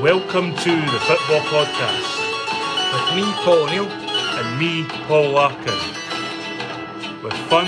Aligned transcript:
Welcome 0.00 0.54
to 0.54 0.70
the 0.70 1.00
Football 1.00 1.40
Podcast 1.42 2.10
With 2.92 3.16
me, 3.16 3.32
Paul 3.44 3.64
O'Neill. 3.68 3.86
and 3.90 4.58
me, 4.58 4.84
Paul 5.06 5.30
Larkin. 5.32 5.78
With 7.22 7.34
fun, 7.50 7.66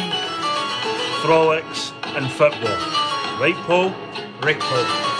frolics, 1.23 1.93
and 2.16 2.30
football. 2.30 2.79
Right, 3.39 3.55
Paul? 3.66 3.91
Right, 4.43 4.59
Paul. 4.59 5.12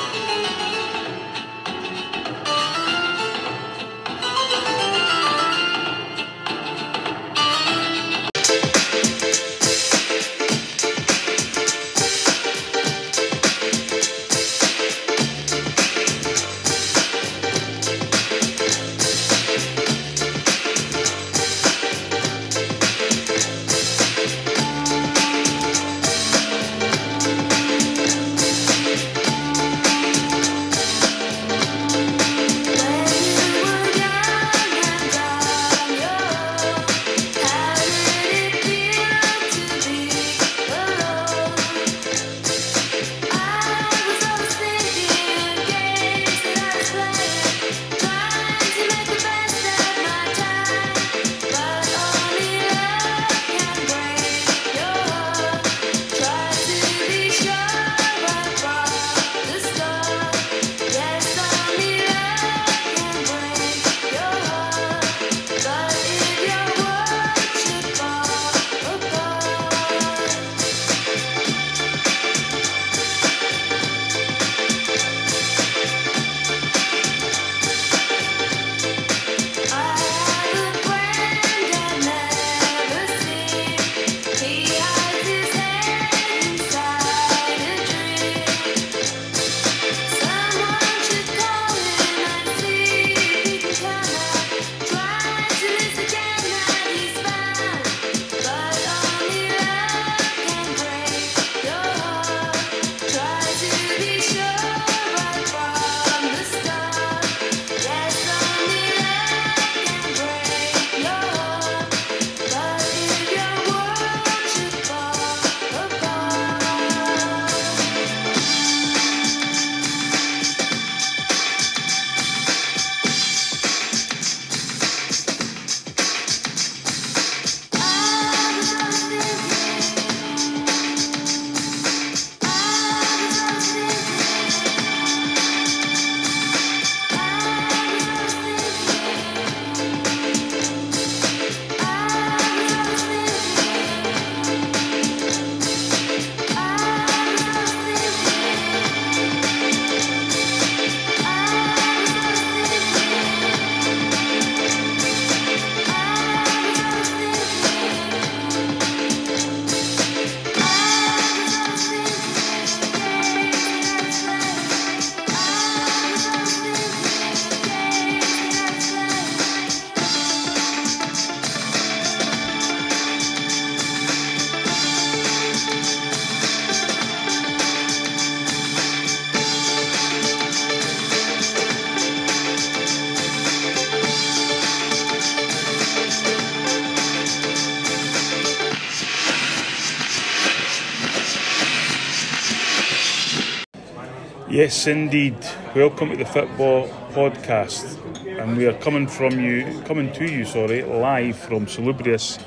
Yes, 194.63 194.87
indeed. 194.87 195.35
Welcome 195.75 196.11
to 196.11 196.17
the 196.17 196.25
Football 196.25 196.87
Podcast, 197.11 197.99
and 198.39 198.57
we 198.57 198.65
are 198.67 198.75
coming 198.75 199.09
from 199.09 199.41
you, 199.41 199.83
coming 199.87 200.13
to 200.13 200.25
you, 200.25 200.45
sorry, 200.45 200.83
live 200.83 201.37
from 201.37 201.67
salubrious 201.67 202.39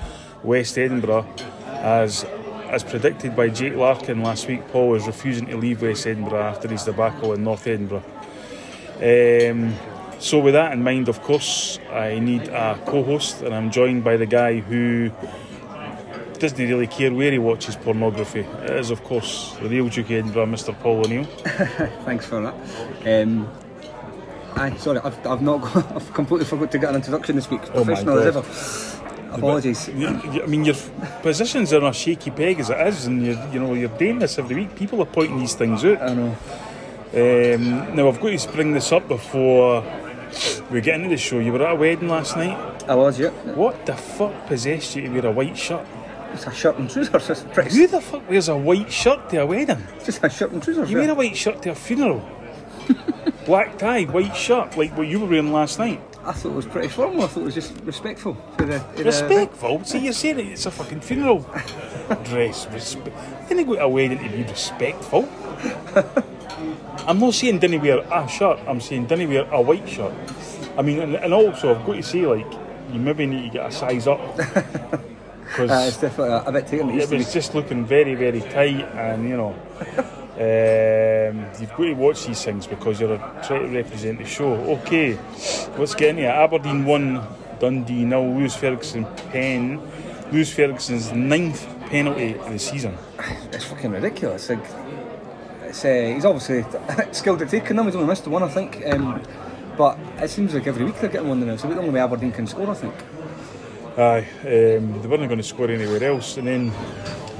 West 0.42 0.78
Edinburgh, 0.78 1.28
as 1.68 2.24
as 2.70 2.86
predicted 2.86 3.36
by 3.36 3.50
Jake 3.50 3.76
Larkin 3.76 4.24
last 4.24 4.48
week. 4.48 4.66
Paul 4.70 4.96
is 4.96 5.06
refusing 5.06 5.48
to 5.48 5.58
leave 5.58 5.82
West 5.82 6.08
Edinburgh 6.08 6.42
after 6.42 6.70
his 6.70 6.86
debacle 6.86 7.34
in 7.34 7.44
North 7.44 7.68
Edinburgh. 7.68 8.06
Um, 9.02 9.76
so, 10.18 10.40
with 10.40 10.54
that 10.54 10.72
in 10.72 10.82
mind, 10.82 11.10
of 11.10 11.22
course, 11.22 11.80
I 11.92 12.20
need 12.20 12.48
a 12.48 12.80
co-host, 12.86 13.42
and 13.42 13.54
I'm 13.54 13.72
joined 13.72 14.06
by 14.06 14.16
the 14.16 14.26
guy 14.26 14.62
who 14.62 15.12
doesn't 16.40 16.58
really 16.58 16.88
care 16.88 17.14
where 17.14 17.32
he 17.32 17.38
watches 17.40 17.76
pornography. 17.76 18.42
It 18.42 18.70
is, 18.72 18.90
of 18.92 19.04
course, 19.04 19.56
the 19.62 19.70
real 19.70 19.88
Duke 19.90 20.06
of 20.06 20.12
Edinburgh, 20.12 20.48
Mr. 20.48 20.78
Paul 20.80 21.06
O'Neill. 21.06 21.24
Thanks 22.06 22.26
for 22.26 22.42
that. 22.42 22.54
Um, 23.24 23.50
aye, 24.56 24.76
sorry, 24.78 25.00
I've, 25.00 25.26
I've 25.26 25.42
not 25.42 25.62
got, 25.62 25.92
I've 25.96 26.14
completely 26.14 26.46
forgot 26.46 26.72
to 26.72 26.80
get 26.80 26.90
an 26.90 26.96
introduction 26.98 27.36
this 27.36 27.50
week. 27.50 27.62
Oh 27.74 27.84
Professional 27.84 28.20
as 28.20 28.36
ever. 28.36 29.36
Apologies. 29.36 29.90
You- 29.90 30.08
I 30.08 30.46
mean, 30.46 30.64
your 30.66 30.76
position's 31.22 31.74
on 31.74 31.84
a 31.84 31.94
shaky 31.94 32.32
peg 32.32 32.60
as 32.60 32.70
it 32.70 32.88
is, 32.88 33.06
and 33.06 33.26
you're, 33.26 33.48
you 33.52 33.60
know 33.60 33.74
you're 33.74 33.90
doing 33.98 34.20
this 34.20 34.40
every 34.40 34.56
week. 34.56 34.76
People 34.76 35.02
are 35.02 35.06
pointing 35.06 35.40
these 35.40 35.56
things 35.56 35.84
out. 35.84 36.02
I 36.02 36.14
know. 36.14 36.36
Um, 37.14 37.96
now 37.96 38.08
I've 38.10 38.20
got 38.20 38.38
to 38.38 38.52
bring 38.52 38.74
this 38.74 38.92
up 38.92 39.08
before 39.08 39.84
we 40.70 40.82
get 40.82 40.96
into 40.96 41.10
the 41.10 41.18
show. 41.18 41.40
You 41.40 41.54
were 41.54 41.66
at 41.66 41.72
a 41.74 41.76
wedding 41.76 42.10
last 42.10 42.36
night. 42.36 42.58
I 42.90 42.96
was, 42.96 43.20
yeah. 43.20 43.30
What 43.56 43.86
the 43.86 43.96
fuck 43.96 44.48
possessed 44.48 44.96
you 44.96 45.04
to 45.04 45.10
wear 45.10 45.26
a 45.28 45.32
white 45.32 45.58
shirt? 45.58 45.86
It's 46.36 46.48
a 46.48 46.54
shirt 46.54 46.78
and 46.78 46.90
trousers. 46.90 47.30
It's 47.30 47.54
pretty. 47.54 47.76
Who 47.76 47.88
the 47.88 48.02
fuck 48.02 48.30
wears 48.30 48.50
a 48.50 48.58
white 48.58 48.92
shirt 48.92 49.30
to 49.30 49.38
a 49.38 49.46
wedding? 49.46 49.82
It's 49.96 50.06
just 50.08 50.24
a 50.24 50.30
shirt 50.30 50.52
and 50.52 50.62
trousers. 50.62 50.92
You 50.92 50.98
wear 50.98 51.06
yeah. 51.06 51.14
a 51.14 51.16
white 51.16 51.38
shirt 51.38 51.62
to 51.62 51.72
a 51.72 51.76
funeral. 51.76 52.30
Black 53.46 53.78
tie, 53.78 54.04
white 54.04 54.36
shirt, 54.36 54.76
like 54.76 54.96
what 54.98 55.08
you 55.08 55.20
were 55.20 55.28
wearing 55.28 55.54
last 55.54 55.80
night. 55.80 56.02
I 56.26 56.34
thought 56.34 56.50
it 56.52 56.56
was 56.56 56.66
pretty 56.66 56.90
formal. 56.90 57.24
I 57.24 57.28
thought 57.28 57.42
it 57.42 57.46
was 57.46 57.56
just 57.56 57.74
respectful 57.86 58.36
to 58.58 58.66
the. 58.66 58.80
to 58.80 58.96
the- 58.98 59.04
Respectful. 59.06 59.84
See, 59.86 60.00
you're 60.00 60.14
saying 60.14 60.40
it, 60.40 60.48
it's 60.48 60.66
a 60.66 60.72
fucking 60.72 61.00
funeral 61.00 61.40
dress. 62.26 62.66
Respe- 62.66 63.16
I 63.16 63.48
didn't 63.48 63.68
go 63.68 63.76
to 63.76 63.84
a 63.84 63.88
wedding 63.90 64.20
to 64.20 64.30
be 64.30 64.44
respectful. 64.44 65.30
I'm 67.08 67.20
not 67.20 67.34
saying 67.34 67.60
didn't 67.60 67.82
wear 67.82 68.00
a 68.00 68.28
shirt. 68.28 68.60
I'm 68.68 68.82
saying 68.82 69.06
didn't 69.06 69.30
wear 69.30 69.48
a 69.52 69.62
white 69.62 69.88
shirt. 69.88 70.14
I 70.78 70.82
mean, 70.82 71.00
and, 71.00 71.16
and 71.16 71.34
also 71.34 71.74
I've 71.74 71.86
got 71.86 71.94
to 71.96 72.04
say, 72.04 72.26
like, 72.26 72.52
you 72.92 73.00
maybe 73.00 73.26
need 73.26 73.44
to 73.44 73.58
get 73.58 73.66
a 73.68 73.72
size 73.72 74.08
up 74.08 74.20
because 75.46 75.72
Uh, 75.72 75.86
it's 75.88 75.98
definitely 75.98 76.34
a, 76.34 76.44
a 76.44 76.52
bit 76.52 76.68
than 76.68 76.90
it 76.90 77.12
it 77.12 77.18
was 77.18 77.34
just 77.34 77.56
looking 77.56 77.86
very, 77.86 78.16
very 78.16 78.42
tight, 78.42 78.86
and 78.96 79.28
you 79.30 79.38
know, 79.38 79.56
Um, 80.38 81.46
you've 81.62 81.70
got 81.70 81.78
to 81.86 81.94
watch 81.94 82.26
these 82.26 82.44
things 82.44 82.68
because 82.68 83.00
you're 83.00 83.18
trying 83.48 83.70
to 83.72 83.76
represent 83.78 84.18
the 84.20 84.26
show. 84.26 84.52
Okay, 84.78 85.18
let's 85.78 85.96
get 85.96 86.10
into 86.10 86.24
it. 86.24 86.28
Aberdeen 86.28 86.84
won, 86.84 87.26
Dundee 87.60 88.04
nil. 88.04 88.36
Lewis 88.36 88.54
Ferguson 88.54 89.06
pen. 89.32 89.80
Lewis 90.34 90.52
Ferguson's 90.54 91.14
ninth 91.14 91.66
penalty 91.90 92.34
of 92.38 92.52
the 92.52 92.60
season. 92.60 92.98
It's 93.54 93.64
fucking 93.64 93.92
ridiculous. 93.92 94.50
Like, 94.50 94.66
it's, 95.64 95.86
uh, 95.86 96.12
he's 96.14 96.26
obviously 96.26 96.66
skilled 97.14 97.42
at 97.42 97.48
taking 97.50 97.78
them. 97.78 97.86
He's 97.86 97.96
only 97.96 98.08
missed 98.08 98.28
one, 98.28 98.44
I 98.44 98.50
think. 98.50 98.84
Um, 98.88 99.22
but 99.78 99.98
it 100.18 100.30
seems 100.30 100.54
like 100.54 100.68
every 100.68 100.84
week 100.84 101.00
they're 101.00 101.10
getting 101.10 101.30
one 101.30 101.40
now. 101.40 101.54
About 101.54 101.70
the 101.70 101.78
only 101.78 101.92
way 101.92 102.02
Aberdeen 102.02 102.34
can 102.34 102.46
score, 102.48 102.70
I 102.70 102.74
think. 102.74 102.94
Aye, 103.98 104.28
um, 104.42 105.02
they 105.02 105.08
weren't 105.08 105.28
going 105.28 105.38
to 105.38 105.44
score 105.44 105.70
anywhere 105.70 106.04
else. 106.04 106.38
And 106.38 106.48
then 106.48 106.72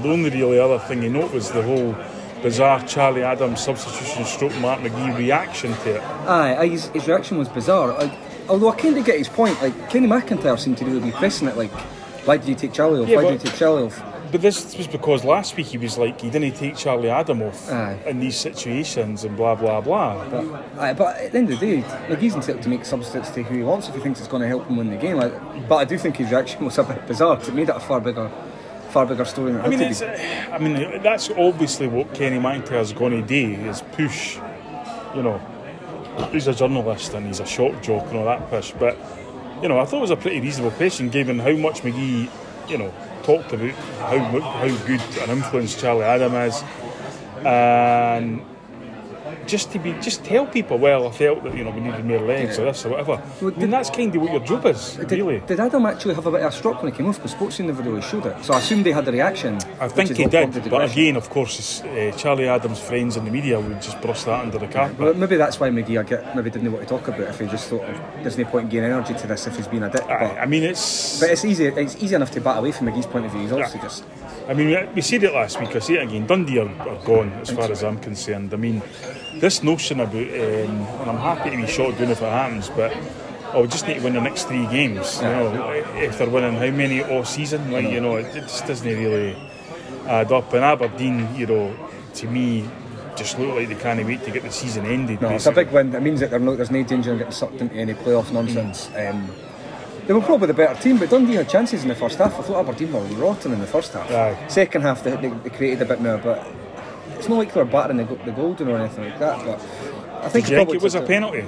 the 0.00 0.08
only 0.08 0.30
really 0.30 0.58
other 0.58 0.78
thing 0.78 1.02
you 1.02 1.10
note 1.10 1.32
was 1.32 1.50
the 1.50 1.62
whole 1.62 1.94
bizarre 2.42 2.82
Charlie 2.86 3.22
Adam's 3.22 3.62
substitution 3.62 4.24
stroke 4.24 4.56
Mark 4.60 4.80
McGhee 4.80 5.18
reaction 5.18 5.72
to 5.74 5.96
it. 5.96 6.02
Aye, 6.02 6.66
his, 6.68 6.86
his 6.88 7.06
reaction 7.06 7.36
was 7.36 7.48
bizarre. 7.48 7.88
Like, 7.88 8.12
although 8.48 8.70
I 8.70 8.76
kind 8.76 8.96
of 8.96 9.04
get 9.04 9.18
his 9.18 9.28
point. 9.28 9.60
Like 9.60 9.90
Kenny 9.90 10.06
McIntyre 10.06 10.58
seemed 10.58 10.78
to 10.78 10.84
really 10.86 11.00
be 11.00 11.10
pressing 11.10 11.48
it. 11.48 11.56
Like, 11.56 11.70
why 12.26 12.38
did 12.38 12.48
you 12.48 12.54
take 12.54 12.72
Charlie 12.72 13.02
off? 13.02 13.08
Yeah, 13.08 13.16
why 13.16 13.30
did 13.32 13.42
you 13.42 13.50
take 13.50 13.58
Charlie 13.58 13.84
off? 13.84 14.02
But 14.36 14.42
this 14.42 14.76
was 14.76 14.86
because 14.86 15.24
last 15.24 15.56
week 15.56 15.68
he 15.68 15.78
was 15.78 15.96
like, 15.96 16.20
he 16.20 16.28
didn't 16.28 16.52
take 16.56 16.76
Charlie 16.76 17.08
Adam 17.08 17.40
off 17.40 17.72
Aye. 17.72 17.98
in 18.04 18.20
these 18.20 18.36
situations 18.36 19.24
and 19.24 19.34
blah, 19.34 19.54
blah, 19.54 19.80
blah. 19.80 20.28
But, 20.28 20.44
aye, 20.78 20.92
but 20.92 21.16
at 21.16 21.32
the 21.32 21.38
end 21.38 21.50
of 21.50 21.58
the 21.58 21.66
day, 21.80 21.82
like 22.10 22.18
he's 22.18 22.34
entitled 22.34 22.62
to 22.64 22.68
make 22.68 22.84
substitutes 22.84 23.30
to 23.30 23.42
who 23.44 23.56
he 23.56 23.62
wants 23.62 23.88
if 23.88 23.94
he 23.94 24.00
thinks 24.02 24.18
it's 24.20 24.28
going 24.28 24.42
to 24.42 24.46
help 24.48 24.66
him 24.66 24.76
win 24.76 24.90
the 24.90 24.96
game. 24.98 25.16
Like, 25.16 25.32
but 25.70 25.76
I 25.76 25.86
do 25.86 25.96
think 25.96 26.18
his 26.18 26.30
reaction 26.30 26.66
was 26.66 26.76
a 26.76 26.82
bit 26.84 27.06
bizarre. 27.06 27.38
'cause 27.38 27.48
It 27.48 27.54
made 27.54 27.70
it 27.70 27.76
a 27.76 27.80
far 27.80 27.98
bigger, 27.98 28.30
far 28.90 29.06
bigger 29.06 29.24
story 29.24 29.52
than 29.52 29.62
it 29.62 29.64
I 29.64 29.68
mean, 29.70 29.80
it's, 29.80 30.00
be. 30.02 30.06
I 30.06 30.58
mean, 30.58 31.02
that's 31.02 31.30
obviously 31.30 31.88
what 31.88 32.12
Kenny 32.12 32.36
McIntyre's 32.38 32.92
going 32.92 33.12
to 33.12 33.22
do 33.26 33.58
is 33.70 33.80
push, 33.92 34.36
you 35.14 35.22
know, 35.22 35.40
he's 36.30 36.46
a 36.46 36.54
journalist 36.54 37.14
and 37.14 37.26
he's 37.26 37.40
a 37.40 37.46
shock 37.46 37.82
jock 37.82 38.06
and 38.08 38.18
all 38.18 38.26
that 38.26 38.50
push. 38.50 38.70
But, 38.78 38.98
you 39.62 39.68
know, 39.70 39.78
I 39.80 39.86
thought 39.86 39.96
it 39.96 40.02
was 40.02 40.10
a 40.10 40.16
pretty 40.16 40.42
reasonable 40.42 40.72
question 40.76 41.08
given 41.08 41.38
how 41.38 41.52
much 41.52 41.80
McGhee, 41.80 42.28
you 42.68 42.76
know, 42.76 42.92
talked 43.26 43.52
about 43.52 43.74
how 44.08 44.18
how 44.60 44.76
good 44.86 45.02
an 45.22 45.30
influence 45.30 45.74
Charlie 45.80 46.04
Adam 46.04 46.34
is. 46.36 46.64
And 47.44 48.42
just 49.46 49.70
to 49.72 49.78
be, 49.78 49.92
just 49.94 50.24
tell 50.24 50.46
people, 50.46 50.78
well, 50.78 51.06
I 51.08 51.10
felt 51.12 51.42
that, 51.44 51.56
you 51.56 51.64
know, 51.64 51.70
we 51.70 51.80
needed 51.80 52.04
more 52.04 52.20
legs 52.20 52.58
or 52.58 52.64
this 52.64 52.84
or 52.84 52.90
whatever. 52.90 53.22
Well, 53.40 53.52
I 53.54 53.58
mean, 53.58 53.70
that's 53.70 53.90
kind 53.90 54.14
of 54.14 54.22
what 54.22 54.30
your 54.32 54.40
job 54.40 54.66
is, 54.66 54.94
Did, 54.96 55.10
really. 55.12 55.40
did 55.40 55.60
Adam 55.60 55.86
actually 55.86 56.14
have 56.14 56.26
a 56.26 56.30
bit 56.30 56.40
of 56.42 56.52
a 56.52 56.56
stroke 56.56 56.82
when 56.82 56.92
he 56.92 56.96
came 56.96 57.06
off? 57.08 57.16
Because 57.16 57.34
Sportscene 57.34 57.66
never 57.66 57.82
really 57.82 58.02
showed 58.02 58.26
it. 58.26 58.44
So 58.44 58.54
I 58.54 58.58
assumed 58.58 58.84
they 58.84 58.92
had 58.92 59.06
a 59.08 59.12
reaction. 59.12 59.58
I 59.80 59.88
think 59.88 60.16
he 60.16 60.26
did, 60.26 60.68
but 60.70 60.90
again, 60.90 61.16
of 61.16 61.30
course, 61.30 61.82
uh, 61.82 62.12
Charlie 62.16 62.48
Adam's 62.48 62.80
friends 62.80 63.16
in 63.16 63.24
the 63.24 63.30
media 63.30 63.60
would 63.60 63.80
just 63.82 64.00
brush 64.00 64.24
that 64.24 64.40
under 64.44 64.58
the 64.58 64.66
carpet. 64.68 64.98
Well, 64.98 65.14
maybe 65.14 65.36
that's 65.36 65.58
why 65.60 65.70
McGhee 65.70 65.98
I 66.00 66.02
get, 66.02 66.34
maybe 66.36 66.50
didn't 66.50 66.64
know 66.64 66.72
what 66.72 66.80
to 66.80 66.86
talk 66.86 67.08
about 67.08 67.20
if 67.28 67.38
he 67.40 67.46
just 67.46 67.68
thought 67.68 67.84
there's 68.22 68.38
no 68.38 68.44
point 68.44 68.64
in 68.64 68.70
gaining 68.70 68.90
energy 68.92 69.14
to 69.14 69.26
this 69.26 69.46
if 69.46 69.56
he's 69.56 69.68
been 69.68 69.82
a 69.84 69.90
dick. 69.90 70.02
Aye, 70.04 70.18
But, 70.34 70.38
I 70.38 70.46
mean, 70.46 70.62
it's. 70.64 71.20
but 71.20 71.30
it's 71.30 71.44
easy 71.44 71.66
it's 71.66 71.96
easy 72.02 72.14
enough 72.14 72.30
to 72.32 72.40
bat 72.40 72.58
away 72.58 72.72
from 72.72 72.86
McGhee's 72.88 73.06
point 73.06 73.24
of 73.26 73.32
view. 73.32 73.42
He's 73.42 73.52
obviously 73.52 73.80
just 73.80 74.04
I 74.48 74.54
mean, 74.54 74.68
we- 74.68 74.88
we 74.94 75.00
said 75.02 75.24
it 75.24 75.32
last 75.34 75.58
week. 75.60 75.74
I 75.74 75.80
say 75.80 75.94
it 75.94 76.02
again. 76.04 76.24
Dundee 76.26 76.60
are, 76.60 76.68
are 76.88 77.04
gone, 77.04 77.32
as 77.40 77.50
far 77.50 77.70
as 77.70 77.82
I'm 77.82 77.98
concerned. 77.98 78.54
I 78.54 78.56
mean, 78.56 78.80
this 79.40 79.62
notion 79.62 80.00
about, 80.00 80.14
um, 80.14 80.20
and 80.22 81.10
I'm 81.10 81.18
happy 81.18 81.50
to 81.50 81.56
be 81.56 81.66
shot 81.66 81.98
down 81.98 82.10
if 82.10 82.22
it 82.22 82.24
happens, 82.24 82.68
but 82.70 82.96
oh, 83.52 83.62
we 83.62 83.68
just 83.68 83.86
need 83.86 83.94
to 83.94 84.00
win 84.00 84.14
the 84.14 84.20
next 84.20 84.44
three 84.44 84.66
games. 84.66 85.16
You 85.16 85.28
know, 85.28 85.70
if 85.96 86.18
they're 86.18 86.28
winning 86.28 86.54
how 86.54 86.70
many 86.76 87.02
all 87.02 87.24
season, 87.24 87.70
like 87.70 87.88
you 87.88 88.00
know, 88.00 88.16
it, 88.16 88.34
it 88.36 88.42
just 88.42 88.66
doesn't 88.66 88.86
really 88.86 89.36
add 90.06 90.32
up. 90.32 90.52
And 90.52 90.64
Aberdeen, 90.64 91.34
you 91.34 91.46
know, 91.46 91.88
to 92.14 92.28
me, 92.28 92.68
just 93.16 93.38
look 93.38 93.54
like 93.54 93.68
they 93.68 93.74
can't 93.74 94.04
wait 94.04 94.22
to 94.24 94.30
get 94.30 94.42
the 94.42 94.50
season 94.52 94.86
ended. 94.86 95.20
No, 95.22 95.30
it's 95.30 95.46
a 95.46 95.52
big 95.52 95.70
win. 95.70 95.94
It 95.94 96.02
means 96.02 96.20
that 96.20 96.30
they're 96.30 96.38
no, 96.38 96.56
there's 96.56 96.70
no 96.70 96.82
danger 96.82 97.12
of 97.12 97.18
getting 97.18 97.32
sucked 97.32 97.60
into 97.60 97.74
any 97.74 97.94
playoff 97.94 98.32
nonsense. 98.32 98.90
Um, 98.96 99.30
they 100.06 100.12
were 100.12 100.20
probably 100.20 100.46
the 100.46 100.54
better 100.54 100.80
team, 100.80 100.98
but 100.98 101.10
Dundee 101.10 101.34
had 101.34 101.48
chances 101.48 101.82
in 101.82 101.88
the 101.88 101.94
first 101.94 102.18
half. 102.18 102.38
I 102.38 102.42
thought 102.42 102.60
Aberdeen 102.60 102.92
were 102.92 103.00
rotten 103.16 103.52
in 103.52 103.58
the 103.58 103.66
first 103.66 103.92
half. 103.92 104.08
Aye. 104.10 104.46
Second 104.48 104.82
half, 104.82 105.02
they, 105.02 105.16
they, 105.16 105.28
they 105.28 105.50
created 105.50 105.82
a 105.82 105.84
bit 105.84 106.00
more, 106.00 106.18
but 106.18 106.46
it's 107.18 107.28
not 107.28 107.36
like 107.38 107.52
they 107.52 107.60
were 107.60 107.66
battering 107.66 107.98
the, 107.98 108.04
the 108.04 108.32
golden 108.32 108.68
or 108.68 108.78
anything 108.78 109.04
like 109.04 109.18
that. 109.18 109.44
But 109.44 109.60
I 110.24 110.28
think 110.28 110.46
Do 110.46 110.52
you 110.52 110.58
think 110.58 110.74
it 110.74 110.82
was 110.82 110.94
a 110.94 111.02
penalty? 111.02 111.44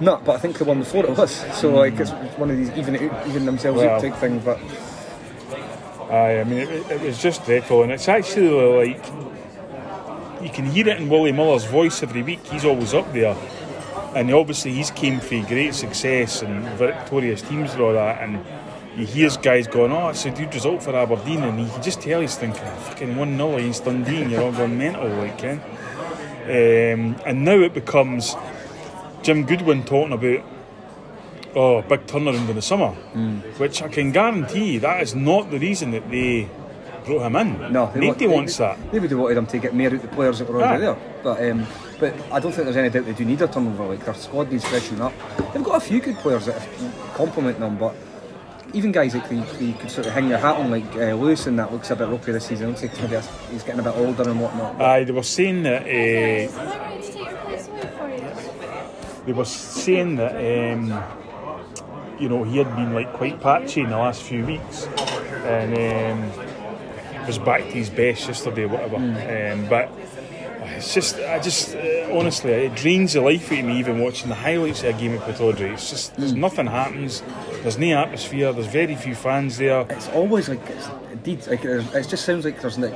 No, 0.00 0.20
but 0.24 0.36
I 0.36 0.38
think 0.38 0.58
the 0.58 0.64
one 0.64 0.80
before 0.80 1.04
it 1.06 1.16
was. 1.16 1.32
So 1.56 1.70
like 1.74 1.98
it's 1.98 2.10
one 2.10 2.50
of 2.50 2.56
these 2.56 2.70
even 2.70 2.96
even 3.26 3.46
themselves 3.46 3.80
Well. 3.80 4.00
type 4.00 4.14
things. 4.16 4.44
But 4.44 4.58
Aye, 6.10 6.40
I 6.40 6.44
mean, 6.44 6.58
it, 6.58 6.90
it 6.90 7.00
was 7.00 7.20
just 7.20 7.44
dreadful, 7.44 7.82
and 7.82 7.90
it's 7.90 8.08
actually 8.08 8.50
like 8.86 9.04
you 10.42 10.50
can 10.50 10.66
hear 10.66 10.86
it 10.88 10.98
in 11.00 11.08
Willie 11.08 11.32
Miller's 11.32 11.64
voice 11.64 12.02
every 12.02 12.22
week. 12.22 12.44
He's 12.46 12.64
always 12.64 12.92
up 12.92 13.10
there, 13.12 13.36
and 14.14 14.32
obviously 14.32 14.72
he's 14.74 14.90
came 14.90 15.18
from 15.20 15.44
great 15.44 15.74
success 15.74 16.42
and 16.42 16.62
victorious 16.76 17.40
teams 17.42 17.72
and 17.72 17.80
all 17.80 17.92
that, 17.94 18.22
and 18.22 18.44
he 18.96 19.04
hears 19.04 19.36
guys 19.36 19.66
going, 19.66 19.92
"Oh, 19.92 20.08
it's 20.08 20.24
a 20.24 20.30
good 20.30 20.54
result 20.54 20.82
for 20.82 20.94
Aberdeen," 20.94 21.42
and 21.42 21.58
he 21.58 21.68
can 21.70 21.82
just 21.82 22.00
tell 22.00 22.20
he's 22.20 22.36
thinking, 22.36 22.62
"Fucking 22.62 23.16
one 23.16 23.36
0 23.36 23.56
against 23.56 23.84
Dundee," 23.84 24.22
and 24.22 24.30
you're 24.30 24.42
all 24.42 24.52
going 24.52 24.78
mental, 24.78 25.08
like, 25.08 25.38
Ken. 25.38 25.60
Um, 26.44 27.16
and 27.26 27.44
now 27.44 27.58
it 27.60 27.72
becomes 27.74 28.36
Jim 29.22 29.44
Goodwin 29.46 29.82
talking 29.84 30.12
about 30.12 30.44
oh, 31.56 31.82
big 31.82 32.06
turnaround 32.06 32.48
in 32.48 32.54
the 32.56 32.62
summer, 32.62 32.90
which 33.58 33.80
I 33.82 33.88
can 33.88 34.12
guarantee 34.12 34.78
that 34.78 35.02
is 35.02 35.14
not 35.14 35.50
the 35.50 35.58
reason 35.58 35.92
that 35.92 36.10
they 36.10 36.48
brought 37.06 37.22
him 37.22 37.36
in. 37.36 37.72
no, 37.72 37.90
they 37.94 38.00
nobody 38.00 38.26
want- 38.26 38.36
wants 38.36 38.56
that. 38.58 38.78
They 38.92 38.98
would 38.98 39.10
have 39.10 39.20
wanted 39.20 39.38
him 39.38 39.46
to 39.46 39.58
get 39.58 39.74
more 39.74 39.86
out 39.86 40.02
the 40.02 40.08
players 40.08 40.38
that 40.38 40.48
were 40.48 40.56
already 40.60 40.84
Aye. 40.84 40.86
there. 40.86 40.96
But 41.22 41.50
um, 41.50 41.66
but 42.00 42.14
I 42.32 42.40
don't 42.40 42.52
think 42.52 42.64
there's 42.64 42.76
any 42.76 42.90
doubt 42.90 43.06
they 43.06 43.12
do 43.12 43.24
need 43.24 43.40
a 43.40 43.48
turnover. 43.48 43.86
Like 43.86 44.04
their 44.04 44.14
squad 44.14 44.50
needs 44.50 44.64
freshening 44.64 45.00
up. 45.00 45.12
They've 45.52 45.62
got 45.64 45.76
a 45.76 45.80
few 45.80 46.00
good 46.00 46.16
players 46.16 46.46
that 46.46 46.66
complement 47.14 47.58
them, 47.58 47.76
but. 47.78 47.94
Even 48.74 48.90
guys 48.92 49.14
like 49.14 49.30
you, 49.30 49.44
you 49.60 49.72
could 49.74 49.90
sort 49.90 50.06
of 50.08 50.12
hang 50.12 50.28
your 50.28 50.38
hat 50.38 50.56
on, 50.56 50.70
like 50.70 50.84
uh, 50.96 51.14
Lewis, 51.14 51.46
and 51.46 51.58
that 51.58 51.72
looks 51.72 51.90
a 51.90 51.96
bit 51.96 52.08
ropey 52.08 52.32
this 52.32 52.46
season. 52.46 52.68
Looks 52.68 52.82
like 52.82 53.00
maybe 53.00 53.24
he's 53.50 53.62
getting 53.62 53.80
a 53.80 53.84
bit 53.84 53.94
older 53.96 54.28
and 54.28 54.40
whatnot. 54.40 54.80
Aye, 54.80 55.04
they 55.04 55.12
were 55.12 55.22
saying 55.22 55.62
that 55.62 55.82
uh, 55.82 55.86
I 55.86 56.90
wanted 56.90 57.02
to 57.04 57.12
take 57.12 57.30
your 57.30 57.36
place 57.36 57.68
away 57.68 57.80
for 57.96 58.08
you. 58.10 59.26
they 59.26 59.32
were 59.32 59.44
saying 59.44 60.16
that 60.16 60.34
um, 60.34 61.02
you 62.18 62.28
know 62.28 62.42
he 62.42 62.58
had 62.58 62.74
been 62.74 62.92
like 62.94 63.12
quite 63.12 63.40
patchy 63.40 63.80
in 63.82 63.90
the 63.90 63.96
last 63.96 64.22
few 64.22 64.44
weeks, 64.44 64.86
and 65.44 66.32
um, 66.34 67.26
was 67.26 67.38
back 67.38 67.62
to 67.62 67.70
his 67.70 67.90
best 67.90 68.26
yesterday, 68.26 68.66
whatever. 68.66 68.96
Um, 68.96 69.68
but 69.68 69.88
it's 70.64 70.94
just, 70.94 71.18
I 71.18 71.38
just 71.38 71.74
uh, 71.74 72.08
honestly, 72.12 72.52
it 72.52 72.74
drains 72.74 73.12
the 73.12 73.20
life 73.20 73.50
out 73.52 73.58
of 73.58 73.64
me 73.64 73.78
even 73.78 73.98
watching 74.00 74.28
the 74.28 74.34
highlights 74.34 74.82
of 74.82 74.94
a 74.94 74.98
game 74.98 75.14
of 75.14 75.22
Pittodrie. 75.22 75.72
It's 75.72 75.90
just 75.90 76.16
there's 76.16 76.34
nothing 76.34 76.66
happens. 76.66 77.22
There's 77.62 77.78
no 77.78 77.98
atmosphere. 77.98 78.52
There's 78.52 78.66
very 78.66 78.94
few 78.94 79.14
fans 79.14 79.56
there. 79.58 79.86
it's 79.90 80.08
always 80.10 80.48
like 80.48 80.60
it's 80.68 80.88
indeed 81.12 81.46
like 81.46 81.64
it 81.64 82.08
just 82.08 82.24
sounds 82.24 82.44
like 82.44 82.60
there's 82.60 82.78
like 82.78 82.94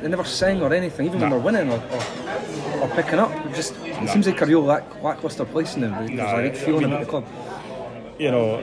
they 0.00 0.08
never 0.08 0.24
sing 0.24 0.60
or 0.62 0.72
anything 0.72 1.06
even 1.06 1.20
when 1.20 1.30
they're 1.30 1.38
winning 1.38 1.70
or, 1.70 1.76
or, 1.78 2.80
or 2.82 2.88
picking 2.96 3.18
up 3.18 3.30
it 3.46 3.54
just 3.54 3.74
it 3.84 4.08
seems 4.08 4.26
like 4.26 4.40
a 4.40 4.46
real 4.46 4.62
lack, 4.62 5.02
lackluster 5.02 5.44
place 5.44 5.74
in 5.76 5.82
them 5.82 5.92
there's 5.92 6.10
Nah, 6.10 6.36
a 6.38 6.46
I 6.46 6.50
feeling 6.52 6.82
mean- 6.84 6.92
about 6.92 7.00
the 7.00 7.06
club 7.10 7.24
you 8.18 8.30
know, 8.32 8.58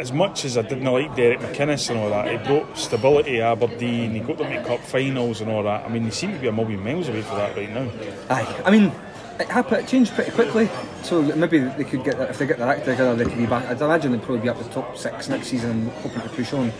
as 0.00 0.12
much 0.12 0.44
as 0.44 0.56
I 0.56 0.62
didn't 0.62 0.84
like 0.84 1.14
Derek 1.14 1.40
McInnes 1.40 1.90
and 1.90 2.00
all 2.00 2.08
that, 2.10 2.30
he 2.30 2.38
brought 2.48 2.76
stability 2.76 3.40
Aberdeen, 3.40 4.12
he 4.12 4.20
got 4.20 4.38
them 4.38 4.50
to 4.50 4.64
cup 4.64 4.80
finals 4.80 5.40
and 5.42 5.50
all 5.50 5.62
that. 5.64 5.84
I 5.84 5.88
mean, 5.88 6.04
they 6.04 6.10
seem 6.10 6.32
to 6.32 6.38
be 6.38 6.48
a 6.48 6.52
million 6.52 6.82
miles 6.82 7.08
away 7.08 7.22
from 7.22 7.36
that 7.36 7.54
right 7.56 7.70
now. 7.70 7.90
aye 8.30 8.62
I 8.64 8.70
mean 8.70 8.92
it 9.38 9.48
happened 9.48 9.82
it 9.84 9.88
changed 9.88 10.12
pretty 10.14 10.30
quickly 10.32 10.68
so 11.02 11.22
maybe 11.22 11.58
they 11.58 11.84
could 11.84 12.04
get 12.04 12.18
if 12.20 12.38
they 12.38 12.46
get 12.46 12.58
their 12.58 12.68
act 12.68 12.84
together 12.84 13.14
they 13.14 13.24
could 13.24 13.38
be 13.38 13.46
back 13.46 13.64
I'd 13.70 13.80
imagine 13.80 14.12
they'd 14.12 14.22
probably 14.22 14.42
be 14.42 14.48
up 14.50 14.58
the 14.58 14.68
top 14.68 14.98
six 14.98 15.28
next 15.28 15.46
season 15.48 15.70
and 15.70 15.90
hoping 16.02 16.20
to 16.22 16.28
push 16.28 16.52
on 16.52 16.72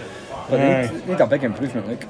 but 0.49 0.57
they 0.59 0.83
need, 0.83 1.03
they 1.03 1.13
need 1.13 1.21
a 1.21 1.27
big 1.27 1.45
improvement 1.45 1.89
like 1.89 2.05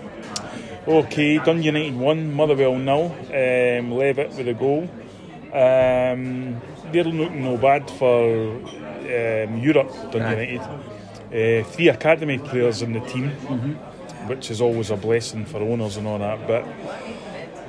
Okay, 0.88 1.38
Dun 1.38 1.62
United 1.62 1.95
1, 1.95 2.33
Motherwell 2.35 2.76
nil. 2.79 3.14
Um, 3.29 3.93
Levitt 3.93 4.31
with 4.31 4.49
a 4.49 4.55
goal. 4.55 4.88
Um, 5.52 6.61
they're 6.90 7.05
looking 7.05 7.45
no 7.45 7.59
bad 7.59 7.88
for 7.90 8.57
um, 8.57 9.59
Europe, 9.59 9.93
Dun. 10.11 10.23
United. 10.38 10.62
Uh, 11.33 11.63
three 11.65 11.89
academy 11.89 12.39
players 12.39 12.83
in 12.83 12.93
the 12.93 13.01
team, 13.01 13.31
which 14.27 14.51
is 14.51 14.61
always 14.61 14.91
a 14.91 14.97
blessing 14.97 15.45
for 15.45 15.59
owners 15.59 15.97
and 15.97 16.07
all 16.07 16.19
that. 16.19 16.47
But 16.47 16.67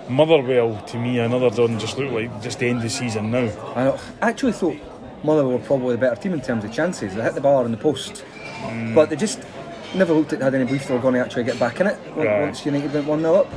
Motherwell, 0.09 0.81
to 0.87 0.97
me, 0.97 1.19
another 1.19 1.49
done 1.49 1.79
just 1.79 1.97
look 1.97 2.11
like 2.11 2.41
just 2.41 2.59
the 2.59 2.67
end 2.67 2.77
of 2.77 2.83
the 2.83 2.89
season 2.89 3.31
now. 3.31 3.49
I 3.75 4.27
actually 4.29 4.53
thought 4.53 4.75
Motherwell 5.23 5.53
were 5.59 5.63
probably 5.65 5.95
the 5.95 6.01
better 6.01 6.19
team 6.19 6.33
in 6.33 6.41
terms 6.41 6.63
of 6.65 6.73
chances. 6.73 7.13
They 7.15 7.21
hit 7.21 7.35
the 7.35 7.41
bar 7.41 7.63
in 7.65 7.71
the 7.71 7.77
post, 7.77 8.25
Mm. 8.61 8.93
but 8.93 9.09
they 9.09 9.15
just 9.15 9.39
never 9.95 10.13
looked 10.13 10.31
like 10.31 10.41
had 10.41 10.53
any 10.55 10.65
belief 10.65 10.87
they 10.87 10.93
were 10.93 10.99
going 10.99 11.15
to 11.15 11.19
actually 11.19 11.43
get 11.43 11.59
back 11.59 11.79
in 11.81 11.87
it 11.87 11.97
Right. 12.15 12.41
once 12.43 12.63
United 12.65 12.93
went 12.93 13.07
1 13.07 13.21
0 13.21 13.35
up. 13.35 13.47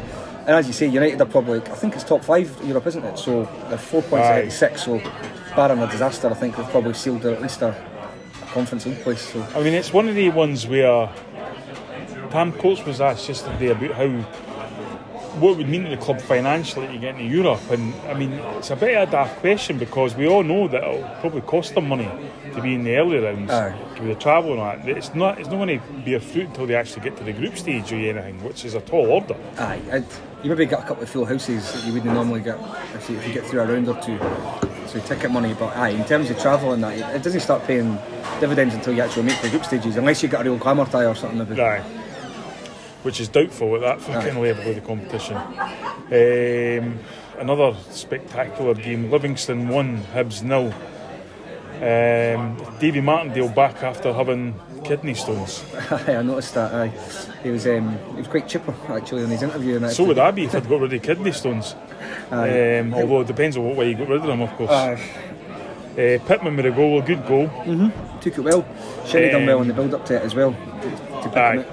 And 0.46 0.50
as 0.56 0.66
you 0.66 0.73
say, 0.73 0.87
United 0.87 1.20
are 1.20 1.26
probably, 1.26 1.58
I 1.61 1.75
think 1.75 1.94
it's 1.94 2.04
top 2.04 2.23
five 2.25 2.50
Europe, 2.64 2.87
isn't 2.87 3.04
it? 3.04 3.18
So 3.18 3.49
they're 3.68 3.78
four 3.78 4.02
points 4.02 4.26
ahead 4.28 4.44
of 4.46 4.52
six, 4.52 4.82
So, 4.84 5.00
barring 5.56 5.78
a 5.80 5.87
disaster, 5.90 6.28
I 6.30 6.34
think 6.34 6.56
they've 6.56 6.68
probably 6.68 6.94
sealed 6.94 7.25
at 7.26 7.40
least 7.42 7.62
a 7.62 7.75
conference 8.54 8.87
place. 9.02 9.32
So, 9.32 9.46
I 9.54 9.62
mean, 9.62 9.75
it's 9.75 9.92
one 9.92 10.08
of 10.08 10.14
the 10.14 10.28
ones 10.28 10.66
where 10.66 11.11
Tam 12.30 12.52
Courts 12.52 12.84
was 12.84 13.00
asked 13.00 13.28
yesterday 13.28 13.68
about 13.68 13.90
how 13.90 14.06
what 15.40 15.52
it 15.52 15.56
would 15.58 15.68
mean 15.68 15.84
to 15.84 15.90
the 15.90 15.96
club 15.96 16.20
financially 16.20 16.86
to 16.86 16.98
get 16.98 17.16
into 17.16 17.24
Europe. 17.24 17.60
And 17.70 17.94
I 18.06 18.14
mean, 18.14 18.32
it's 18.32 18.70
a 18.70 18.76
bit 18.76 18.96
of 18.96 19.08
a 19.08 19.12
daft 19.12 19.40
question 19.40 19.78
because 19.78 20.14
we 20.14 20.26
all 20.26 20.42
know 20.42 20.68
that 20.68 20.82
it'll 20.82 21.08
probably 21.20 21.40
cost 21.42 21.74
them 21.74 21.88
money 21.88 22.10
to 22.54 22.62
be 22.62 22.74
in 22.74 22.84
the 22.84 22.96
early 22.96 23.18
rounds 23.18 23.50
Aye. 23.50 23.76
with 23.98 24.08
the 24.08 24.14
travel 24.14 24.52
and 24.52 24.60
all 24.60 24.76
that. 24.76 24.88
It's 24.88 25.14
not, 25.14 25.38
it's 25.38 25.48
not 25.48 25.56
going 25.56 25.80
to 25.80 25.86
bear 26.04 26.20
fruit 26.20 26.48
until 26.48 26.66
they 26.66 26.74
actually 26.74 27.02
get 27.02 27.16
to 27.18 27.24
the 27.24 27.32
group 27.32 27.56
stage 27.56 27.92
or 27.92 27.96
anything, 27.96 28.42
which 28.44 28.64
is 28.64 28.74
a 28.74 28.80
tall 28.80 29.06
order. 29.06 29.36
Aye, 29.58 29.80
and 29.90 30.06
you 30.42 30.50
maybe 30.50 30.66
get 30.66 30.80
a 30.80 30.86
couple 30.86 31.02
of 31.02 31.08
full 31.08 31.24
houses 31.24 31.72
that 31.72 31.84
you 31.84 31.92
wouldn't 31.92 32.12
normally 32.12 32.40
get 32.40 32.58
if 32.94 33.08
you, 33.08 33.16
if 33.16 33.26
you 33.26 33.34
get 33.34 33.44
through 33.46 33.60
a 33.60 33.66
round 33.66 33.88
or 33.88 34.00
two. 34.00 34.18
So 34.86 35.00
ticket 35.00 35.30
money, 35.30 35.54
but 35.54 35.76
aye, 35.76 35.88
in 35.88 36.04
terms 36.04 36.30
of 36.30 36.38
travel 36.38 36.72
and 36.72 36.84
that, 36.84 36.96
it, 36.96 37.16
it 37.16 37.22
doesn't 37.22 37.40
start 37.40 37.64
paying 37.64 37.98
dividends 38.38 38.74
until 38.74 38.92
you 38.94 39.02
actually 39.02 39.24
make 39.24 39.40
the 39.40 39.50
group 39.50 39.64
stages, 39.64 39.96
unless 39.96 40.22
you 40.22 40.28
get 40.28 40.42
a 40.42 40.44
real 40.44 40.58
glamour 40.58 40.84
tie 40.84 41.06
or 41.06 41.14
something. 41.14 41.38
Maybe. 41.38 41.60
Aye. 41.60 41.82
Which 43.04 43.20
is 43.20 43.28
doubtful 43.28 43.75
at 43.76 43.80
that 43.82 44.00
fucking 44.00 44.40
level 44.40 44.68
of 44.68 44.75
the 44.75 44.80
competition. 44.80 45.37
Um, 45.37 46.99
another 47.38 47.76
spectacular 47.90 48.75
game. 48.75 49.11
Livingston 49.11 49.68
won, 49.68 49.99
Hibs 50.14 50.42
nil. 50.42 50.73
Um, 51.76 52.56
Davy 52.78 53.00
Martindale 53.00 53.49
back 53.50 53.82
after 53.82 54.12
having 54.12 54.54
kidney 54.84 55.14
stones. 55.14 55.64
I 55.90 56.23
noticed 56.23 56.54
that. 56.54 56.73
Aye, 56.73 56.92
he 57.42 57.50
was 57.50 57.66
um, 57.66 57.99
he 58.12 58.16
was 58.16 58.28
quite 58.28 58.49
chipper 58.49 58.75
actually 58.88 59.25
in 59.25 59.30
his 59.30 59.42
interview. 59.42 59.76
And 59.76 59.90
So 59.90 60.04
would 60.04 60.18
I 60.18 60.30
be 60.30 60.44
if 60.44 60.54
I'd 60.54 60.68
got 60.68 60.80
rid 60.80 60.92
of 60.92 61.02
kidney 61.02 61.32
stones. 61.32 61.75
Um, 62.30 62.94
although 62.94 63.20
it 63.20 63.26
depends 63.26 63.56
on 63.56 63.64
what 63.64 63.76
way 63.76 63.88
you 63.90 63.94
got 63.94 64.08
rid 64.08 64.20
of 64.20 64.26
them, 64.26 64.40
of 64.42 64.50
course. 64.56 64.70
Uh, 64.70 64.96
Pittman 66.26 66.56
with 66.56 66.66
a 66.66 66.70
goal, 66.70 67.00
a 67.00 67.02
good 67.02 67.25
goal. 67.26 67.49
took 68.20 68.38
it 68.38 68.40
well. 68.42 68.64
Should 69.06 69.23
have 69.25 69.32
done 69.32 69.46
well 69.46 69.56
Um, 69.58 69.62
in 69.62 69.68
the 69.68 69.75
build 69.75 69.94
up 69.94 70.04
to 70.06 70.16
it 70.16 70.23
as 70.23 70.34
well. 70.34 70.52
To, 70.52 71.38
Aye. 71.38 71.64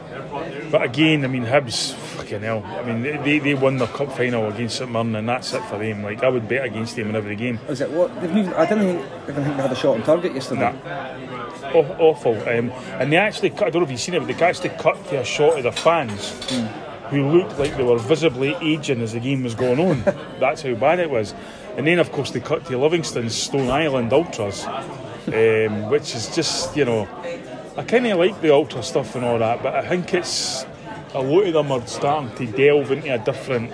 But 0.72 0.84
again, 0.84 1.26
I 1.26 1.28
mean, 1.28 1.44
Hibs, 1.46 1.94
fucking 1.94 2.42
hell. 2.42 2.64
I 2.66 2.84
mean, 2.84 3.02
they, 3.02 3.40
they 3.40 3.54
won 3.54 3.78
their 3.78 3.88
cup 3.90 4.16
final 4.16 4.48
against 4.48 4.78
St 4.78 4.90
Mirren, 4.90 5.16
and 5.16 5.28
that's 5.28 5.54
it 5.54 5.64
for 5.66 5.78
them. 5.78 6.02
Like, 6.02 6.24
I 6.24 6.30
would 6.30 6.48
bet 6.48 6.64
against 6.66 6.96
them 6.96 7.10
in 7.10 7.16
every 7.16 7.36
game. 7.36 7.60
Was 7.68 7.82
it 7.82 7.92
what? 7.92 8.20
They've 8.22 8.36
even, 8.36 8.54
I 8.54 8.66
didn't 8.66 9.00
think, 9.00 9.12
even 9.30 9.44
think 9.44 9.58
they 9.58 9.62
had 9.62 9.72
a 9.72 9.76
shot 9.76 9.96
on 9.96 10.04
target 10.04 10.34
yesterday. 10.34 10.72
Nah. 10.72 11.72
Aw- 11.74 11.98
awful. 12.00 12.36
Um, 12.48 12.72
and 13.00 13.12
they 13.12 13.18
actually, 13.18 13.50
cut, 13.50 13.64
I 13.64 13.70
don't 13.70 13.82
know 13.82 13.86
if 13.86 13.92
you've 13.92 14.00
seen 14.00 14.16
it, 14.16 14.20
but 14.20 14.28
they 14.28 14.46
actually 14.46 14.70
cut 14.70 15.06
to 15.10 15.20
a 15.20 15.26
shot 15.26 15.58
of 15.58 15.64
the 15.64 15.72
fans 15.74 16.32
who 17.10 17.28
looked 17.28 17.60
like 17.60 17.76
they 17.76 17.84
were 17.84 18.00
visibly 18.00 18.56
aging 18.62 19.02
as 19.02 19.12
the 19.12 19.20
game 19.20 19.44
was 19.44 19.56
going 19.56 19.80
on. 19.80 20.02
That's 20.40 20.62
how 20.62 20.74
bad 20.76 21.00
it 21.00 21.10
was. 21.10 21.34
And 21.76 21.86
then, 21.86 22.00
of 22.00 22.12
course, 22.14 22.32
they 22.32 22.40
cut 22.40 22.66
to 22.66 22.78
Livingston's 22.78 23.36
Stone 23.36 23.70
Island 23.70 24.14
Ultras, 24.14 24.66
um, 24.66 25.90
which 25.90 26.16
is 26.16 26.34
just, 26.34 26.76
you 26.76 26.86
know, 26.86 27.08
I 27.78 27.84
kind 27.84 28.06
of 28.08 28.18
like 28.18 28.42
the 28.42 28.54
Ultra 28.54 28.84
stuff 28.84 29.16
and 29.16 29.24
all 29.24 29.40
that, 29.40 29.64
but 29.64 29.76
I 29.76 29.88
think 29.88 30.14
it's 30.14 30.66
a 31.14 31.22
lot 31.22 31.46
of 31.46 31.54
them 31.54 31.72
are 31.72 31.86
starting 31.88 32.34
to 32.36 32.46
delve 32.58 32.92
into 32.92 33.14
a 33.14 33.18
different 33.18 33.72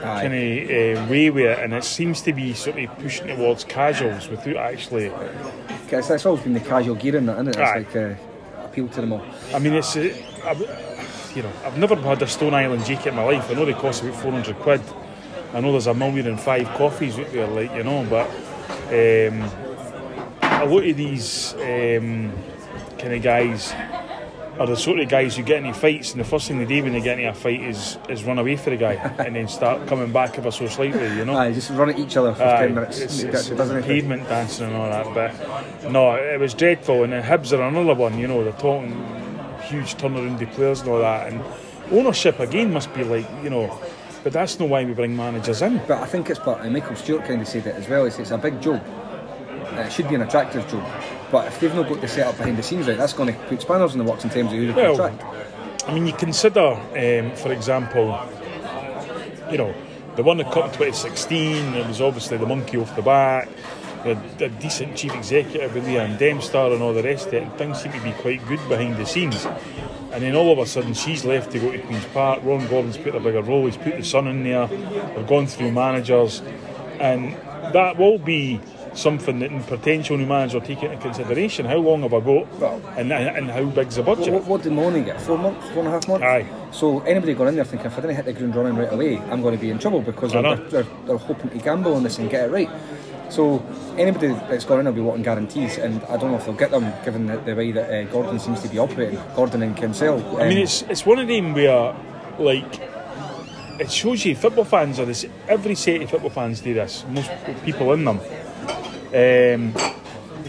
kind 0.00 0.32
of 0.32 1.06
uh, 1.06 1.10
way 1.10 1.30
with 1.30 1.44
it, 1.44 1.58
and 1.58 1.74
it 1.74 1.84
seems 1.84 2.22
to 2.22 2.32
be 2.32 2.54
sort 2.54 2.78
of 2.78 2.98
pushing 2.98 3.28
towards 3.28 3.64
casuals 3.64 4.28
without 4.28 4.56
actually. 4.56 5.12
It's, 5.88 6.08
it's 6.08 6.24
always 6.24 6.42
been 6.42 6.54
the 6.54 6.60
casual 6.60 6.94
gear 6.94 7.16
in 7.16 7.26
that, 7.26 7.34
isn't 7.34 7.48
it? 7.48 7.56
It's 7.58 7.58
Aye. 7.58 7.78
like 7.78 7.96
uh, 7.96 8.64
appeal 8.64 8.88
to 8.88 9.00
them 9.02 9.12
all. 9.12 9.24
I 9.54 9.58
mean, 9.58 9.74
it's 9.74 9.94
uh, 9.94 10.14
I've, 10.44 11.32
you 11.36 11.42
know 11.42 11.52
I've 11.64 11.76
never 11.76 11.96
had 11.96 12.22
a 12.22 12.26
Stone 12.26 12.54
Island 12.54 12.86
jacket 12.86 13.08
in 13.08 13.16
my 13.16 13.24
life. 13.24 13.50
I 13.50 13.54
know 13.54 13.66
they 13.66 13.74
cost 13.74 14.02
about 14.02 14.16
four 14.16 14.32
hundred 14.32 14.56
quid. 14.56 14.80
I 15.52 15.60
know 15.60 15.72
there's 15.72 15.86
a 15.86 15.92
million 15.92 16.28
and 16.28 16.40
five 16.40 16.66
coffees 16.78 17.18
out 17.18 17.30
there, 17.30 17.46
like 17.46 17.72
you 17.74 17.84
know, 17.84 18.06
but 18.08 18.26
um, 18.88 19.42
a 20.40 20.64
lot 20.64 20.86
of 20.86 20.96
these 20.96 21.52
um, 21.54 22.32
kind 23.02 23.14
of 23.14 23.22
guys 23.22 23.72
are 24.60 24.66
the 24.66 24.76
sort 24.76 25.00
of 25.00 25.08
guys 25.08 25.36
who 25.36 25.42
get 25.42 25.58
into 25.64 25.74
fights, 25.74 26.12
and 26.12 26.20
the 26.20 26.24
first 26.24 26.46
thing 26.46 26.58
they 26.58 26.64
do 26.64 26.82
when 26.84 26.92
they 26.92 27.00
get 27.00 27.18
into 27.18 27.30
a 27.30 27.34
fight 27.34 27.60
is 27.60 27.98
is 28.08 28.22
run 28.22 28.38
away 28.38 28.54
for 28.54 28.70
the 28.70 28.76
guy 28.76 28.92
and 29.18 29.34
then 29.34 29.48
start 29.48 29.88
coming 29.88 30.12
back 30.12 30.38
ever 30.38 30.52
so 30.52 30.68
slightly, 30.68 31.04
you 31.16 31.24
know. 31.24 31.36
Aye, 31.36 31.52
just 31.52 31.70
run 31.70 31.90
at 31.90 31.98
each 31.98 32.16
other 32.16 32.32
for 32.32 32.44
Aye, 32.44 32.66
ten 32.66 32.74
minutes. 32.74 33.00
It's, 33.00 33.20
It 33.20 33.28
it's 33.28 33.38
actually 33.40 33.56
doesn't 33.56 33.82
pavement 33.82 34.28
dancing 34.28 34.66
and 34.66 34.76
all 34.76 34.88
that, 34.88 35.14
but 35.14 35.90
no, 35.90 36.14
it 36.14 36.38
was 36.38 36.54
dreadful. 36.54 37.02
And 37.02 37.12
the 37.12 37.20
Hibs 37.20 37.52
are 37.52 37.62
another 37.62 37.94
one, 37.94 38.18
you 38.18 38.28
know, 38.28 38.44
they're 38.44 38.52
talking 38.52 38.92
huge 39.64 39.96
turnaround 39.96 40.38
to 40.38 40.46
players 40.46 40.80
and 40.80 40.90
all 40.90 41.00
that. 41.00 41.32
And 41.32 41.42
ownership 41.90 42.38
again 42.38 42.72
must 42.72 42.94
be 42.94 43.02
like, 43.02 43.28
you 43.42 43.50
know, 43.50 43.80
but 44.22 44.32
that's 44.32 44.60
not 44.60 44.68
why 44.68 44.84
we 44.84 44.92
bring 44.92 45.16
managers 45.16 45.62
in. 45.62 45.78
But 45.88 46.02
I 46.02 46.06
think 46.06 46.30
it's 46.30 46.38
part, 46.38 46.60
and 46.60 46.72
Michael 46.72 46.94
Stewart 46.94 47.24
kind 47.24 47.40
of 47.40 47.48
said 47.48 47.66
it 47.66 47.74
as 47.74 47.88
well, 47.88 48.04
is 48.04 48.18
it's 48.20 48.30
a 48.30 48.38
big 48.38 48.60
job. 48.60 48.80
Uh, 49.64 49.82
It 49.82 49.92
should 49.92 50.08
be 50.08 50.14
an 50.14 50.22
attractive 50.22 50.68
job. 50.68 50.84
But 51.30 51.46
if 51.48 51.60
they've 51.60 51.74
not 51.74 51.88
got 51.88 52.00
the 52.00 52.08
setup 52.08 52.36
behind 52.36 52.58
the 52.58 52.62
scenes 52.62 52.86
right, 52.88 52.96
that's 52.96 53.12
going 53.12 53.32
to 53.32 53.38
put 53.44 53.62
spanners 53.62 53.92
in 53.92 53.98
the 53.98 54.04
works 54.04 54.24
in 54.24 54.30
terms 54.30 54.52
of 54.52 54.58
who 54.58 54.66
they 54.66 54.72
Well, 54.74 54.96
contract. 54.96 55.88
I 55.88 55.94
mean, 55.94 56.06
you 56.06 56.12
consider, 56.12 56.60
um, 56.60 57.34
for 57.36 57.52
example, 57.52 58.18
you 59.50 59.58
know, 59.58 59.74
the 60.16 60.22
one 60.22 60.36
that 60.38 60.52
Cup 60.52 60.66
2016, 60.72 61.74
it 61.74 61.86
was 61.86 62.00
obviously 62.00 62.36
the 62.36 62.46
monkey 62.46 62.76
off 62.76 62.94
the 62.96 63.02
back, 63.02 63.48
the, 64.04 64.14
the 64.38 64.48
decent 64.48 64.96
chief 64.96 65.14
executive 65.14 65.74
with 65.74 65.86
Leeann 65.86 66.18
Dempster 66.18 66.58
and 66.58 66.82
all 66.82 66.92
the 66.92 67.02
rest 67.02 67.28
of 67.28 67.34
it, 67.34 67.42
and 67.44 67.52
things 67.54 67.80
seem 67.82 67.92
to 67.92 68.00
be 68.00 68.12
quite 68.12 68.46
good 68.46 68.60
behind 68.68 68.96
the 68.96 69.06
scenes. 69.06 69.46
And 70.12 70.22
then 70.22 70.36
all 70.36 70.52
of 70.52 70.58
a 70.58 70.66
sudden 70.66 70.92
she's 70.92 71.24
left 71.24 71.52
to 71.52 71.58
go 71.58 71.72
to 71.72 71.78
Queen's 71.78 72.04
Park, 72.06 72.40
Ron 72.44 72.66
Gordon's 72.68 72.98
put 72.98 73.14
a 73.14 73.20
bigger 73.20 73.42
role, 73.42 73.64
he's 73.66 73.76
put 73.78 73.96
the 73.96 74.04
son 74.04 74.26
in 74.28 74.44
there, 74.44 74.66
they've 74.66 75.26
gone 75.26 75.46
through 75.46 75.72
managers, 75.72 76.42
and 77.00 77.34
that 77.72 77.96
will 77.96 78.18
be 78.18 78.60
something 78.94 79.38
that 79.40 79.50
in 79.50 79.62
potential 79.62 80.16
new 80.16 80.26
manager 80.26 80.58
will 80.58 80.66
take 80.66 80.82
into 80.82 80.96
consideration. 80.98 81.66
How 81.66 81.76
long 81.76 82.02
have 82.02 82.14
I 82.14 82.20
got? 82.20 82.52
Well- 82.58 82.80
and, 82.96 83.12
and 83.12 83.50
how 83.50 83.64
big's 83.64 83.96
the 83.96 84.02
budget? 84.02 84.32
What, 84.32 84.44
what 84.44 84.62
did 84.62 84.72
Maloney 84.72 85.02
get? 85.02 85.20
Four 85.20 85.38
months, 85.38 85.66
four 85.70 85.78
and 85.78 85.88
a 85.88 85.90
half 85.90 86.08
months? 86.08 86.24
Aye. 86.24 86.46
So 86.72 87.00
anybody 87.00 87.34
going 87.34 87.50
in 87.50 87.54
there 87.56 87.64
thinking 87.64 87.86
if 87.86 87.98
I 87.98 88.00
didn't 88.00 88.16
hit 88.16 88.24
the 88.24 88.32
ground 88.32 88.54
running 88.56 88.76
right 88.76 88.92
away, 88.92 89.18
I'm 89.18 89.42
going 89.42 89.54
to 89.54 89.60
be 89.60 89.70
in 89.70 89.78
trouble 89.78 90.00
because 90.00 90.32
they're, 90.32 90.56
they're, 90.56 90.86
they're 91.06 91.16
hoping 91.16 91.50
to 91.50 91.58
gamble 91.58 91.94
on 91.94 92.02
this 92.02 92.18
and 92.18 92.30
get 92.30 92.48
it 92.48 92.52
right. 92.52 92.70
So 93.30 93.64
anybody 93.96 94.28
that's 94.28 94.64
gone 94.66 94.80
in 94.80 94.86
will 94.86 94.92
be 94.92 95.00
wanting 95.00 95.22
guarantees, 95.22 95.78
and 95.78 96.02
I 96.04 96.18
don't 96.18 96.32
know 96.32 96.36
if 96.36 96.44
they'll 96.44 96.54
get 96.54 96.70
them 96.70 96.92
given 97.02 97.26
the, 97.26 97.38
the 97.38 97.54
way 97.54 97.72
that 97.72 97.90
uh, 97.90 98.04
Gordon 98.10 98.38
seems 98.38 98.60
to 98.60 98.68
be 98.68 98.78
operating. 98.78 99.18
Gordon 99.34 99.62
and 99.62 99.74
Kensell. 99.74 100.18
I 100.38 100.48
mean, 100.48 100.58
um, 100.58 100.62
it's 100.64 100.82
it's 100.82 101.06
one 101.06 101.18
of 101.18 101.28
them 101.28 101.54
where, 101.54 101.96
like, 102.38 102.78
it 103.80 103.90
shows 103.90 104.26
you 104.26 104.36
football 104.36 104.64
fans 104.66 104.98
are 105.00 105.06
this. 105.06 105.24
Every 105.48 105.74
set 105.74 106.02
of 106.02 106.10
football 106.10 106.28
fans 106.28 106.60
do 106.60 106.74
this. 106.74 107.06
Most 107.08 107.30
people 107.64 107.92
in 107.94 108.04
them. 108.04 108.20
Um, 109.14 109.74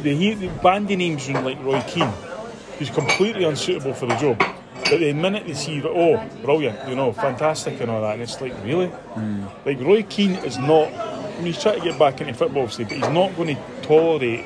the 0.02 0.50
bandy 0.62 0.96
names 0.96 1.30
like 1.30 1.62
Roy 1.64 1.82
Keane, 1.88 2.12
who's 2.78 2.90
completely 2.90 3.44
unsuitable 3.44 3.94
for 3.94 4.06
the 4.06 4.16
job. 4.16 4.40
But 4.90 5.00
the 5.00 5.14
minute 5.14 5.48
they 5.48 5.54
see, 5.54 5.82
oh, 5.86 6.26
brilliant, 6.44 6.88
you 6.88 6.96
know, 6.96 7.14
fantastic 7.14 7.80
and 7.82 7.90
all 7.90 8.02
that, 8.02 8.14
and 8.14 8.22
it's 8.22 8.40
like, 8.42 8.54
really? 8.64 8.92
Like, 9.66 9.80
Roy 9.80 10.04
Keane 10.04 10.36
is 10.46 10.58
not, 10.58 10.94
I 10.94 11.36
mean, 11.38 11.48
he's 11.48 11.62
trying 11.62 11.80
to 11.80 11.86
get 11.86 11.98
back 11.98 12.22
into 12.22 12.34
football, 12.34 12.64
obviously, 12.64 12.86
but 12.86 12.94
he's 12.94 13.10
not 13.10 13.36
going 13.36 13.56
to 13.56 13.62
tolerate 13.82 14.46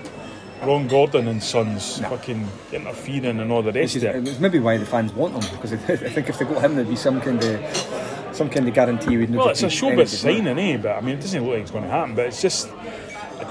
Ron 0.64 0.88
Gordon 0.88 1.28
and 1.28 1.42
Sons 1.42 2.00
fucking 2.00 2.48
interfering 2.72 3.40
and 3.40 3.52
all 3.52 3.62
the 3.62 3.72
rest 3.72 3.96
is, 3.96 4.04
of 4.04 4.16
it. 4.16 4.28
it's 4.28 4.40
maybe 4.40 4.60
why 4.60 4.78
the 4.78 4.86
fans 4.86 5.14
want 5.14 5.40
them 5.40 5.56
because 5.56 5.72
I 5.74 5.78
think 5.78 6.30
if 6.30 6.40
they 6.40 6.46
got 6.46 6.64
him, 6.64 6.76
there'd 6.76 6.90
be 6.90 6.96
some 6.96 7.22
kind 7.22 7.44
of 7.44 8.36
some 8.38 8.50
kind 8.50 8.68
of 8.68 8.74
guarantee. 8.74 9.18
We'd 9.18 9.34
Well, 9.36 9.50
it's 9.50 9.64
a 9.64 9.68
showbiz 9.68 10.08
signing, 10.08 10.60
eh? 10.60 10.78
But 10.78 10.98
I 10.98 11.02
mean, 11.02 11.18
it 11.18 11.22
doesn't 11.22 11.44
look 11.44 11.54
like 11.54 11.62
it's 11.62 11.72
going 11.72 11.84
to 11.84 11.90
happen. 11.90 12.16
But 12.16 12.28
it's 12.28 12.42
just, 12.42 12.70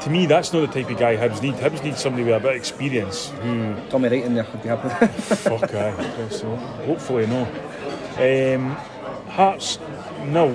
to 0.02 0.10
me, 0.10 0.26
that's 0.26 0.52
not 0.52 0.60
the 0.60 0.82
type 0.82 0.90
of 0.90 0.98
guy 0.98 1.16
Hibs 1.16 1.42
need. 1.42 1.54
Hibs 1.54 1.82
need 1.82 1.96
somebody 1.96 2.24
with 2.24 2.34
a 2.34 2.40
bit 2.40 2.50
of 2.50 2.56
experience. 2.56 3.30
Who, 3.42 3.74
Tommy 3.88 4.08
Wright 4.08 4.24
in 4.24 4.34
there 4.34 4.46
would 4.52 4.62
be 4.62 4.68
happy. 4.68 5.06
fuck, 5.20 5.74
aye. 5.74 6.28
So 6.30 6.54
hopefully, 6.56 7.26
no. 7.26 7.42
Um, 8.18 8.70
Hearts, 9.30 9.78
no. 10.26 10.48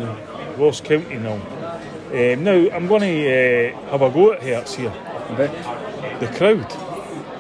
Ross 0.58 0.82
County, 0.82 1.18
no. 1.18 1.34
Um, 1.34 2.44
now, 2.44 2.76
I'm 2.76 2.88
going 2.88 3.02
to 3.02 3.74
uh, 3.74 3.92
have 3.92 4.02
a 4.02 4.10
go 4.10 4.34
at 4.34 4.44
Hearts 4.44 4.76
here. 4.76 4.90
About 5.30 6.20
The 6.20 6.28
crowd, 6.38 6.70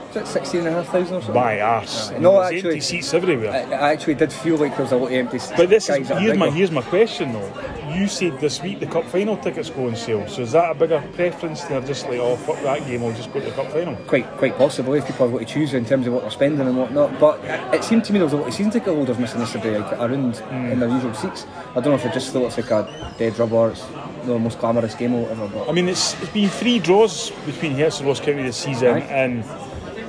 is 0.09 0.15
that 0.15 0.27
sixteen 0.27 0.61
and 0.61 0.69
a 0.69 0.71
half 0.71 0.87
thousand 0.87 1.15
or 1.17 1.21
something? 1.21 1.35
my 1.41 1.59
arse. 1.61 2.11
No, 2.11 2.33
There's 2.33 2.53
actually- 2.53 2.69
empty 2.69 2.79
seats 2.81 3.13
everywhere. 3.13 3.51
I, 3.51 3.73
I 3.73 3.91
actually 3.93 4.15
did 4.15 4.31
feel 4.31 4.57
like 4.57 4.71
there 4.77 4.83
was 4.83 4.91
a 4.93 4.97
lot 4.97 5.07
of 5.07 5.13
empty 5.13 5.39
seats. 5.39 5.53
But 5.57 5.69
this 5.69 5.89
is 5.89 6.07
here's 6.09 6.37
my 6.37 6.45
bigger. 6.45 6.51
here's 6.57 6.71
my 6.71 6.81
question 6.83 7.33
though. 7.33 7.51
You 7.93 8.07
said 8.07 8.39
this 8.39 8.61
week 8.61 8.79
the 8.79 8.85
cup 8.85 9.05
final 9.05 9.35
tickets 9.37 9.69
go 9.69 9.87
on 9.87 9.95
sale. 9.95 10.27
So 10.27 10.41
is 10.43 10.51
that 10.53 10.71
a 10.71 10.75
bigger 10.75 11.03
preference? 11.13 11.63
They're 11.65 11.81
just 11.81 12.05
like, 12.07 12.19
oh 12.19 12.35
fuck 12.35 12.61
that 12.63 12.85
game, 12.87 13.03
I'll 13.03 13.13
just 13.13 13.31
go 13.33 13.39
to 13.39 13.45
the 13.45 13.51
cup 13.51 13.71
final. 13.71 13.95
quite 14.07 14.25
quite 14.37 14.57
possibly 14.57 14.99
if 14.99 15.07
people 15.07 15.27
have 15.29 15.37
got 15.39 15.47
to 15.47 15.53
choose 15.53 15.73
in 15.73 15.85
terms 15.85 16.07
of 16.07 16.13
what 16.13 16.21
they're 16.21 16.31
spending 16.31 16.65
and 16.67 16.77
whatnot. 16.77 17.19
But 17.19 17.39
it 17.75 17.83
seemed 17.83 18.03
to 18.05 18.13
me 18.13 18.19
there 18.19 18.25
was 18.25 18.33
a 18.33 18.37
lot 18.37 18.47
of 18.47 18.53
season 18.53 18.71
ticket 18.71 18.93
holders 18.95 19.17
missing 19.19 19.39
yesterday, 19.41 19.77
like 19.77 19.93
around 19.93 20.37
Hmm. 20.37 20.71
in 20.71 20.79
their 20.79 20.89
usual 20.89 21.13
seats. 21.13 21.45
I 21.71 21.75
don't 21.75 21.85
know 21.87 21.95
if 21.95 22.03
they 22.03 22.11
just 22.11 22.31
thought 22.31 22.45
it's 22.45 22.57
like 22.57 22.71
a 22.71 23.13
dead 23.17 23.37
rubber, 23.37 23.71
it's 23.71 23.85
the 24.25 24.37
most 24.39 24.59
glamorous 24.59 24.95
game 24.95 25.13
or 25.15 25.23
whatever. 25.23 25.47
But 25.47 25.69
I 25.69 25.71
mean, 25.71 25.89
it's, 25.89 26.13
it's 26.21 26.31
been 26.31 26.49
three 26.49 26.79
draws 26.79 27.31
between 27.45 27.75
Hearts 27.77 27.99
and 27.99 28.07
Ross 28.07 28.19
County 28.19 28.43
this 28.43 28.57
season, 28.57 28.87
Aye. 28.95 28.99
and 29.01 29.43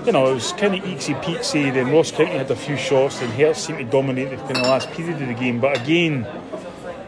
you 0.06 0.12
know 0.12 0.28
it 0.30 0.34
was 0.34 0.52
kind 0.52 0.74
of 0.74 0.80
eeksy 0.82 1.20
peeksy. 1.22 1.72
Then 1.72 1.90
Ross 1.90 2.10
County 2.10 2.32
had 2.32 2.50
a 2.50 2.56
few 2.56 2.76
shots, 2.76 3.20
and 3.22 3.32
Hearts 3.32 3.60
seemed 3.60 3.78
to 3.78 3.84
dominate 3.84 4.32
in 4.32 4.38
the 4.46 4.60
last 4.62 4.90
period 4.90 5.20
of 5.22 5.28
the 5.28 5.34
game. 5.34 5.60
But 5.60 5.80
again, 5.80 6.26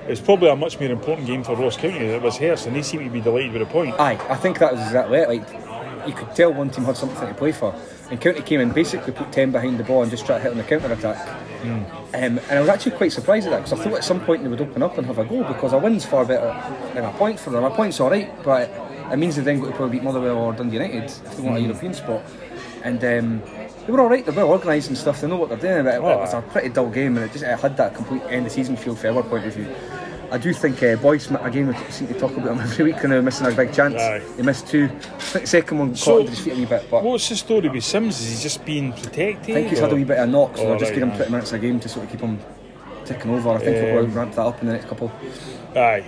it's 0.08 0.20
probably 0.20 0.48
a 0.48 0.56
much 0.56 0.78
more 0.78 0.90
important 0.90 1.26
game 1.26 1.42
for 1.42 1.56
Ross 1.56 1.76
County 1.76 1.98
than 1.98 2.10
it 2.10 2.22
was 2.22 2.36
Hearts, 2.38 2.66
and 2.66 2.76
they 2.76 2.82
seem 2.82 3.02
to 3.04 3.10
be 3.10 3.20
delighted 3.20 3.52
with 3.52 3.62
a 3.62 3.66
point. 3.66 3.98
aye, 3.98 4.18
I 4.28 4.36
think 4.36 4.58
that 4.58 4.72
was 4.72 4.80
exactly 4.82 5.18
it. 5.18 5.28
Like 5.28 6.06
you 6.06 6.12
could 6.12 6.34
tell 6.34 6.52
one 6.52 6.70
team 6.70 6.84
had 6.84 6.96
something 6.96 7.26
to 7.26 7.34
play 7.34 7.52
for, 7.52 7.74
and 8.10 8.20
County 8.20 8.42
came 8.42 8.60
in 8.60 8.72
basically 8.72 9.12
put 9.12 9.32
ten 9.32 9.50
behind 9.52 9.78
the 9.78 9.84
ball 9.84 10.02
and 10.02 10.10
just 10.10 10.26
tried 10.26 10.38
to 10.38 10.42
hit 10.42 10.52
on 10.52 10.58
the 10.58 10.64
counter 10.64 10.92
attack. 10.92 11.40
Um, 11.62 11.86
and 12.12 12.40
I 12.50 12.60
was 12.60 12.68
actually 12.68 12.92
quite 12.92 13.10
surprised 13.12 13.46
at 13.46 13.50
that 13.50 13.64
because 13.64 13.80
I 13.80 13.82
thought 13.82 13.94
at 13.94 14.04
some 14.04 14.20
point 14.20 14.42
they 14.42 14.48
would 14.48 14.60
open 14.60 14.82
up 14.82 14.98
and 14.98 15.06
have 15.06 15.18
a 15.18 15.24
goal 15.24 15.44
because 15.44 15.72
a 15.72 15.78
win's 15.78 16.04
far 16.04 16.24
better 16.26 16.54
than 16.92 17.04
a 17.04 17.12
point 17.14 17.40
for 17.40 17.50
them. 17.50 17.64
A 17.64 17.70
point's 17.70 18.00
alright, 18.00 18.30
but 18.44 18.70
it 19.10 19.16
means 19.16 19.36
they 19.36 19.42
then 19.42 19.60
got 19.60 19.70
to 19.70 19.72
probably 19.72 19.96
beat 19.98 20.04
Motherwell 20.04 20.36
or 20.36 20.52
Dundee 20.52 20.76
United 20.76 21.04
if 21.04 21.36
they 21.36 21.42
want 21.42 21.56
a 21.56 21.60
European 21.60 21.94
spot. 21.94 22.22
And 22.82 23.02
um, 23.02 23.42
they 23.86 23.92
were 23.92 24.00
alright, 24.00 24.24
they're 24.24 24.34
well 24.34 24.50
organised 24.50 24.88
and 24.88 24.96
stuff, 24.98 25.20
they 25.20 25.28
know 25.28 25.36
what 25.36 25.48
they're 25.48 25.58
doing, 25.58 25.84
but 25.84 25.94
it, 25.94 25.98
Oh, 25.98 26.18
was 26.18 26.34
a 26.34 26.42
pretty 26.42 26.68
dull 26.70 26.90
game 26.90 27.16
and 27.16 27.26
it 27.26 27.32
just 27.32 27.44
it 27.44 27.58
had 27.58 27.76
that 27.76 27.94
complete 27.94 28.22
end 28.28 28.46
of 28.46 28.52
season 28.52 28.76
feel 28.76 28.94
from 28.94 29.16
our 29.16 29.22
point 29.22 29.46
of 29.46 29.54
view. 29.54 29.68
I 30.30 30.38
do 30.38 30.52
think 30.52 30.82
uh, 30.82 30.96
Boyce, 30.96 31.30
again, 31.30 31.68
we 31.68 31.74
seem 31.90 32.08
to 32.08 32.18
talk 32.18 32.32
about 32.32 32.52
him 32.54 32.60
every 32.60 32.86
week, 32.86 32.96
kind 32.96 33.12
of 33.12 33.22
missing 33.22 33.46
a 33.46 33.52
big 33.52 33.72
chance. 33.72 33.94
Aye. 34.00 34.22
He 34.36 34.42
missed 34.42 34.66
two. 34.66 34.86
I 34.86 34.88
think 35.18 35.42
the 35.44 35.46
second 35.46 35.78
one 35.78 35.88
caught 35.90 35.98
So, 35.98 36.18
under 36.20 36.30
his 36.30 36.40
feet 36.40 36.54
a 36.54 36.56
wee 36.56 36.64
bit, 36.64 36.90
but 36.90 37.04
What's 37.04 37.28
the 37.28 37.36
story 37.36 37.68
with 37.68 37.84
Simms? 37.84 38.20
Is 38.20 38.38
he 38.38 38.42
just 38.42 38.64
being 38.64 38.92
protected? 38.92 39.50
I 39.50 39.60
think 39.60 39.68
he's 39.68 39.78
had 39.78 39.92
a 39.92 39.94
wee 39.94 40.02
bit 40.02 40.18
of 40.18 40.28
a 40.28 40.32
knock, 40.32 40.56
so 40.56 40.64
Oh, 40.64 40.68
they're 40.70 40.78
just 40.78 40.90
right, 40.90 40.94
giving 40.94 41.10
him 41.10 41.14
aye. 41.14 41.18
20 41.18 41.30
minutes 41.30 41.52
a 41.52 41.58
game 41.58 41.78
to 41.80 41.88
sort 41.88 42.06
of 42.06 42.10
keep 42.10 42.20
him 42.20 42.38
ticking 43.04 43.30
over. 43.30 43.50
I 43.50 43.58
think 43.58 43.76
Um, 43.76 43.82
he'll 43.82 44.06
ramp 44.16 44.34
that 44.34 44.42
up 44.42 44.60
in 44.60 44.66
the 44.66 44.72
next 44.72 44.88
couple. 44.88 45.12
Aye, 45.76 46.04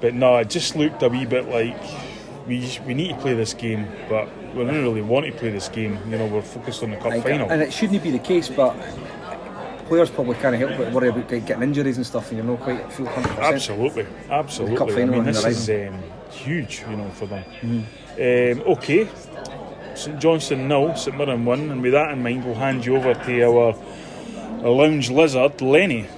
but 0.00 0.12
no, 0.14 0.36
it 0.38 0.50
just 0.50 0.76
looked 0.76 1.02
a 1.02 1.08
wee 1.08 1.24
bit 1.24 1.48
like 1.48 1.76
we 2.46 2.68
we 2.86 2.92
need 2.94 3.10
to 3.10 3.16
play 3.20 3.34
this 3.34 3.54
game, 3.54 3.86
but 4.08 4.28
we 4.54 4.64
don't 4.64 4.82
really 4.82 5.02
want 5.02 5.26
to 5.26 5.32
play 5.32 5.50
this 5.50 5.68
game. 5.68 5.98
You 6.08 6.18
know, 6.18 6.26
we're 6.26 6.42
focused 6.42 6.82
on 6.82 6.90
the 6.90 6.96
cup 6.96 7.22
final. 7.22 7.50
and 7.50 7.62
it 7.62 7.72
shouldn't 7.72 8.02
be 8.02 8.10
the 8.10 8.18
case, 8.18 8.48
but 8.48 8.74
players 9.86 10.10
probably 10.10 10.36
can't 10.36 10.56
help 10.56 10.76
but 10.76 10.92
worry 10.92 11.08
about 11.08 11.28
getting 11.28 11.62
injuries 11.62 11.96
and 11.96 12.06
stuff, 12.06 12.28
and 12.30 12.38
you're 12.38 12.46
not 12.46 12.60
quite 12.60 12.92
full 12.92 13.06
100%. 13.06 13.38
Absolutely, 13.38 14.06
absolutely. 14.30 14.76
cup 14.76 14.90
I 14.90 15.04
mean, 15.04 15.24
this 15.24 15.44
is 15.44 15.70
um, 15.70 16.02
huge, 16.30 16.84
you 16.88 16.96
know, 16.96 17.10
for 17.10 17.26
them. 17.26 17.44
Um, 17.62 18.72
okay, 18.72 19.08
St 19.94 20.18
Johnstone 20.18 20.68
nil, 20.68 20.94
St 20.96 21.16
Mirren 21.16 21.44
one, 21.44 21.70
and 21.70 21.82
with 21.82 21.92
that 21.92 22.12
in 22.12 22.22
mind, 22.22 22.44
we'll 22.44 22.54
hand 22.54 22.84
you 22.84 22.96
over 22.96 23.14
to 23.14 23.42
our, 23.42 23.74
our 24.62 24.70
lounge 24.70 25.10
lizard, 25.10 25.60
Lenny. 25.60 26.08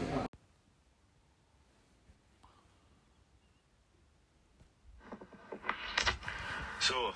So, 6.81 7.13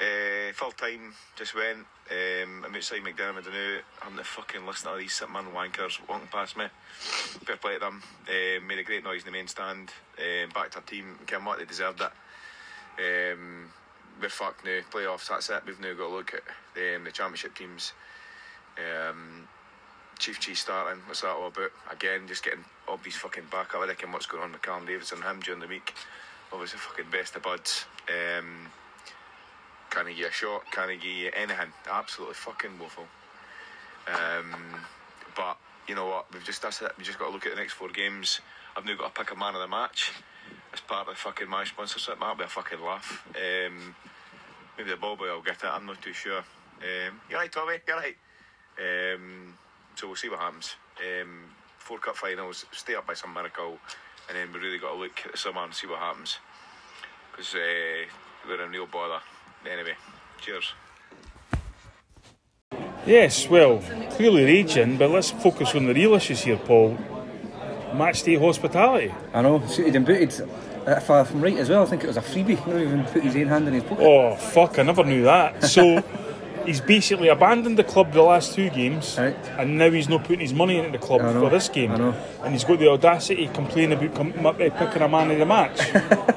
uh, 0.00 0.52
full 0.54 0.72
time 0.96 1.12
just 1.36 1.54
went. 1.54 1.86
Um, 2.10 2.64
I'm 2.64 2.74
outside 2.74 3.02
McDiarmid 3.02 3.46
now. 3.46 3.78
I'm 4.02 4.16
the 4.16 4.24
fucking 4.24 4.66
listening 4.66 4.94
to 4.94 5.00
these 5.00 5.14
sit 5.14 5.30
man 5.30 5.46
wankers 5.54 5.98
walking 6.08 6.28
past 6.28 6.56
me. 6.56 6.66
Fair 6.98 7.56
play 7.56 7.74
to 7.74 7.80
them. 7.80 8.02
Um, 8.28 8.66
made 8.66 8.78
a 8.78 8.82
great 8.82 9.04
noise 9.04 9.20
in 9.20 9.26
the 9.26 9.32
main 9.32 9.48
stand. 9.48 9.90
Um, 10.18 10.50
backed 10.54 10.76
our 10.76 10.82
team. 10.82 11.18
Came 11.26 11.44
what 11.44 11.58
they 11.58 11.64
deserved 11.64 12.00
it. 12.00 13.32
Um, 13.32 13.70
we're 14.20 14.28
fucked 14.28 14.64
now. 14.64 14.80
Playoffs. 14.92 15.28
That's 15.28 15.50
it. 15.50 15.62
We've 15.66 15.80
now 15.80 15.94
got 15.94 16.08
to 16.08 16.14
look 16.14 16.34
at 16.34 16.96
um, 16.96 17.04
the 17.04 17.10
championship 17.10 17.56
teams. 17.56 17.92
Um, 18.78 19.48
Chief 20.18 20.38
Cheese 20.38 20.60
starting. 20.60 21.02
What's 21.06 21.22
that 21.22 21.30
all 21.30 21.48
about? 21.48 21.70
Again, 21.90 22.28
just 22.28 22.44
getting 22.44 22.64
Obby's 22.88 23.16
fucking 23.16 23.44
back. 23.50 23.74
I 23.74 23.86
reckon 23.86 24.12
what's 24.12 24.26
going 24.26 24.44
on 24.44 24.52
with 24.52 24.62
Callum 24.62 24.86
Davidson 24.86 25.18
and 25.18 25.26
him 25.26 25.40
during 25.40 25.60
the 25.60 25.66
week. 25.66 25.94
Obviously, 26.52 26.78
fucking 26.78 27.10
best 27.10 27.34
of 27.34 27.42
buds. 27.42 27.86
Can 29.94 30.08
he 30.08 30.14
get 30.14 30.30
a 30.30 30.32
shot? 30.32 30.68
Can 30.72 30.88
he 30.90 30.96
give 30.96 31.04
you 31.04 31.30
anything? 31.36 31.72
Absolutely 31.88 32.34
fucking 32.34 32.80
woeful. 32.80 33.06
Um, 34.08 34.52
but 35.36 35.56
you 35.86 35.94
know 35.94 36.06
what? 36.06 36.32
We've 36.34 36.42
just 36.42 36.62
that's 36.62 36.82
it. 36.82 36.90
We 36.98 37.04
just 37.04 37.16
got 37.16 37.26
to 37.26 37.30
look 37.30 37.46
at 37.46 37.54
the 37.54 37.60
next 37.60 37.74
four 37.74 37.88
games. 37.90 38.40
I've 38.76 38.84
now 38.84 38.96
got 38.96 39.14
to 39.14 39.20
pick 39.20 39.32
a 39.32 39.38
man 39.38 39.54
of 39.54 39.60
the 39.60 39.68
match 39.68 40.10
as 40.72 40.80
part 40.80 41.06
of 41.06 41.14
the 41.14 41.20
fucking 41.20 41.48
my 41.48 41.62
sponsorship. 41.62 42.18
That'll 42.18 42.34
be 42.34 42.42
a 42.42 42.48
fucking 42.48 42.82
laugh. 42.82 43.24
Um, 43.36 43.94
maybe 44.76 44.90
the 44.90 44.96
ball 44.96 45.14
boy 45.14 45.32
will 45.32 45.42
get 45.42 45.62
it. 45.62 45.66
I'm 45.66 45.86
not 45.86 46.02
too 46.02 46.12
sure. 46.12 46.38
Um, 46.38 47.20
you're 47.30 47.38
right, 47.38 47.52
Tommy. 47.52 47.76
You're 47.86 47.96
right. 47.96 48.16
Um, 48.76 49.54
so 49.94 50.08
we'll 50.08 50.16
see 50.16 50.28
what 50.28 50.40
happens. 50.40 50.74
Um, 50.98 51.44
four 51.78 51.98
cup 51.98 52.16
finals, 52.16 52.66
stay 52.72 52.96
up 52.96 53.06
by 53.06 53.14
some 53.14 53.32
miracle, 53.32 53.78
and 54.28 54.36
then 54.36 54.52
we 54.52 54.58
really 54.58 54.78
got 54.78 54.94
to 54.94 54.98
look 54.98 55.22
at 55.24 55.30
the 55.30 55.38
summer 55.38 55.62
and 55.62 55.72
see 55.72 55.86
what 55.86 56.00
happens. 56.00 56.38
Because 57.30 57.54
uh, 57.54 58.08
we're 58.48 58.60
in 58.60 58.72
real 58.72 58.86
bother. 58.86 59.20
Anyway, 59.70 59.94
cheers. 60.40 60.72
Yes, 63.06 63.48
well, 63.48 63.82
clearly 64.12 64.44
raging, 64.44 64.96
but 64.96 65.10
let's 65.10 65.30
focus 65.30 65.74
on 65.74 65.86
the 65.86 65.94
real 65.94 66.14
issues 66.14 66.40
here, 66.42 66.56
Paul. 66.56 66.96
Match 67.94 68.22
day 68.22 68.36
hospitality. 68.36 69.12
I 69.32 69.42
know, 69.42 69.64
suited 69.66 69.94
and 69.96 70.06
booted. 70.06 70.48
If 70.86 71.10
I'm 71.10 71.40
right 71.40 71.56
as 71.56 71.70
well, 71.70 71.82
I 71.82 71.86
think 71.86 72.04
it 72.04 72.08
was 72.08 72.16
a 72.16 72.22
freebie. 72.22 72.66
Not 72.66 72.76
even 72.80 73.04
put 73.04 73.22
his 73.22 73.36
own 73.36 73.46
hand 73.46 73.68
in 73.68 73.74
his 73.74 73.82
pocket. 73.84 74.04
Oh 74.04 74.34
fuck! 74.36 74.78
I 74.78 74.82
never 74.82 75.04
knew 75.04 75.22
that. 75.24 75.64
So 75.64 76.02
he's 76.66 76.80
basically 76.80 77.28
abandoned 77.28 77.78
the 77.78 77.84
club 77.84 78.12
the 78.12 78.22
last 78.22 78.54
two 78.54 78.68
games, 78.70 79.16
Right. 79.18 79.36
and 79.58 79.78
now 79.78 79.90
he's 79.90 80.08
not 80.08 80.24
putting 80.24 80.40
his 80.40 80.52
money 80.52 80.76
into 80.78 80.90
the 80.90 80.98
club 80.98 81.22
know, 81.22 81.40
for 81.40 81.50
this 81.50 81.68
game. 81.68 81.92
I 81.92 81.96
know. 81.96 82.14
And 82.42 82.52
he's 82.52 82.64
got 82.64 82.78
the 82.80 82.90
audacity 82.90 83.46
to 83.46 83.52
complain 83.52 83.92
about 83.92 84.14
com- 84.14 84.44
uh, 84.44 84.52
picking 84.52 85.02
a 85.02 85.08
man 85.08 85.30
of 85.30 85.38
the 85.38 85.46
match. 85.46 85.78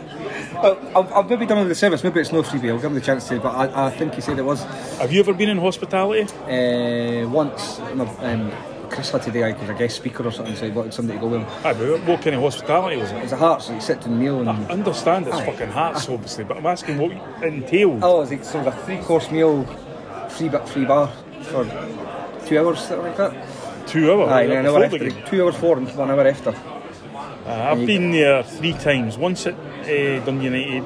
Well, 0.61 0.77
I've, 0.95 1.11
I've 1.13 1.29
maybe 1.29 1.45
done 1.45 1.59
it 1.59 1.65
the 1.69 1.75
service. 1.75 2.03
Maybe 2.03 2.19
it's 2.19 2.31
no 2.31 2.41
freebie. 2.43 2.69
I'll 2.69 2.77
give 2.77 2.85
him 2.85 2.95
the 2.95 3.01
chance 3.01 3.27
to. 3.29 3.39
But 3.39 3.55
I, 3.55 3.87
I 3.87 3.89
think 3.91 4.15
he 4.15 4.21
said 4.21 4.39
it 4.39 4.43
was 4.45 4.63
Have 4.99 5.11
you 5.13 5.19
ever 5.19 5.33
been 5.33 5.49
in 5.49 5.57
hospitality? 5.57 6.23
uh, 6.23 7.27
once. 7.29 7.79
Um, 7.79 8.51
Chris 8.89 9.11
had 9.11 9.21
today 9.21 9.51
because 9.51 9.69
a 9.69 9.73
guest 9.73 9.97
speaker 9.97 10.25
or 10.25 10.31
something 10.31 10.55
said 10.55 10.73
wanted 10.73 10.93
somebody 10.93 11.19
to 11.19 11.21
go 11.21 11.27
with 11.29 11.41
him. 11.41 11.47
Aye, 11.65 11.73
but 11.73 12.03
what 12.05 12.21
kind 12.21 12.35
of 12.37 12.41
hospitality 12.41 12.95
was 12.95 13.11
It 13.11 13.17
it? 13.17 13.23
was 13.23 13.31
a 13.33 13.37
heart, 13.37 13.61
so 13.61 13.73
you 13.73 13.81
sit 13.81 14.05
and 14.05 14.17
kneel 14.17 14.39
and. 14.39 14.49
I 14.49 14.55
understand 14.69 15.27
it's 15.27 15.35
Aye. 15.35 15.45
fucking 15.45 15.69
hearts, 15.71 16.07
obviously, 16.07 16.45
but 16.45 16.55
I'm 16.57 16.65
asking 16.65 16.97
what 16.97 17.11
it 17.11 17.21
entailed. 17.43 17.99
Oh, 18.01 18.17
it 18.17 18.19
was 18.21 18.31
like 18.31 18.43
sort 18.45 18.65
of 18.65 18.73
a 18.73 18.83
three 18.85 18.97
course 18.99 19.29
meal, 19.29 19.65
free 20.29 20.47
ba- 20.47 20.65
free 20.65 20.85
bar 20.85 21.09
for 21.41 21.65
two 22.45 22.57
hours, 22.59 22.79
something 22.79 23.07
like 23.07 23.17
that. 23.17 23.87
Two 23.89 24.09
hours. 24.11 24.29
Aye, 24.31 24.47
was 24.47 24.55
an 24.55 24.65
hour 24.67 24.83
after. 24.85 25.09
Two 25.25 25.43
hours 25.43 25.55
for 25.55 25.77
and 25.77 25.89
one 25.97 26.09
hour 26.09 26.25
after. 26.25 26.55
Uh, 27.45 27.69
I've 27.71 27.85
been 27.85 28.11
there 28.11 28.41
three 28.43 28.73
times. 28.73 29.17
Once 29.17 29.45
at 29.47 29.55
uh, 29.87 30.25
Dundee 30.25 30.45
United, 30.45 30.85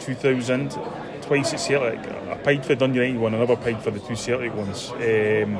2000. 0.00 0.78
Twice 1.22 1.52
at 1.52 1.60
Celtic. 1.60 2.00
I 2.28 2.34
paid 2.38 2.62
for 2.62 2.68
the 2.68 2.76
Dundee 2.76 2.98
United 2.98 3.20
one, 3.20 3.32
never 3.32 3.56
paid 3.56 3.78
for 3.78 3.90
the 3.90 4.00
two 4.00 4.16
Celtic 4.16 4.52
ones. 4.54 4.90
Um, 4.90 5.58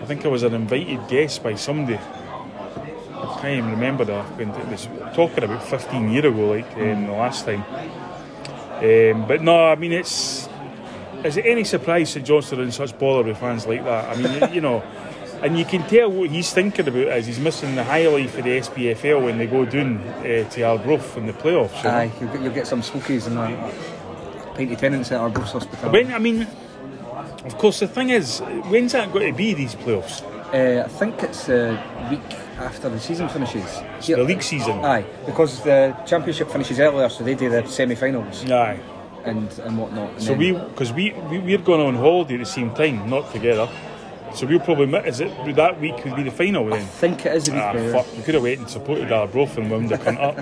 I 0.00 0.04
think 0.06 0.24
I 0.24 0.28
was 0.28 0.42
an 0.44 0.54
invited 0.54 1.08
guest 1.08 1.42
by 1.42 1.54
somebody. 1.56 1.98
I 1.98 3.38
can't 3.40 3.58
even 3.58 3.70
remember 3.70 4.04
that. 4.04 4.40
It 4.40 4.48
was 4.68 4.88
talking 5.14 5.44
about 5.44 5.62
15 5.64 6.10
years 6.10 6.24
ago, 6.26 6.50
like 6.50 6.76
um, 6.76 7.06
the 7.06 7.12
last 7.12 7.44
time. 7.44 7.64
Um, 8.80 9.26
but 9.26 9.42
no, 9.42 9.66
I 9.66 9.74
mean 9.74 9.92
it's. 9.92 10.48
Is 11.24 11.36
it 11.36 11.44
any 11.44 11.64
surprise 11.64 12.14
that 12.14 12.20
Johnston 12.20 12.60
are 12.60 12.62
in 12.62 12.72
such 12.72 12.98
bother 12.98 13.24
with 13.28 13.38
fans 13.38 13.66
like 13.66 13.84
that? 13.84 14.16
I 14.16 14.20
mean, 14.20 14.54
you 14.54 14.62
know, 14.62 14.82
and 15.42 15.58
you 15.58 15.64
can 15.64 15.82
tell 15.88 16.10
what 16.10 16.30
he's 16.30 16.52
thinking 16.52 16.86
about 16.88 17.16
is 17.18 17.26
he's 17.26 17.38
missing 17.40 17.74
the 17.74 17.84
highlight 17.84 18.30
for 18.30 18.42
the 18.42 18.58
SPFL 18.60 19.24
when 19.24 19.38
they 19.38 19.46
go 19.46 19.64
down 19.64 19.98
uh, 19.98 20.48
to 20.50 20.62
Arbroath 20.62 21.16
in 21.16 21.26
the 21.26 21.32
playoffs. 21.32 21.82
You 21.82 21.90
Aye, 21.90 22.10
you'll 22.20 22.30
get, 22.30 22.42
you'll 22.42 22.52
get 22.54 22.66
some 22.66 22.82
smokies 22.82 23.26
and 23.26 23.38
a 23.38 23.72
pint 24.54 24.72
of 24.72 24.78
Tennent's 24.78 25.10
at 25.12 25.20
Arbroath 25.20 25.52
Hospital. 25.52 25.90
When 25.90 26.12
I 26.12 26.18
mean, 26.18 26.46
of 27.44 27.56
course, 27.58 27.80
the 27.80 27.88
thing 27.88 28.10
is, 28.10 28.40
when's 28.68 28.92
that 28.92 29.12
going 29.12 29.32
to 29.32 29.36
be? 29.36 29.54
These 29.54 29.74
playoffs, 29.76 30.22
Uh, 30.52 30.84
I 30.84 30.88
think 30.88 31.22
it's 31.22 31.46
the 31.46 31.78
week 32.10 32.20
after 32.58 32.88
the 32.90 32.98
season 33.00 33.28
finishes. 33.28 33.64
the 34.06 34.22
league 34.22 34.42
season. 34.42 34.84
Aye, 34.84 35.04
because 35.26 35.62
the 35.62 35.96
championship 36.06 36.50
finishes 36.50 36.78
earlier, 36.80 37.08
so 37.08 37.24
they 37.24 37.34
do 37.34 37.48
the 37.48 37.66
semi-finals 37.66 38.50
Aye. 38.50 38.78
and 39.24 39.48
and 39.64 39.78
whatnot. 39.78 40.10
And 40.10 40.22
So 40.22 40.30
then- 40.30 40.38
we, 40.38 40.52
because 40.52 40.92
we, 40.92 41.12
we 41.30 41.38
we're 41.38 41.58
going 41.64 41.80
on 41.80 41.94
holiday 41.94 42.34
at 42.34 42.40
the 42.40 42.46
same 42.46 42.70
time, 42.74 43.08
not 43.08 43.32
together. 43.32 43.68
So 44.34 44.46
we'll 44.46 44.60
probably 44.60 44.86
mi- 44.86 44.98
is 45.06 45.20
it 45.20 45.30
that 45.56 45.80
week 45.80 46.04
would 46.04 46.16
be 46.16 46.22
the 46.22 46.30
final 46.30 46.72
I 46.72 46.80
think 46.80 47.26
it 47.26 47.34
is 47.36 47.44
the 47.44 47.52
week. 47.52 47.62
Ah, 47.62 47.72
fuck! 48.02 48.16
We 48.16 48.22
could 48.22 48.34
have 48.34 48.42
waited 48.42 48.60
and 48.60 48.70
supported 48.70 49.10
Arbroath 49.12 49.56
and 49.58 49.70
wound 49.70 49.88
the 49.88 49.98
cunt 49.98 50.20
up. 50.20 50.36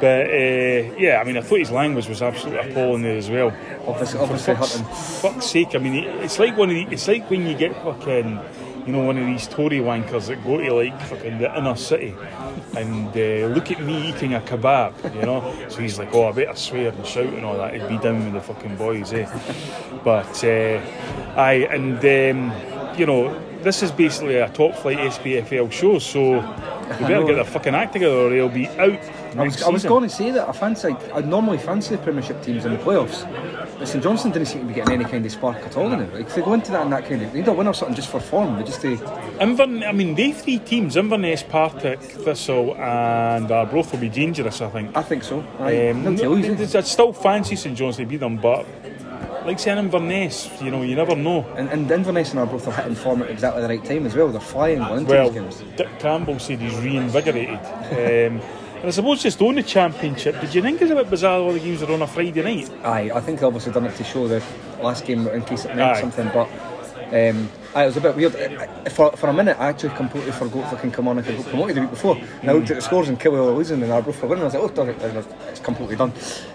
But 0.00 0.26
uh, 0.26 0.94
yeah, 0.98 1.18
I 1.20 1.24
mean, 1.24 1.36
I 1.36 1.40
thought 1.40 1.58
his 1.58 1.70
language 1.70 2.08
was 2.08 2.20
absolutely 2.22 2.70
appalling 2.70 3.02
there 3.02 3.16
as 3.16 3.30
well. 3.30 3.52
Obviously, 3.86 4.20
obviously 4.20 4.54
fuck's, 4.54 4.76
hurting. 4.78 4.94
fuck's 5.20 5.46
sake! 5.46 5.74
I 5.74 5.78
mean, 5.78 6.04
it's 6.04 6.38
like 6.38 6.56
one 6.56 6.68
of 6.70 6.74
the, 6.76 6.86
it's 6.92 7.08
like 7.08 7.28
when 7.30 7.46
you 7.46 7.54
get 7.56 7.74
fucking, 7.82 8.38
you 8.86 8.92
know, 8.92 9.02
one 9.04 9.16
of 9.18 9.26
these 9.26 9.48
Tory 9.48 9.78
wankers 9.78 10.26
that 10.28 10.44
go 10.44 10.58
to 10.58 10.72
like 10.74 11.00
fucking 11.02 11.38
the 11.38 11.56
inner 11.58 11.76
city 11.76 12.14
and 12.76 13.08
uh, 13.08 13.54
look 13.54 13.70
at 13.70 13.80
me 13.82 14.08
eating 14.10 14.34
a 14.34 14.40
kebab, 14.40 15.14
you 15.14 15.22
know. 15.22 15.54
So 15.70 15.80
he's 15.80 15.98
like, 15.98 16.14
oh, 16.14 16.28
I 16.28 16.32
better 16.32 16.54
swear 16.56 16.90
and 16.90 17.06
shout 17.06 17.26
and 17.32 17.44
all 17.44 17.56
that. 17.56 17.72
He'd 17.74 17.88
be 17.88 17.98
down 17.98 18.22
with 18.24 18.34
the 18.34 18.40
fucking 18.52 18.76
boys, 18.76 19.12
eh? 19.14 19.26
But 20.04 20.44
uh, 20.44 20.80
aye, 21.36 21.66
and 21.70 21.96
um, 22.04 22.50
you 22.96 23.06
know, 23.06 23.38
this 23.62 23.82
is 23.82 23.90
basically 23.90 24.36
a 24.36 24.48
top 24.48 24.74
flight 24.76 24.98
SPFL 24.98 25.70
show, 25.72 25.98
so 25.98 26.34
we 27.00 27.06
better 27.06 27.24
get 27.24 27.34
their 27.34 27.44
fucking 27.44 27.74
act 27.74 27.92
together 27.94 28.14
or 28.14 28.30
they'll 28.30 28.48
be 28.48 28.68
out. 28.68 28.98
I 29.36 29.42
was, 29.42 29.62
I 29.62 29.68
was 29.68 29.84
going 29.84 30.04
to 30.04 30.08
say 30.08 30.30
that 30.30 30.48
I 30.48 30.52
fancy, 30.52 30.96
I 31.12 31.20
normally 31.20 31.58
fancy 31.58 31.94
the 31.96 32.02
Premiership 32.02 32.42
teams 32.42 32.64
in 32.64 32.72
the 32.72 32.78
playoffs, 32.78 33.20
but 33.78 33.86
St 33.86 34.02
Johnstone 34.02 34.32
didn't 34.32 34.48
seem 34.48 34.62
to 34.62 34.66
be 34.68 34.72
getting 34.72 34.94
any 34.94 35.04
kind 35.04 35.26
of 35.26 35.30
spark 35.32 35.58
at 35.58 35.76
all 35.76 35.92
in 35.92 36.00
it. 36.00 36.14
Like, 36.14 36.26
if 36.26 36.34
they 36.34 36.40
go 36.42 36.54
into 36.54 36.70
that 36.72 36.82
in 36.84 36.90
that 36.90 37.04
kind 37.06 37.20
of, 37.20 37.32
they 37.32 37.40
need 37.40 37.48
a 37.48 37.52
win 37.52 37.66
or 37.66 37.74
something 37.74 37.94
just 37.94 38.08
for 38.08 38.18
form, 38.18 38.56
They 38.56 38.64
just 38.64 38.80
to, 38.82 38.96
Invern, 38.96 39.86
I 39.86 39.92
mean, 39.92 40.14
they 40.14 40.32
three 40.32 40.58
teams, 40.58 40.96
Inverness, 40.96 41.42
Partick, 41.42 42.00
Thistle, 42.00 42.76
and 42.76 43.50
Arbroath 43.50 43.92
will 43.92 43.98
be 43.98 44.08
dangerous, 44.08 44.62
I 44.62 44.70
think. 44.70 44.96
I 44.96 45.02
think 45.02 45.22
so. 45.22 45.44
Aye, 45.58 45.90
Um, 45.90 46.06
eh? 46.18 46.78
I'd 46.78 46.86
still 46.86 47.12
fancy 47.12 47.56
St 47.56 47.76
John's 47.76 47.98
to 47.98 48.06
beat 48.06 48.20
them, 48.20 48.38
but 48.38 48.64
like 49.46 49.58
saying 49.58 49.78
Inverness, 49.78 50.50
you 50.60 50.70
know, 50.70 50.82
you 50.82 50.96
never 50.96 51.14
know. 51.16 51.44
And, 51.56 51.68
and 51.70 51.90
Inverness 51.90 52.30
and 52.30 52.40
Arbroath 52.40 52.66
are 52.68 52.72
hitting 52.72 52.94
form 52.94 53.22
at 53.22 53.30
exactly 53.30 53.62
the 53.62 53.68
right 53.68 53.84
time 53.84 54.06
as 54.06 54.14
well. 54.14 54.28
They're 54.28 54.40
flying 54.40 54.78
going 54.80 55.06
Well, 55.06 55.30
games. 55.30 55.62
Dick 55.76 55.88
Campbell 55.98 56.38
said 56.38 56.58
he's 56.60 56.76
reinvigorated. 56.78 57.58
um, 57.58 58.40
and 58.76 58.84
I 58.84 58.90
suppose 58.90 59.22
just 59.22 59.40
on 59.40 59.54
the 59.54 59.62
championship, 59.62 60.38
did 60.40 60.54
you 60.54 60.60
think 60.62 60.82
it's 60.82 60.90
a 60.90 60.94
bit 60.94 61.08
bizarre 61.08 61.40
all 61.40 61.52
the 61.52 61.60
games 61.60 61.82
are 61.82 61.90
on 61.92 62.02
a 62.02 62.06
Friday 62.06 62.42
night? 62.42 62.70
Aye, 62.84 63.10
I 63.14 63.20
think 63.20 63.40
they 63.40 63.46
obviously 63.46 63.72
done 63.72 63.86
it 63.86 63.94
to 63.96 64.04
show 64.04 64.28
the 64.28 64.42
last 64.82 65.06
game 65.06 65.26
in 65.28 65.42
case 65.42 65.64
it 65.64 65.68
meant 65.74 65.96
Aye. 65.96 66.00
something, 66.00 66.28
but 66.34 66.48
um, 67.12 67.48
aye, 67.74 67.84
it 67.84 67.86
was 67.86 67.96
a 67.96 68.00
bit 68.00 68.16
weird. 68.16 68.34
I- 68.36 68.68
I- 68.84 68.88
For, 68.88 69.12
for 69.16 69.28
a 69.28 69.32
minute, 69.32 69.56
I 69.60 69.68
actually 69.68 69.94
completely 69.96 70.32
forgot 70.32 70.70
fucking 70.70 70.92
Kilmarnock 70.92 71.24
had 71.26 71.36
got 71.36 71.46
promoted 71.46 71.76
the 71.76 71.80
week 71.82 71.90
before. 71.90 72.16
And 72.40 72.50
I 72.50 72.52
looked 72.54 72.70
at 72.70 72.76
the 72.76 72.82
scores 72.82 73.08
and 73.08 73.18
Kilwell 73.20 73.46
were 73.46 73.52
losing 73.52 73.82
and 73.82 73.92
Arbroath 73.92 74.20
were 74.22 74.28
winning. 74.28 74.42
I 74.42 74.46
was 74.46 74.54
like, 74.54 74.78
oh, 74.78 75.24
it's 75.50 75.60
completely 75.60 75.96
done. 75.96 76.12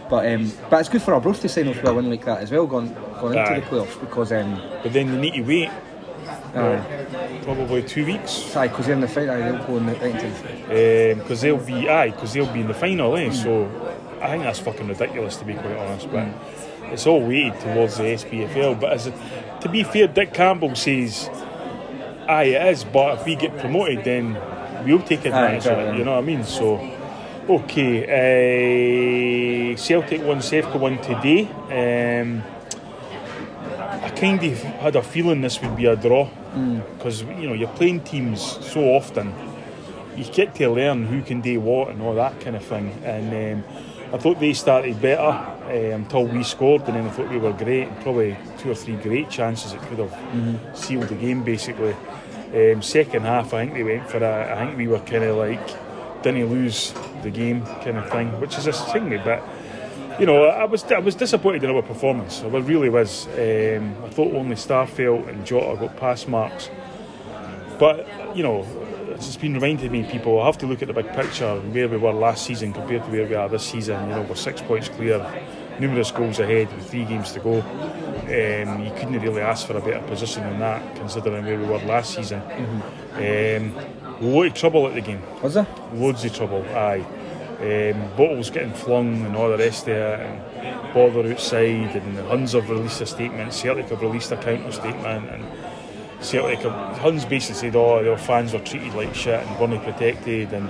But 0.10 0.32
um, 0.32 0.52
but 0.70 0.80
it's 0.80 0.90
good 0.90 1.02
for 1.02 1.14
Arbroath 1.14 1.42
to 1.42 1.50
sign 1.50 1.68
off 1.68 1.76
with 1.78 1.88
a 1.88 1.94
win 1.94 2.10
like 2.10 2.26
that 2.26 2.40
as 2.42 2.52
well, 2.52 2.66
going, 2.68 2.94
going 3.20 3.38
into 3.38 3.62
the 3.62 3.66
playoffs 3.68 4.00
because 4.00 4.32
um, 4.32 4.62
But 4.84 4.94
then 4.94 5.12
they 5.12 5.18
need 5.22 5.34
to 5.36 5.42
wait 5.42 5.70
aye, 6.56 7.40
probably 7.44 7.84
two 7.84 8.06
weeks 8.06 8.56
aye, 8.56 8.68
because 8.68 8.86
they're 8.88 8.96
in 8.96 9.02
the 9.02 9.08
aye, 9.08 9.52
they'll 9.52 9.66
go 9.66 9.78
in 9.78 9.86
the, 9.86 9.94
the 9.94 11.16
because 11.18 11.42
they'll 11.42 11.58
be 11.58 11.90
aye 11.90 12.10
because 12.10 12.34
they'll 12.34 12.52
be 12.52 12.62
in 12.62 12.68
the 12.68 12.74
final. 12.74 13.16
Eh? 13.16 13.32
So 13.32 13.70
I 14.22 14.30
think 14.32 14.44
that's 14.44 14.60
fucking 14.60 14.88
ridiculous 14.88 15.38
to 15.38 15.46
be 15.46 15.54
quite 15.54 15.78
honest. 15.78 16.12
But 16.12 16.28
it's 16.92 17.08
all 17.08 17.22
weighted 17.26 17.60
towards 17.62 17.98
the 17.98 18.04
SPFL. 18.04 18.80
But 18.80 18.94
as 18.94 19.08
to 19.62 19.70
be 19.70 19.84
fair, 19.84 20.08
Dick 20.08 20.34
Campbell 20.34 20.76
says, 20.76 21.30
aye, 22.28 22.44
it 22.44 22.68
is. 22.74 22.84
But 22.84 23.20
if 23.20 23.26
we 23.26 23.36
get 23.36 23.58
promoted, 23.58 24.04
then 24.04 24.38
we'll 24.86 25.02
take 25.02 25.26
advantage 25.26 25.68
of 25.68 25.78
it. 25.80 25.98
You 25.98 26.04
know 26.04 26.12
what 26.14 26.24
I 26.24 26.28
mean? 26.28 26.44
So. 26.44 26.98
Okay, 27.50 28.04
uh, 29.74 29.76
Celtic 29.76 30.22
won, 30.24 30.38
Sevco 30.38 30.80
won 30.80 31.02
today. 31.02 31.48
Um, 32.22 32.44
I 34.04 34.10
kind 34.12 34.42
of 34.44 34.62
had 34.62 34.96
a 34.96 35.02
feeling 35.02 35.42
this 35.42 35.60
would 35.60 35.76
be 35.76 35.88
a 35.88 35.96
draw 35.96 36.30
because 36.96 37.24
you 37.24 37.48
know 37.48 37.54
you're 37.54 37.68
playing 37.70 38.02
teams 38.02 38.60
so 38.66 38.82
often. 38.82 39.34
You 40.16 40.24
get 40.26 40.54
to 40.56 40.70
learn 40.70 41.08
who 41.08 41.24
can 41.24 41.42
do 41.42 41.60
what 41.60 41.90
and 41.90 42.02
all 42.04 42.14
that 42.14 42.40
kind 42.40 42.56
of 42.56 42.64
thing. 42.64 42.92
And 43.04 43.64
um, 43.64 43.64
I 44.14 44.18
thought 44.20 44.40
they 44.40 44.54
started 44.54 45.02
better 45.02 45.22
uh, 45.22 45.96
until 45.96 46.28
we 46.28 46.44
scored, 46.44 46.84
and 46.84 46.96
then 46.96 47.08
I 47.08 47.10
thought 47.10 47.30
we 47.30 47.40
were 47.40 47.54
great. 47.54 47.90
Probably 48.02 48.38
two 48.62 48.72
or 48.72 48.76
three 48.76 48.96
great 48.96 49.30
chances 49.30 49.74
that 49.74 49.82
could 49.84 50.00
have 50.00 50.78
sealed 50.78 51.08
the 51.08 51.16
game 51.16 51.44
basically. 51.44 51.96
Um, 52.54 52.82
second 52.82 53.24
half, 53.24 53.54
I 53.54 53.66
think 53.66 53.74
they 53.74 53.84
went 53.84 54.10
for 54.10 54.18
a. 54.18 54.54
I 54.54 54.66
think 54.66 54.78
we 54.78 54.88
were 54.88 55.00
kind 55.00 55.24
of 55.24 55.38
like 55.38 55.66
didn't 56.22 56.50
lose 56.50 56.94
the 57.24 57.32
game 57.32 57.66
kind 57.66 57.98
of 57.98 58.10
thing, 58.12 58.40
which 58.40 58.58
is 58.58 58.68
a 58.68 58.74
thing 58.74 59.20
but 59.24 59.44
you 60.20 60.26
know, 60.26 60.46
I 60.46 60.66
was 60.66 60.84
I 60.92 61.00
was 61.00 61.16
disappointed 61.16 61.64
in 61.64 61.72
our 61.72 61.82
performance. 61.82 62.42
I 62.42 62.48
really 62.48 62.90
was. 62.90 63.28
Um, 63.28 63.96
I 64.04 64.10
thought 64.10 64.34
only 64.36 64.56
Starfelt 64.56 65.28
and 65.28 65.46
Jota 65.46 65.80
got 65.80 65.98
pass 65.98 66.28
marks, 66.28 66.70
but 67.80 68.08
you 68.36 68.44
know, 68.44 68.66
it's 69.10 69.26
just 69.26 69.42
been 69.42 69.54
reminded 69.54 69.92
me, 69.92 70.04
people. 70.04 70.42
I 70.42 70.46
have 70.46 70.58
to 70.60 70.68
look 70.68 70.82
at 70.82 70.90
the 70.90 70.94
big 70.94 71.12
picture, 71.14 71.60
where 71.60 71.88
we 71.88 71.98
were 71.98 72.12
last 72.12 72.46
season 72.46 72.74
compared 72.74 73.04
to 73.06 73.10
where 73.10 73.26
we 73.26 73.36
are 73.36 73.50
this 73.50 73.64
season. 73.64 74.10
You 74.10 74.16
know, 74.16 74.22
we're 74.24 74.36
six 74.36 74.62
points 74.62 74.90
clear, 74.90 75.26
numerous 75.80 76.12
goals 76.12 76.40
ahead 76.40 76.72
with 76.76 76.90
three 76.90 77.06
games 77.06 77.32
to 77.32 77.40
go. 77.40 77.62
Um, 78.22 78.86
you 78.86 78.92
couldn't 78.92 79.20
really 79.20 79.42
ask 79.42 79.68
for 79.68 79.78
a 79.78 79.82
better 79.82 80.06
position 80.08 80.44
than 80.44 80.60
that, 80.60 80.96
considering 80.96 81.44
where 81.46 81.58
we 81.60 81.66
were 81.66 81.80
last 81.80 82.14
season. 82.16 82.42
Um, 83.14 83.76
a 84.06 84.18
lot 84.22 84.46
of 84.48 84.54
trouble 84.54 84.88
at 84.88 84.94
the 84.94 85.02
game 85.02 85.22
Was 85.42 85.56
there? 85.56 85.68
loads 85.94 86.24
of 86.24 86.34
trouble. 86.36 86.64
Aye, 86.76 87.04
um, 87.62 88.16
bottles 88.16 88.50
getting 88.50 88.74
flung 88.74 89.26
and 89.26 89.36
all 89.36 89.50
the 89.50 89.58
rest 89.58 89.84
of 89.84 89.90
it, 89.90 90.20
and 90.20 90.94
bother 90.94 91.32
outside, 91.32 91.96
and 91.96 92.18
the 92.18 92.24
Huns 92.26 92.54
have 92.54 92.70
released 92.70 93.02
a 93.02 93.06
statement. 93.06 93.54
Celtic 93.54 93.90
have 93.90 94.02
released 94.02 94.32
a 94.32 94.38
counter 94.38 94.72
statement, 94.72 95.30
and 95.30 95.44
Celtic 96.24 96.60
have, 96.60 96.98
Huns 97.00 97.26
basically 97.26 97.56
said, 97.60 97.76
"Oh, 97.76 98.04
their 98.04 98.18
fans 98.18 98.54
were 98.54 98.60
treated 98.60 98.94
like 98.94 99.14
shit 99.16 99.40
and 99.46 99.60
weren't 99.60 99.84
protected," 99.84 100.54
and 100.54 100.70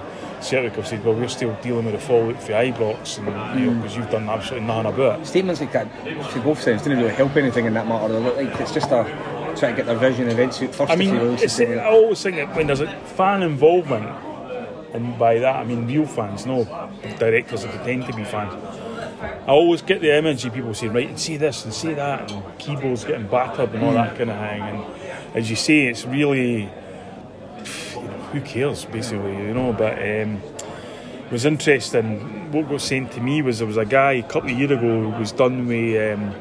Have 0.50 0.88
said, 0.88 1.06
"Well, 1.06 1.16
we're 1.16 1.28
still 1.28 1.58
dealing 1.62 1.86
with 1.86 1.94
the 1.94 2.00
fallout 2.00 2.42
for 2.42 2.54
Ibrox, 2.54 3.20
and 3.20 3.60
you 3.60 3.68
know, 3.68 3.82
because 3.82 3.96
you've 3.96 4.10
done 4.10 4.30
absolutely 4.30 4.68
nothing 4.68 4.94
about 4.94 5.22
it." 5.22 5.28
Statements 5.28 5.62
like 5.62 5.72
that, 5.74 5.88
for 6.32 6.40
both 6.40 6.62
sides, 6.62 6.84
didn't 6.84 7.00
really 7.00 7.14
help 7.14 7.36
anything 7.36 7.66
in 7.66 7.74
that 7.76 7.88
matter. 7.88 8.14
They 8.14 8.20
look 8.20 8.38
like 8.38 8.60
it's 8.60 8.74
just 8.74 8.92
a 8.92 9.04
trying 9.56 9.74
to 9.74 9.78
get 9.78 9.86
their 9.86 9.98
vision 9.98 10.30
eventually 10.30 10.68
first. 10.68 10.92
I 10.92 10.96
mean, 10.96 11.16
I 11.16 11.86
always 11.86 12.22
think 12.22 12.38
that 12.38 12.56
when 12.56 12.68
there's 12.68 12.82
a 12.82 12.92
fan 13.02 13.44
involvement, 13.44 14.10
and 14.94 15.18
by 15.18 15.40
that 15.40 15.56
I 15.58 15.64
mean 15.64 15.88
real 15.88 16.06
fans, 16.06 16.46
no 16.46 16.64
directors 17.20 17.64
that 17.64 17.72
pretend 17.72 18.08
to 18.08 18.14
be 18.14 18.24
fans. 18.24 18.54
I 19.22 19.52
always 19.52 19.82
get 19.82 20.02
the 20.02 20.18
image 20.18 20.46
of 20.46 20.54
people 20.54 20.74
saying, 20.74 20.94
right, 20.94 21.08
and 21.08 21.20
see 21.20 21.38
this 21.38 21.64
and 21.64 21.74
see 21.74 21.94
that, 21.94 22.32
and 22.32 22.58
keyboards 22.58 23.04
getting 23.04 23.28
battered 23.28 23.74
and 23.74 23.84
all 23.84 23.94
that 23.94 24.14
mm. 24.14 24.18
kind 24.18 24.32
of 24.32 24.40
thing. 24.40 24.62
And 24.62 25.36
as 25.36 25.50
you 25.50 25.56
say, 25.56 25.88
it's 25.88 26.06
really, 26.06 26.70
who 28.32 28.42
cares, 28.42 28.86
basically, 28.86 29.36
you 29.36 29.54
know. 29.54 29.74
But 29.74 29.94
um, 29.94 30.42
it 31.26 31.32
was 31.32 31.46
interesting. 31.46 32.52
What 32.52 32.70
got 32.70 32.82
sent 32.82 33.12
to 33.14 33.22
me 33.22 33.42
was 33.42 33.60
there 33.60 33.68
was 33.68 33.78
a 33.78 33.86
guy 33.86 34.14
a 34.14 34.24
couple 34.24 34.52
of 34.52 34.58
years 34.58 34.72
ago 34.72 35.12
who 35.12 35.20
was 35.20 35.32
done 35.32 35.68
with, 35.68 36.20
um, 36.20 36.36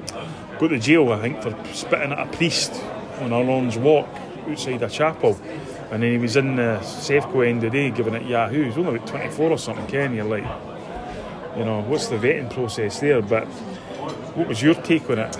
to 0.58 0.78
jail, 0.78 1.12
I 1.12 1.20
think, 1.20 1.42
for 1.42 1.56
spitting 1.74 2.12
at 2.12 2.26
a 2.26 2.36
priest 2.36 2.72
on 3.20 3.32
a 3.32 3.40
Lawrence 3.40 3.76
walk 3.76 4.08
outside 4.48 4.82
a 4.82 4.88
chapel. 4.88 5.38
And 5.90 6.02
then 6.02 6.12
he 6.12 6.18
was 6.18 6.36
in 6.36 6.56
the 6.56 6.78
Sevco 6.82 7.46
end 7.46 7.64
of 7.64 7.72
the 7.72 7.78
day 7.78 7.90
giving 7.90 8.14
it 8.14 8.26
Yahoo. 8.26 8.64
He's 8.64 8.78
only 8.78 8.96
about 8.96 9.08
24 9.08 9.50
or 9.50 9.58
something, 9.58 9.86
Ken. 9.86 10.14
You're 10.14 10.24
like, 10.24 10.44
you 11.56 11.64
know, 11.64 11.82
what's 11.82 12.06
the 12.06 12.16
vetting 12.16 12.52
process 12.52 13.00
there? 13.00 13.20
But 13.22 13.46
what 14.36 14.46
was 14.46 14.62
your 14.62 14.74
take 14.74 15.10
on 15.10 15.18
it? 15.18 15.36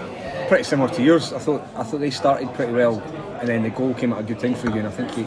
pretty 0.50 0.64
similar 0.64 0.92
to 0.92 1.00
yours. 1.00 1.32
I 1.32 1.38
thought 1.38 1.62
I 1.76 1.84
thought 1.84 2.00
they 2.00 2.10
started 2.10 2.52
pretty 2.54 2.72
well, 2.72 3.00
and 3.38 3.48
then 3.48 3.62
the 3.62 3.70
goal 3.70 3.94
came 3.94 4.12
at 4.12 4.18
a 4.18 4.22
good 4.24 4.40
time 4.40 4.56
for 4.56 4.68
you. 4.68 4.78
And 4.80 4.88
I 4.88 4.90
think 4.90 5.16
you, 5.16 5.24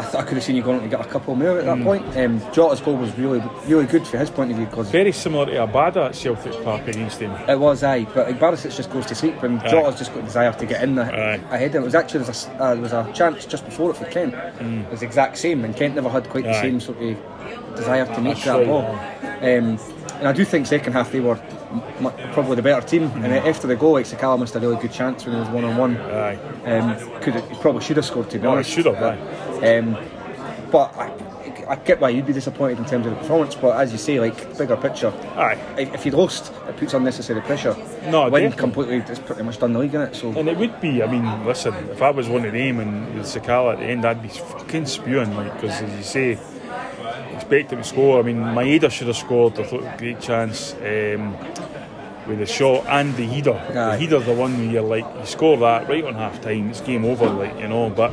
I, 0.00 0.02
th- 0.02 0.14
I 0.16 0.22
could 0.22 0.34
have 0.34 0.42
seen 0.44 0.56
you 0.56 0.62
going 0.62 0.78
on 0.78 0.82
to 0.82 0.88
get 0.88 1.00
a 1.00 1.08
couple 1.08 1.34
more 1.36 1.58
at 1.58 1.64
that 1.66 1.76
Mm. 1.78 1.84
point. 1.84 2.16
Um, 2.16 2.40
Jota's 2.52 2.80
goal 2.80 2.96
was 2.96 3.16
really 3.18 3.42
really 3.66 3.86
good 3.86 4.06
from 4.06 4.20
his 4.20 4.30
point 4.30 4.50
of 4.50 4.56
view 4.56 4.66
because 4.66 4.90
Very 4.90 5.12
similar 5.12 5.46
to 5.46 5.52
Abada 5.52 6.06
at 6.08 6.14
Celtic 6.16 6.52
Park 6.64 6.86
against 6.88 7.20
him. 7.20 7.30
it 7.48 7.58
was 7.58 7.82
aye, 7.84 8.06
but 8.14 8.28
Barisic 8.38 8.74
just 8.76 8.90
goes 8.90 9.06
to 9.06 9.14
sleep, 9.14 9.42
and 9.42 9.60
Jota's 9.62 9.98
just 9.98 10.12
got 10.12 10.20
a 10.20 10.26
desire 10.26 10.52
to 10.52 10.66
get 10.66 10.82
in 10.82 10.94
there 10.96 11.12
Aye. 11.12 11.54
ahead. 11.54 11.74
of. 11.74 11.82
It 11.82 11.84
was 11.84 11.94
actually 11.94 12.20
there 12.20 12.28
was, 12.28 12.46
a, 12.46 12.50
uh, 12.62 12.74
there 12.74 12.82
was 12.82 12.92
a 12.92 13.12
chance 13.12 13.46
just 13.46 13.64
before 13.64 13.90
it 13.90 13.96
for 13.96 14.04
Kent. 14.06 14.34
It 14.60 14.90
was 14.90 15.00
the 15.00 15.06
exact 15.06 15.36
same, 15.38 15.64
and 15.64 15.76
Kent 15.76 15.94
never 15.94 16.08
had 16.08 16.28
quite 16.28 16.44
the 16.44 16.50
Mm. 16.50 16.60
Same 16.60 16.80
sort 16.80 17.00
of 17.00 17.16
desire 17.76 18.04
to 18.06 18.20
make 18.20 18.34
That's 18.34 18.44
that 18.46 18.56
right, 18.58 18.66
ball. 18.66 18.98
Um, 19.42 19.78
and 20.18 20.28
I 20.28 20.32
do 20.32 20.44
think 20.44 20.66
second 20.66 20.92
half 20.92 21.12
they 21.12 21.20
were 21.20 21.38
probably 22.32 22.56
the 22.56 22.62
better 22.62 22.86
team. 22.86 23.04
And 23.22 23.26
after 23.26 23.66
the 23.66 23.76
goal, 23.76 23.92
like 23.92 24.06
Sakala 24.06 24.38
missed 24.38 24.54
a 24.56 24.60
really 24.60 24.76
good 24.80 24.92
chance 24.92 25.24
when 25.24 25.34
he 25.34 25.40
was 25.40 25.48
one 25.50 25.64
on 25.64 25.76
one. 25.76 25.96
Aye. 25.96 26.36
Um, 26.64 27.20
could 27.20 27.34
he 27.34 27.54
probably 27.56 27.82
should 27.82 27.96
have 27.96 28.04
scored 28.06 28.30
to 28.30 28.38
be 28.38 28.46
Oh, 28.46 28.50
he 28.50 28.54
honest. 28.56 28.70
should 28.70 28.86
have, 28.86 29.02
aye. 29.02 29.76
Um, 29.78 29.96
but 30.70 30.94
I, 30.96 31.12
I 31.68 31.76
get 31.76 32.00
why 32.00 32.08
you'd 32.08 32.26
be 32.26 32.32
disappointed 32.32 32.78
in 32.78 32.84
terms 32.84 33.06
of 33.06 33.12
the 33.12 33.18
performance. 33.18 33.54
But 33.54 33.76
as 33.80 33.92
you 33.92 33.98
say, 33.98 34.18
like 34.18 34.56
bigger 34.58 34.76
picture, 34.76 35.12
Aye. 35.36 35.58
if, 35.78 35.94
if 35.94 36.04
you'd 36.04 36.14
lost, 36.14 36.52
it 36.68 36.76
puts 36.76 36.94
unnecessary 36.94 37.40
pressure. 37.42 37.74
No, 38.08 38.22
win 38.28 38.50
definitely. 38.50 38.56
completely. 38.56 38.96
It's 38.96 39.18
pretty 39.20 39.42
much 39.42 39.58
done 39.58 39.72
the 39.72 39.78
league 39.78 39.94
in 39.94 40.00
it. 40.00 40.16
So 40.16 40.30
And 40.36 40.48
it 40.48 40.56
would 40.56 40.80
be, 40.80 41.02
I 41.02 41.06
mean, 41.10 41.44
listen, 41.46 41.72
if 41.90 42.02
I 42.02 42.10
was 42.10 42.28
one 42.28 42.44
of 42.44 42.52
them 42.52 42.80
and 42.80 43.06
Sakala 43.24 43.74
at 43.74 43.78
the 43.78 43.84
end, 43.84 44.04
I'd 44.04 44.22
be 44.22 44.28
fucking 44.28 44.86
spewing, 44.86 45.36
like, 45.36 45.52
because 45.54 45.80
as 45.82 45.96
you 45.96 46.02
say, 46.02 46.38
expect 47.40 47.72
him 47.72 47.78
to 47.78 47.84
score. 47.84 48.20
I 48.20 48.22
mean, 48.22 48.36
Maeda 48.36 48.90
should 48.90 49.06
have 49.08 49.16
scored, 49.16 49.58
I 49.58 49.64
thought, 49.64 49.98
great 49.98 50.20
chance 50.20 50.74
um, 50.74 51.36
with 52.26 52.38
the 52.38 52.46
shot 52.46 52.86
and 52.86 53.16
the 53.16 53.26
header. 53.26 53.54
Aye. 53.54 53.72
The 53.72 53.98
header's 53.98 54.26
the 54.26 54.34
one 54.34 54.56
where 54.58 54.66
you're 54.66 54.82
like, 54.82 55.06
you 55.18 55.26
score 55.26 55.56
that 55.58 55.88
right 55.88 56.04
on 56.04 56.14
half 56.14 56.40
time, 56.40 56.70
it's 56.70 56.80
game 56.80 57.04
over, 57.04 57.26
like, 57.26 57.58
you 57.58 57.68
know. 57.68 57.90
But, 57.90 58.12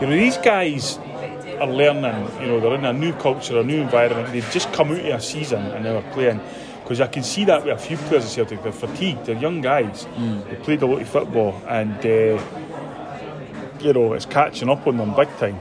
you 0.00 0.06
know, 0.06 0.16
these 0.16 0.36
guys 0.38 0.98
are 1.60 1.66
learning, 1.66 2.40
you 2.40 2.46
know, 2.48 2.60
they're 2.60 2.74
in 2.74 2.84
a 2.84 2.92
new 2.92 3.12
culture, 3.14 3.58
a 3.58 3.64
new 3.64 3.80
environment. 3.80 4.32
They've 4.32 4.50
just 4.50 4.72
come 4.72 4.90
out 4.90 5.00
of 5.00 5.06
a 5.06 5.20
season 5.20 5.62
and 5.66 5.84
they're 5.84 6.02
playing. 6.12 6.40
Because 6.82 7.00
I 7.00 7.06
can 7.06 7.22
see 7.22 7.44
that 7.44 7.64
with 7.64 7.74
a 7.74 7.78
few 7.78 7.96
players 7.96 8.24
at 8.24 8.30
Celtic, 8.30 8.62
they're 8.62 8.72
fatigued, 8.72 9.26
they're 9.26 9.36
young 9.36 9.60
guys. 9.60 10.06
They 10.48 10.56
played 10.56 10.82
a 10.82 10.86
lot 10.86 11.02
of 11.02 11.08
football 11.08 11.60
and, 11.66 11.98
uh, 11.98 12.40
you 13.80 13.92
know, 13.92 14.14
it's 14.14 14.24
catching 14.24 14.70
up 14.70 14.86
on 14.86 14.96
them 14.96 15.14
big 15.14 15.28
time. 15.36 15.60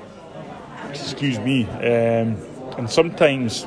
Excuse 0.90 1.38
me. 1.40 1.66
Um, 1.66 2.38
and 2.78 2.90
sometimes 2.90 3.66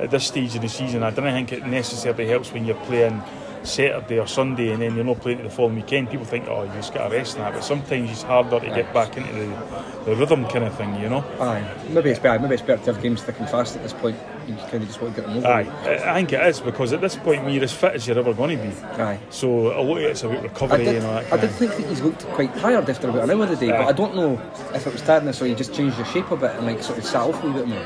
at 0.00 0.10
this 0.10 0.26
stage 0.26 0.54
of 0.54 0.62
the 0.62 0.68
season, 0.68 1.02
I 1.02 1.10
don't 1.10 1.24
think 1.24 1.52
it 1.52 1.66
necessarily 1.66 2.26
helps 2.26 2.52
when 2.52 2.64
you're 2.64 2.76
playing 2.86 3.22
Saturday 3.62 4.18
or 4.18 4.26
Sunday 4.26 4.72
and 4.72 4.80
then 4.80 4.94
you're 4.94 5.04
not 5.04 5.20
playing 5.20 5.42
the 5.42 5.50
following 5.50 5.76
weekend. 5.76 6.10
People 6.10 6.24
think, 6.24 6.46
oh, 6.48 6.62
you 6.62 6.72
just 6.72 6.94
got 6.94 7.10
a 7.10 7.14
rest 7.14 7.36
now, 7.36 7.50
but 7.50 7.62
sometimes 7.62 8.10
it's 8.10 8.22
harder 8.22 8.60
to 8.60 8.66
get 8.66 8.92
back 8.94 9.16
into 9.16 9.32
the, 9.32 10.04
the 10.04 10.16
rhythm 10.16 10.44
kind 10.46 10.64
of 10.64 10.76
thing, 10.76 10.94
you 11.00 11.08
know. 11.08 11.24
aye, 11.40 11.66
maybe 11.90 12.10
it's 12.10 12.20
better. 12.20 12.40
Maybe 12.40 12.54
it's 12.54 12.62
better 12.62 12.82
to 12.84 12.92
have 12.92 13.02
games 13.02 13.22
thick 13.22 13.38
and 13.38 13.48
fast 13.48 13.76
at 13.76 13.82
this 13.82 13.92
point. 13.92 14.16
You 14.48 14.56
kind 14.56 14.74
of 14.76 14.86
just 14.86 15.02
want 15.02 15.14
to 15.14 15.20
get 15.20 15.28
them 15.28 15.38
over. 15.38 15.46
Aye, 15.46 16.10
I 16.10 16.14
think 16.14 16.32
it 16.32 16.46
is 16.46 16.60
because 16.60 16.92
at 16.94 17.02
this 17.02 17.16
point, 17.16 17.44
when 17.44 17.52
you're 17.52 17.64
as 17.64 17.72
fit 17.72 17.92
as 17.94 18.06
you're 18.06 18.18
ever 18.18 18.32
going 18.32 18.56
to 18.58 18.64
be, 18.64 18.72
Aye. 19.02 19.20
so 19.28 19.78
a 19.78 19.82
lot 19.82 19.98
of 19.98 20.04
it's 20.04 20.22
about 20.22 20.42
recovery 20.42 20.84
did, 20.84 20.96
and 20.96 21.06
all 21.06 21.14
that 21.14 21.32
I 21.32 21.36
did 21.36 21.50
of 21.50 21.56
think 21.56 21.76
that 21.76 21.86
he's 21.86 22.00
looked 22.00 22.24
quite 22.28 22.56
tired 22.56 22.88
after 22.88 23.10
about 23.10 23.24
an 23.24 23.30
hour 23.30 23.42
of 23.42 23.50
the 23.50 23.56
day, 23.56 23.70
but 23.70 23.82
I 23.86 23.92
don't 23.92 24.16
know 24.16 24.40
if 24.74 24.86
it 24.86 24.92
was 24.92 25.02
tiredness 25.02 25.42
or 25.42 25.46
he 25.46 25.54
just 25.54 25.74
changed 25.74 25.98
your 25.98 26.06
shape 26.06 26.30
a 26.30 26.36
bit 26.36 26.52
and 26.52 26.66
like 26.66 26.82
sort 26.82 26.98
of 26.98 27.04
sat 27.04 27.20
off 27.22 27.42
a 27.44 27.46
wee 27.46 27.52
bit 27.52 27.68
more. 27.68 27.78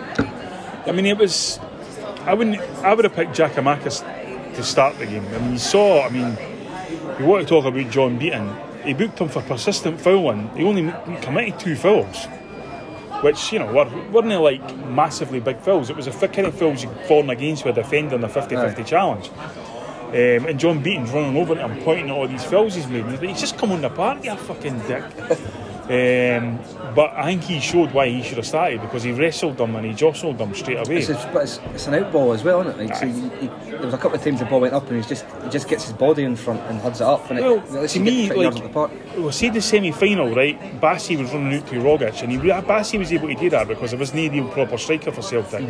I 0.86 0.92
mean, 0.92 1.06
it 1.06 1.18
was. 1.18 1.58
I 2.24 2.34
wouldn't. 2.34 2.60
I 2.84 2.94
would 2.94 3.04
have 3.04 3.14
picked 3.14 3.32
Giakoumakis 3.36 4.54
to 4.54 4.62
start 4.62 4.98
the 4.98 5.06
game. 5.06 5.26
I 5.34 5.38
mean, 5.38 5.52
you 5.52 5.58
saw. 5.58 6.06
I 6.06 6.10
mean, 6.10 6.36
we 7.18 7.24
want 7.24 7.42
to 7.42 7.48
talk 7.48 7.64
about 7.64 7.90
John 7.90 8.18
Beaton. 8.18 8.54
He 8.84 8.94
booked 8.94 9.18
him 9.18 9.28
for 9.28 9.42
persistent 9.42 10.00
fouling. 10.00 10.48
He 10.56 10.64
only 10.64 10.92
committed 11.22 11.58
two 11.58 11.76
fouls, 11.76 12.26
which 13.22 13.52
you 13.52 13.58
know 13.58 13.72
were, 13.72 13.84
weren't 14.10 14.28
they 14.28 14.36
like 14.36 14.76
massively 14.86 15.40
big 15.40 15.58
fills. 15.60 15.90
It 15.90 15.96
was 15.96 16.06
a 16.06 16.12
kind 16.28 16.46
of 16.46 16.58
fouls 16.58 16.82
you'd 16.82 16.96
fallen 17.06 17.30
against 17.30 17.64
with 17.64 17.78
a 17.78 17.82
defender 17.82 18.16
in 18.16 18.24
a 18.24 18.28
50-50 18.28 18.78
Aye. 18.78 18.82
challenge. 18.82 19.30
Um, 20.12 20.46
and 20.46 20.60
John 20.60 20.82
Beaton's 20.82 21.10
running 21.10 21.36
over 21.38 21.54
to 21.54 21.66
him, 21.66 21.82
pointing 21.84 22.10
at 22.10 22.12
all 22.12 22.28
these 22.28 22.44
fills 22.44 22.74
he's 22.74 22.86
made. 22.86 23.00
And 23.00 23.12
he's 23.12 23.20
like, 23.20 23.30
he's 23.30 23.40
just 23.40 23.56
come 23.56 23.72
on 23.72 23.80
the 23.80 23.88
park, 23.88 24.22
you 24.24 24.36
fucking 24.36 24.78
dick. 24.80 25.04
Um, 25.92 26.58
but 26.94 27.12
I 27.12 27.24
think 27.26 27.42
he 27.42 27.60
showed 27.60 27.92
why 27.92 28.08
he 28.08 28.22
should 28.22 28.38
have 28.38 28.46
started 28.46 28.80
because 28.80 29.02
he 29.02 29.12
wrestled 29.12 29.58
them 29.58 29.76
and 29.76 29.84
he 29.84 29.92
jostled 29.92 30.38
them 30.38 30.54
straight 30.54 30.78
away. 30.78 30.96
It's, 30.98 31.10
a, 31.10 31.30
but 31.32 31.42
it's, 31.42 31.60
it's 31.74 31.86
an 31.86 31.94
out 31.94 32.10
ball 32.10 32.32
as 32.32 32.42
well, 32.42 32.60
isn't 32.62 32.80
it? 32.80 32.86
Like, 32.88 32.96
so 32.96 33.06
he, 33.06 33.20
he, 33.46 33.46
there 33.70 33.80
was 33.82 33.92
a 33.94 33.98
couple 33.98 34.16
of 34.16 34.24
times 34.24 34.40
the 34.40 34.46
ball 34.46 34.60
went 34.60 34.72
up 34.74 34.86
and 34.88 34.96
he's 34.96 35.06
just 35.06 35.26
he 35.44 35.50
just 35.50 35.68
gets 35.68 35.84
his 35.84 35.92
body 35.92 36.22
in 36.24 36.36
front 36.36 36.60
and 36.62 36.80
heads 36.80 37.00
it 37.00 37.04
up, 37.04 37.30
and 37.30 37.40
Well, 37.40 37.58
it, 37.76 37.84
it 37.84 37.88
to 37.90 38.00
me, 38.00 38.32
like- 38.32 38.54
the 38.62 38.68
park. 38.70 38.90
Well, 39.16 39.32
say 39.32 39.50
the 39.50 39.60
semi-final, 39.60 40.34
right? 40.34 40.58
Bassey 40.80 41.18
was 41.18 41.30
running 41.32 41.58
out 41.60 41.66
to 41.68 41.74
Rogic, 41.74 42.22
and 42.22 42.32
he 42.32 42.38
Bassey 42.38 42.98
was 42.98 43.12
able 43.12 43.28
to 43.28 43.34
do 43.34 43.50
that 43.50 43.68
because 43.68 43.90
there 43.90 44.00
was 44.00 44.14
no 44.14 44.28
real 44.30 44.48
proper 44.48 44.78
striker 44.78 45.12
for 45.12 45.20
Celtic. 45.22 45.60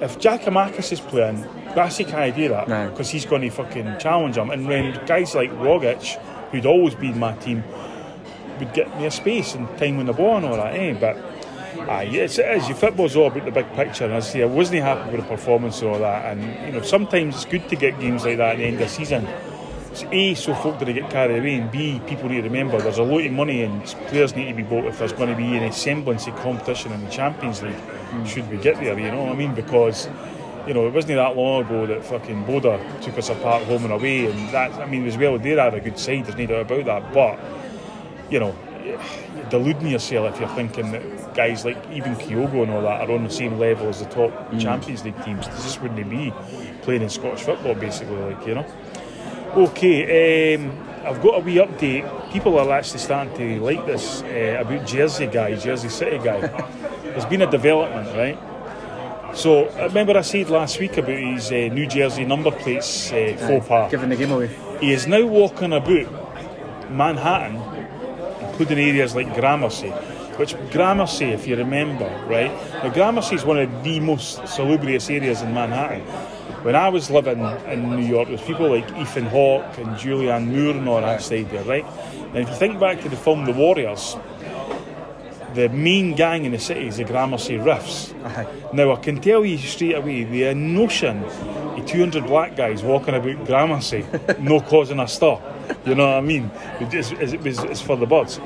If 0.00 0.18
Giakoumakis 0.20 0.92
is 0.92 1.00
playing, 1.00 1.42
Bassey 1.74 2.06
can't 2.08 2.34
do 2.34 2.48
that 2.48 2.68
No. 2.68 2.90
because 2.90 3.10
he's 3.10 3.26
going 3.26 3.42
to 3.42 3.50
fucking 3.50 3.98
challenge 3.98 4.36
him. 4.36 4.50
And 4.50 4.66
when 4.68 4.92
guys 5.06 5.34
like 5.34 5.50
Rogic, 5.52 6.20
who'd 6.50 6.66
always 6.66 6.94
been 6.94 7.18
my 7.18 7.34
team, 7.36 7.64
would 8.58 8.72
get 8.72 8.88
more 8.96 9.10
space 9.10 9.54
and 9.54 9.66
time 9.78 9.98
on 9.98 10.06
the 10.06 10.12
ball 10.12 10.36
and 10.36 10.46
all 10.46 10.56
that, 10.56 10.74
eh? 10.74 10.96
But 10.98 11.16
aye, 11.88 12.04
it's, 12.04 12.38
it 12.38 12.46
is. 12.56 12.68
Your 12.68 12.76
football's 12.76 13.16
all 13.16 13.28
about 13.28 13.44
the 13.44 13.50
big 13.50 13.72
picture. 13.74 14.04
And 14.04 14.14
as 14.14 14.28
I 14.28 14.32
say, 14.32 14.42
I 14.42 14.46
wasn't 14.46 14.82
happy 14.82 15.10
with 15.10 15.22
the 15.22 15.26
performance 15.26 15.80
and 15.80 15.90
all 15.90 15.98
that. 15.98 16.36
And 16.36 16.66
you 16.66 16.72
know, 16.72 16.82
sometimes 16.82 17.36
it's 17.36 17.44
good 17.44 17.68
to 17.68 17.76
get 17.76 17.98
games 18.00 18.24
like 18.24 18.38
that 18.38 18.52
at 18.52 18.58
the 18.58 18.64
end 18.64 18.74
of 18.74 18.80
the 18.80 18.88
season. 18.88 19.26
It's 19.90 20.04
A, 20.04 20.34
so 20.34 20.54
folk 20.54 20.78
don't 20.78 20.92
get 20.92 21.10
carried 21.10 21.38
away, 21.38 21.54
and 21.54 21.70
B, 21.70 22.00
people 22.06 22.28
need 22.28 22.42
to 22.42 22.42
remember 22.42 22.80
there's 22.80 22.98
a 22.98 23.02
lot 23.02 23.24
of 23.24 23.32
money 23.32 23.62
and 23.62 23.84
players 24.08 24.36
need 24.36 24.48
to 24.48 24.54
be 24.54 24.62
bought 24.62 24.84
if 24.84 24.98
there's 24.98 25.14
going 25.14 25.30
to 25.30 25.36
be 25.36 25.56
any 25.56 25.72
semblance 25.72 26.26
of 26.26 26.36
competition 26.36 26.92
in 26.92 27.02
the 27.04 27.10
Champions 27.10 27.62
League. 27.62 27.74
Should 28.26 28.50
we 28.50 28.58
get 28.58 28.76
there, 28.76 28.98
you 28.98 29.10
know 29.10 29.24
what 29.24 29.32
I 29.32 29.36
mean? 29.36 29.54
Because 29.54 30.08
you 30.68 30.74
know, 30.74 30.86
it 30.86 30.92
wasn't 30.92 31.16
that 31.16 31.34
long 31.34 31.64
ago 31.64 31.86
that 31.86 32.04
fucking 32.04 32.44
Bodø 32.44 32.78
took 33.00 33.16
us 33.16 33.30
apart 33.30 33.64
home 33.64 33.84
and 33.84 33.92
away, 33.92 34.26
and 34.26 34.50
that 34.50 34.70
I 34.74 34.84
mean, 34.84 35.06
as 35.06 35.16
well, 35.16 35.38
they 35.38 35.50
had 35.50 35.72
a 35.72 35.80
good 35.80 35.98
side. 35.98 36.26
There's 36.26 36.36
no 36.36 36.46
doubt 36.46 36.70
about 36.70 36.84
that, 36.84 37.14
but 37.14 37.38
you 38.30 38.40
know, 38.40 38.54
deluding 39.50 39.88
yourself 39.88 40.34
if 40.34 40.40
you're 40.40 40.48
thinking 40.50 40.92
that 40.92 41.34
guys 41.34 41.64
like 41.64 41.78
even 41.90 42.14
Kyogo 42.16 42.62
and 42.62 42.70
all 42.70 42.82
that 42.82 43.08
are 43.08 43.12
on 43.12 43.24
the 43.24 43.30
same 43.30 43.58
level 43.58 43.88
as 43.88 44.00
the 44.00 44.06
top 44.06 44.32
Champions 44.58 45.04
League 45.04 45.22
teams. 45.24 45.46
This 45.48 45.64
just 45.64 45.82
wouldn't 45.82 46.08
be 46.08 46.32
playing 46.82 47.02
in 47.02 47.08
Scottish 47.10 47.42
football, 47.42 47.74
basically, 47.74 48.16
like 48.16 48.46
you 48.46 48.54
know. 48.54 48.66
Okay, 49.54 50.54
um, 50.54 50.88
I've 51.04 51.22
got 51.22 51.38
a 51.38 51.40
wee 51.40 51.56
update. 51.56 52.32
People 52.32 52.58
are 52.58 52.70
actually 52.72 52.98
starting 52.98 53.34
to 53.36 53.60
like 53.64 53.84
this 53.86 54.22
uh, 54.22 54.58
about 54.60 54.86
Jersey 54.86 55.26
guy, 55.26 55.54
Jersey 55.56 55.88
City 55.88 56.18
guy. 56.18 56.40
There's 57.02 57.24
been 57.26 57.42
a 57.42 57.50
development, 57.50 58.08
right? 58.16 58.38
So, 59.34 59.70
remember 59.86 60.16
I 60.16 60.22
said 60.22 60.50
last 60.50 60.80
week 60.80 60.96
about 60.96 61.16
his 61.16 61.50
uh, 61.50 61.68
New 61.72 61.86
Jersey 61.86 62.24
number 62.24 62.50
plates 62.50 63.12
uh, 63.12 63.36
faux 63.38 63.68
pas. 63.68 63.90
Giving 63.90 64.08
the 64.08 64.16
game 64.16 64.30
away. 64.32 64.50
He 64.80 64.92
is 64.92 65.06
now 65.06 65.24
walking 65.26 65.72
about 65.72 66.90
Manhattan, 66.90 67.56
including 68.58 68.84
areas 68.88 69.14
like 69.14 69.32
Gramercy, 69.36 69.90
which 70.36 70.56
Gramercy, 70.72 71.26
if 71.26 71.46
you 71.46 71.54
remember, 71.54 72.08
right? 72.26 72.50
Now, 72.82 72.92
Gramercy 72.92 73.36
is 73.36 73.44
one 73.44 73.58
of 73.58 73.84
the 73.84 74.00
most 74.00 74.48
salubrious 74.48 75.08
areas 75.08 75.42
in 75.42 75.54
Manhattan. 75.54 76.00
When 76.64 76.74
I 76.74 76.88
was 76.88 77.08
living 77.08 77.38
in 77.68 77.88
New 77.88 78.04
York, 78.04 78.26
there 78.26 78.36
was 78.36 78.44
people 78.44 78.68
like 78.70 78.90
Ethan 78.98 79.26
Hawke 79.26 79.78
and 79.78 79.90
Julianne 79.90 80.46
Moore 80.48 80.74
and 80.74 80.88
all 80.88 81.00
that 81.00 81.22
side 81.22 81.48
there, 81.50 81.62
right? 81.62 81.84
And 82.34 82.38
if 82.38 82.48
you 82.48 82.54
think 82.56 82.80
back 82.80 83.00
to 83.02 83.08
the 83.08 83.16
film 83.16 83.44
The 83.44 83.52
Warriors, 83.52 84.16
the 85.54 85.68
main 85.68 86.16
gang 86.16 86.44
in 86.44 86.50
the 86.50 86.58
city 86.58 86.88
is 86.88 86.96
the 86.96 87.04
Gramercy 87.04 87.58
Riffs. 87.58 88.12
Aye. 88.24 88.42
Uh-huh. 88.42 88.70
Now, 88.72 88.92
I 88.92 88.96
can 88.96 89.20
tell 89.20 89.44
you 89.44 89.56
straight 89.58 89.94
away 89.94 90.24
the 90.24 90.52
notion 90.52 91.22
of 91.22 91.86
200 91.86 92.26
black 92.26 92.56
guys 92.56 92.82
walking 92.82 93.14
about 93.14 93.46
Gramercy, 93.46 94.04
no 94.40 94.60
causing 94.60 94.98
a 94.98 95.06
stir. 95.06 95.38
You 95.86 95.94
know 95.94 96.06
what 96.06 96.16
I 96.16 96.20
mean? 96.20 96.50
It 96.80 96.92
is- 96.94 97.12
it 97.12 97.40
was- 97.42 97.58
It's 97.64 97.80
for 97.80 97.96
the 97.96 98.06
birds. 98.06 98.40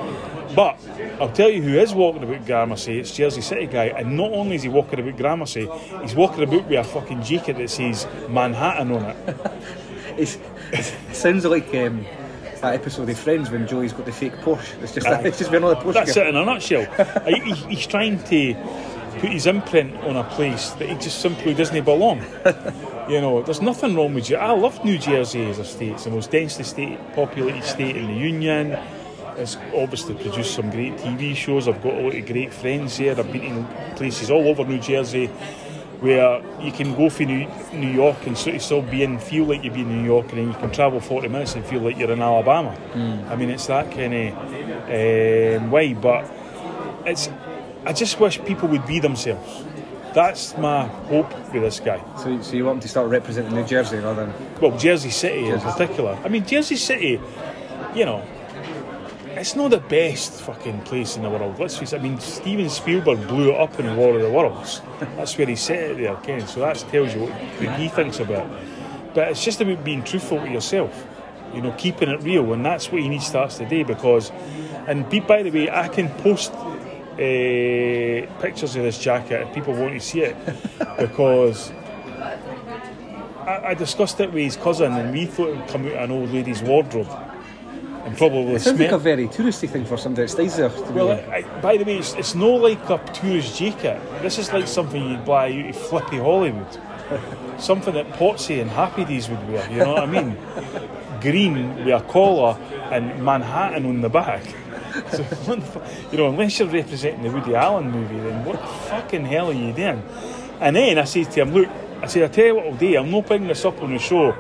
But 0.55 0.79
I'll 1.21 1.31
tell 1.31 1.49
you 1.49 1.63
who 1.63 1.79
is 1.79 1.95
walking 1.95 2.23
about 2.23 2.45
Gramercy, 2.47 2.99
it's 2.99 3.11
Jersey 3.17 3.41
City 3.41 3.67
guy. 3.67 3.87
And 3.87 4.17
not 4.17 4.33
only 4.33 4.57
is 4.57 4.63
he 4.63 4.69
walking 4.69 5.01
about 5.01 5.17
Gramercy, 5.17 5.67
he's 6.03 6.15
walking 6.15 6.43
about 6.45 6.69
with 6.69 6.79
a 6.79 6.85
fucking 6.85 7.23
jacket 7.23 7.57
that 7.57 7.71
says 7.71 8.07
Manhattan 8.29 8.93
on 8.93 9.05
it. 9.07 9.17
It's, 10.19 10.37
it 10.73 10.85
sounds 11.17 11.47
like 11.47 11.75
um, 11.75 12.05
that 12.61 12.75
episode 12.75 13.09
of 13.09 13.19
Friends 13.19 13.51
when 13.51 13.67
Joey's 13.67 13.95
got 13.95 14.05
the 14.05 14.13
fake 14.13 14.35
Porsche. 14.43 14.83
It's 14.83 14.93
just 14.93 15.07
Aye. 15.07 15.23
it's 15.25 15.39
just 15.39 15.51
been 15.51 15.65
on 15.65 15.71
the 15.71 15.77
Porsche. 15.77 15.95
That's 15.95 16.15
it 16.19 16.27
in 16.27 16.37
a 16.37 16.45
nutshell. 16.45 16.85
He- 17.27 17.41
he- 17.41 17.75
he's 17.75 17.87
trying 17.87 18.23
to 18.25 18.55
put 19.21 19.31
his 19.31 19.47
imprint 19.47 19.97
on 20.05 20.17
a 20.17 20.25
place 20.25 20.69
that 20.73 20.87
he 20.91 20.95
just 20.97 21.23
simply 21.23 21.55
doesn't 21.55 21.83
belong. 21.85 22.21
You 23.09 23.21
know, 23.21 23.43
there's 23.43 23.61
nothing 23.61 23.97
wrong 23.97 24.15
with 24.15 24.31
you. 24.31 24.37
I 24.37 24.53
love 24.53 24.85
New 24.85 24.97
Jersey 24.97 25.45
as 25.47 25.59
a 25.59 25.65
state. 25.65 25.93
It's 25.93 26.05
the 26.05 26.11
most 26.11 26.31
densely 26.31 26.65
state, 26.65 26.99
populated 27.15 27.65
state 27.65 27.97
in 27.97 28.07
the 28.07 28.15
Union. 28.15 28.79
It's 29.37 29.57
obviously 29.75 30.15
produced 30.15 30.55
some 30.55 30.71
great 30.71 30.97
TV 30.99 31.35
shows. 31.35 31.67
I've 31.67 31.83
got 31.83 31.95
a 31.95 32.01
lot 32.01 32.15
of 32.15 32.27
great 32.27 32.53
friends 32.53 32.97
here. 32.97 33.15
I've 33.19 33.33
been 33.33 33.67
to 33.67 33.95
places 33.97 34.31
all 34.31 34.47
over 34.47 34.65
New 34.65 34.79
Jersey 34.79 35.27
where 36.01 36.43
you 36.61 36.73
can 36.73 36.95
go 36.97 37.09
from 37.09 37.27
New, 37.27 37.89
York 37.91 38.27
and 38.27 38.37
sort 38.37 38.57
of 38.57 38.63
still 38.63 38.83
be 38.83 39.05
in, 39.05 39.19
feel 39.19 39.45
like 39.45 39.63
you're 39.63 39.75
in 39.75 39.89
New 39.89 40.05
York, 40.05 40.29
and 40.31 40.39
then 40.39 40.49
you 40.49 40.55
can 40.55 40.71
travel 40.73 41.01
40 41.01 41.29
minutes 41.29 41.55
and 41.55 41.65
feel 41.65 41.81
like 41.81 41.97
you're 41.97 42.11
in 42.11 42.21
Alabama. 42.21 42.77
I 43.29 43.37
mean, 43.37 43.51
it's 43.51 43.67
that 43.69 43.91
kind 43.93 44.13
of 44.13 45.63
um, 45.63 45.71
way, 45.71 45.95
but 45.95 46.29
it's. 47.07 47.29
I 47.85 47.93
just 47.93 48.21
wish 48.21 48.41
people 48.45 48.69
would 48.69 48.87
be 48.87 49.01
themselves. 49.01 49.65
That's 50.15 50.57
my 50.59 50.87
hope 50.87 51.33
with 51.53 51.63
this 51.63 51.81
guy. 51.81 52.03
So, 52.19 52.41
so 52.43 52.57
you 52.57 52.67
want 52.67 52.77
him 52.77 52.81
to 52.83 52.89
start 52.89 53.09
representing 53.09 53.55
New 53.55 53.65
Jersey 53.65 53.97
rather 53.97 54.27
than 54.27 54.61
Well, 54.61 54.77
Jersey 54.79 55.11
City 55.11 55.47
in 55.49 55.61
particular. 55.61 56.19
I 56.23 56.29
mean, 56.29 56.45
Jersey 56.45 56.77
City, 56.77 57.21
you 57.95 58.05
know, 58.05 58.23
it's 59.43 59.57
not 59.57 59.71
the 59.71 59.79
best 59.79 60.43
fucking 60.43 60.83
place 60.83 61.17
in 61.17 61.23
the 61.23 61.31
world. 61.31 61.59
Let's 61.59 61.79
face 61.79 61.95
it. 61.95 62.01
I 62.01 62.03
mean, 62.03 62.21
Steven 62.21 62.69
Spielberg 62.69 63.27
blew 63.27 63.53
it 63.53 63.59
up 63.59 63.81
in 63.81 63.97
War 63.97 64.15
of 64.15 64.23
the 64.23 64.31
Worlds. 64.31 64.83
That's 65.17 65.37
where 65.39 65.47
he 65.47 65.57
set 65.57 65.79
it 65.79 65.97
there, 65.97 66.15
Ken. 66.17 66.47
So 66.47 66.61
that 66.61 66.77
tells 66.91 67.15
you 67.15 67.23
what, 67.23 67.31
what 67.31 67.81
he 67.81 67.89
thinks 67.89 68.21
about 68.21 68.51
it. 68.51 68.69
But 69.15 69.29
it's 69.29 69.43
just 69.43 69.61
about 69.61 69.83
being 69.83 70.05
truthful 70.05 70.41
to 70.41 70.49
yourself. 70.49 71.07
You 71.55 71.63
know, 71.63 71.73
keeping 71.73 72.09
it 72.09 72.23
real, 72.23 72.53
and 72.53 72.65
that's 72.65 72.93
what 72.93 73.03
you 73.03 73.09
need 73.09 73.23
starts 73.23 73.59
today. 73.59 73.83
Because, 73.83 74.31
and 74.87 75.09
be, 75.09 75.21
by 75.21 75.43
the 75.43 75.51
way, 75.51 75.71
I 75.71 75.89
can 75.89 76.09
post 76.21 76.53
uh, 77.15 78.41
pictures 78.41 78.77
of 78.77 78.83
this 78.83 78.99
jacket 78.99 79.43
if 79.47 79.55
people 79.55 79.75
want 79.75 79.95
to 79.95 80.01
see 80.01 80.23
it, 80.23 80.37
because 80.99 81.71
I, 83.47 83.61
I 83.69 83.75
discussed 83.75 84.21
it 84.21 84.33
with 84.33 84.45
his 84.45 84.57
cousin, 84.57 84.93
and 84.93 85.13
we 85.13 85.27
thought 85.27 85.49
it 85.51 85.57
would 85.57 85.69
come 85.69 85.87
out 85.87 85.93
of 85.93 86.03
an 86.03 86.11
old 86.11 86.31
lady's 86.33 86.63
wardrobe, 86.63 87.09
and 88.05 88.17
probably 88.17 88.55
It 88.55 88.61
sounds 88.63 88.81
like 88.81 88.93
a 88.93 88.99
very 88.99 89.29
touristy 89.29 89.69
thing 89.69 89.85
for 89.85 89.97
somebody 89.97 90.23
that 90.27 90.29
stays 90.29 90.57
there. 90.57 90.69
To 90.71 90.93
Well, 90.93 91.17
be, 91.17 91.23
I, 91.33 91.61
by 91.61 91.77
the 91.77 91.85
way, 91.85 91.99
it's, 91.99 92.15
it's 92.15 92.35
no 92.35 92.51
like 92.55 92.89
a 92.91 92.99
tourist 93.13 93.59
jacket. 93.59 94.01
This 94.23 94.39
is 94.39 94.53
like 94.53 94.67
something 94.67 95.03
you'd 95.11 95.25
buy 95.25 95.53
out 95.53 95.71
of 95.71 95.77
Flippy 95.77 96.19
Hollywood. 96.19 96.67
something 97.59 97.95
that 97.95 98.09
Potsy 98.13 98.61
and 98.61 98.71
Happy 98.71 99.05
Days 99.05 99.29
would 99.29 99.49
wear, 99.49 99.71
you 99.71 99.79
know 99.79 99.95
what 99.95 100.03
I 100.03 100.07
mean? 100.07 100.37
Green 101.21 101.77
with 101.85 101.95
a 101.95 102.01
collar 102.09 102.59
and 102.91 103.23
Manhattan 103.25 103.87
on 103.87 104.01
the 104.01 104.09
back. 104.09 104.43
So, 105.13 105.25
you 106.11 106.19
know, 106.19 106.29
unless 106.29 106.59
you're 106.59 106.69
representing 106.69 107.23
the 107.23 107.31
Woody 107.31 107.55
Allen 107.55 107.91
movie, 107.91 108.19
then 108.19 108.45
what 108.45 108.61
the 108.61 108.67
fucking 108.67 109.25
hell 109.25 109.51
are 109.51 109.53
you 109.53 109.73
doing? 109.73 110.03
And 110.61 110.77
then 110.77 110.99
I 110.99 111.05
said 111.05 111.31
to 111.33 111.43
him, 111.43 111.53
look, 111.53 111.69
I 112.03 112.07
said, 112.07 112.25
I 112.25 112.29
tell 112.29 112.47
you 112.47 112.55
what 112.57 112.67
I'll 112.67 112.77
do, 112.77 112.97
I'm 112.97 113.11
not 113.11 113.27
bringing 113.27 113.49
this 113.49 113.65
up 113.65 113.83
on 113.83 113.93
the 113.93 113.99
show 113.99 114.35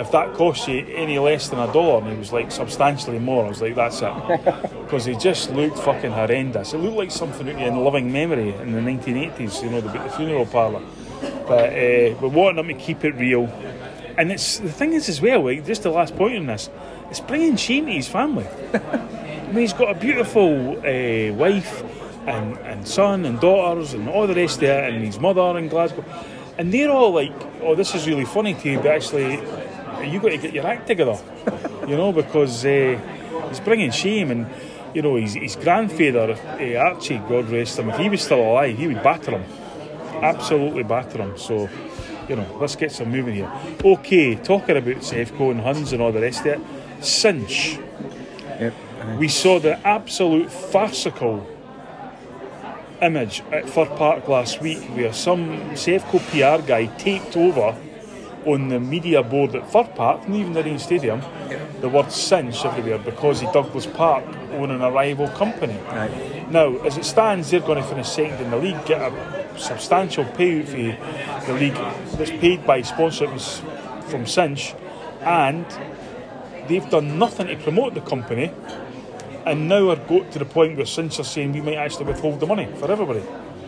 if 0.00 0.10
that 0.12 0.32
costs 0.32 0.66
you 0.66 0.86
any 0.94 1.18
less 1.18 1.50
than 1.50 1.58
a 1.58 1.70
dollar, 1.72 1.98
and 2.02 2.12
he 2.12 2.18
was 2.18 2.32
like 2.32 2.50
substantially 2.50 3.18
more, 3.18 3.44
I 3.44 3.48
was 3.50 3.60
like, 3.60 3.74
that's 3.74 4.00
it. 4.00 4.10
Because 4.90 5.04
he 5.04 5.14
just 5.14 5.50
looked 5.50 5.78
fucking 5.78 6.10
horrendous. 6.10 6.72
It 6.72 6.78
looked 6.78 6.96
like 6.96 7.10
something 7.12 7.48
out 7.48 7.60
in 7.60 7.84
living 7.84 8.10
memory 8.10 8.54
in 8.54 8.72
the 8.72 8.80
1980s, 8.80 9.62
you 9.62 9.70
know, 9.70 9.80
the, 9.80 9.90
the 9.90 10.08
funeral 10.10 10.46
parlour. 10.46 10.82
But 11.46 11.70
uh, 11.70 12.16
we 12.20 12.28
wanted 12.28 12.58
him 12.58 12.68
to 12.68 12.74
keep 12.74 13.04
it 13.04 13.14
real. 13.14 13.44
And 14.18 14.32
it's 14.32 14.58
the 14.58 14.72
thing 14.72 14.94
is 14.94 15.08
as 15.08 15.20
well, 15.20 15.44
like, 15.44 15.64
just 15.64 15.84
the 15.84 15.90
last 15.90 16.16
point 16.16 16.38
on 16.38 16.46
this, 16.46 16.70
it's 17.10 17.20
bringing 17.20 17.56
shame 17.56 17.86
to 17.86 17.92
his 17.92 18.08
family. 18.08 18.46
He's 19.52 19.72
got 19.72 19.96
a 19.96 19.98
beautiful 19.98 20.78
uh, 20.78 21.34
wife 21.34 21.82
and, 22.26 22.56
and 22.58 22.86
son 22.86 23.24
and 23.24 23.40
daughters 23.40 23.94
and 23.94 24.08
all 24.08 24.26
the 24.26 24.34
rest 24.34 24.58
of 24.58 24.64
it, 24.64 24.92
and 24.94 25.04
his 25.04 25.18
mother 25.18 25.58
in 25.58 25.68
Glasgow. 25.68 26.04
And 26.56 26.72
they're 26.72 26.90
all 26.90 27.12
like, 27.12 27.32
oh, 27.62 27.74
this 27.74 27.94
is 27.94 28.06
really 28.06 28.24
funny 28.24 28.54
to 28.54 28.70
you, 28.70 28.76
but 28.78 28.88
actually, 28.88 29.34
you've 30.08 30.22
got 30.22 30.30
to 30.30 30.38
get 30.38 30.52
your 30.52 30.66
act 30.66 30.86
together, 30.86 31.18
you 31.88 31.96
know, 31.96 32.12
because 32.12 32.64
uh, 32.64 33.00
he's 33.48 33.60
bringing 33.60 33.90
shame. 33.90 34.30
And, 34.30 34.46
you 34.94 35.02
know, 35.02 35.16
his, 35.16 35.34
his 35.34 35.56
grandfather, 35.56 36.32
uh, 36.32 36.74
Archie, 36.76 37.18
God 37.18 37.48
rest 37.50 37.78
him, 37.78 37.90
if 37.90 37.96
he 37.96 38.08
was 38.08 38.22
still 38.22 38.40
alive, 38.40 38.78
he 38.78 38.86
would 38.86 39.02
batter 39.02 39.32
him. 39.32 39.44
Absolutely 40.22 40.84
batter 40.84 41.18
him. 41.18 41.36
So, 41.38 41.68
you 42.28 42.36
know, 42.36 42.58
let's 42.60 42.76
get 42.76 42.92
some 42.92 43.10
moving 43.10 43.34
here. 43.34 43.52
Okay, 43.84 44.36
talking 44.36 44.76
about 44.76 44.96
Sevco 44.96 45.50
and 45.50 45.60
Huns 45.60 45.92
and 45.92 46.00
all 46.00 46.12
the 46.12 46.20
rest 46.20 46.46
of 46.46 46.46
it. 46.46 47.04
cinch. 47.04 47.78
Yep. 48.60 48.74
We 49.18 49.28
saw 49.28 49.58
the 49.58 49.78
absolute 49.86 50.50
farcical 50.50 51.46
image 53.00 53.42
at 53.50 53.68
Fir 53.68 53.86
Park 53.86 54.28
last 54.28 54.60
week 54.60 54.82
where 54.94 55.12
some 55.12 55.70
Sevco 55.70 56.18
PR 56.30 56.66
guy 56.66 56.86
taped 56.96 57.36
over 57.36 57.76
on 58.44 58.68
the 58.68 58.80
media 58.80 59.22
board 59.22 59.54
at 59.54 59.70
Fir 59.70 59.84
Park, 59.84 60.28
not 60.28 60.36
even 60.36 60.52
the 60.52 60.62
Rain 60.62 60.78
Stadium, 60.78 61.22
the 61.80 61.88
word 61.88 62.10
cinch 62.12 62.64
everywhere 62.64 62.98
because 62.98 63.40
he 63.40 63.46
Douglas 63.52 63.86
Park 63.86 64.24
own 64.52 64.70
an 64.70 64.82
arrival 64.82 65.28
company. 65.28 65.78
Aye. 65.88 66.46
Now, 66.50 66.76
as 66.78 66.98
it 66.98 67.04
stands, 67.04 67.50
they're 67.50 67.60
going 67.60 67.82
to 67.82 67.88
finish 67.88 68.08
second 68.08 68.44
in 68.44 68.50
the 68.50 68.56
league, 68.56 68.84
get 68.84 69.00
a 69.00 69.58
substantial 69.58 70.24
payout 70.24 70.66
for 70.66 71.52
the 71.52 71.58
league 71.58 71.74
that's 72.16 72.30
paid 72.30 72.66
by 72.66 72.82
sponsorships 72.82 73.60
from 74.10 74.26
Cinch, 74.26 74.74
and 75.22 75.64
they've 76.68 76.88
done 76.90 77.18
nothing 77.18 77.46
to 77.46 77.56
promote 77.56 77.94
the 77.94 78.00
company, 78.00 78.52
and 79.46 79.68
now 79.68 79.90
are 79.90 79.96
got 79.96 80.30
to 80.32 80.38
the 80.38 80.44
point 80.44 80.76
where 80.76 80.86
Cinch 80.86 81.18
are 81.18 81.24
saying 81.24 81.52
we 81.52 81.60
might 81.60 81.76
actually 81.76 82.06
withhold 82.06 82.40
the 82.40 82.46
money 82.46 82.68
for 82.76 82.90
everybody. 82.90 83.22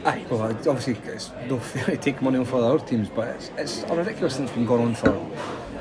Aye, 0.04 0.24
well, 0.28 0.42
obviously 0.42 0.96
it's 1.12 1.30
no 1.46 1.58
fair 1.60 1.84
to 1.84 1.96
take 1.96 2.20
money 2.20 2.38
off 2.38 2.52
other 2.52 2.84
teams, 2.84 3.08
but 3.08 3.28
it's, 3.28 3.50
it's 3.56 3.82
a 3.84 3.94
ridiculous 3.94 4.36
thing 4.36 4.46
that's 4.46 4.56
been 4.56 4.66
going 4.66 4.82
on 4.82 4.94
for 4.94 5.10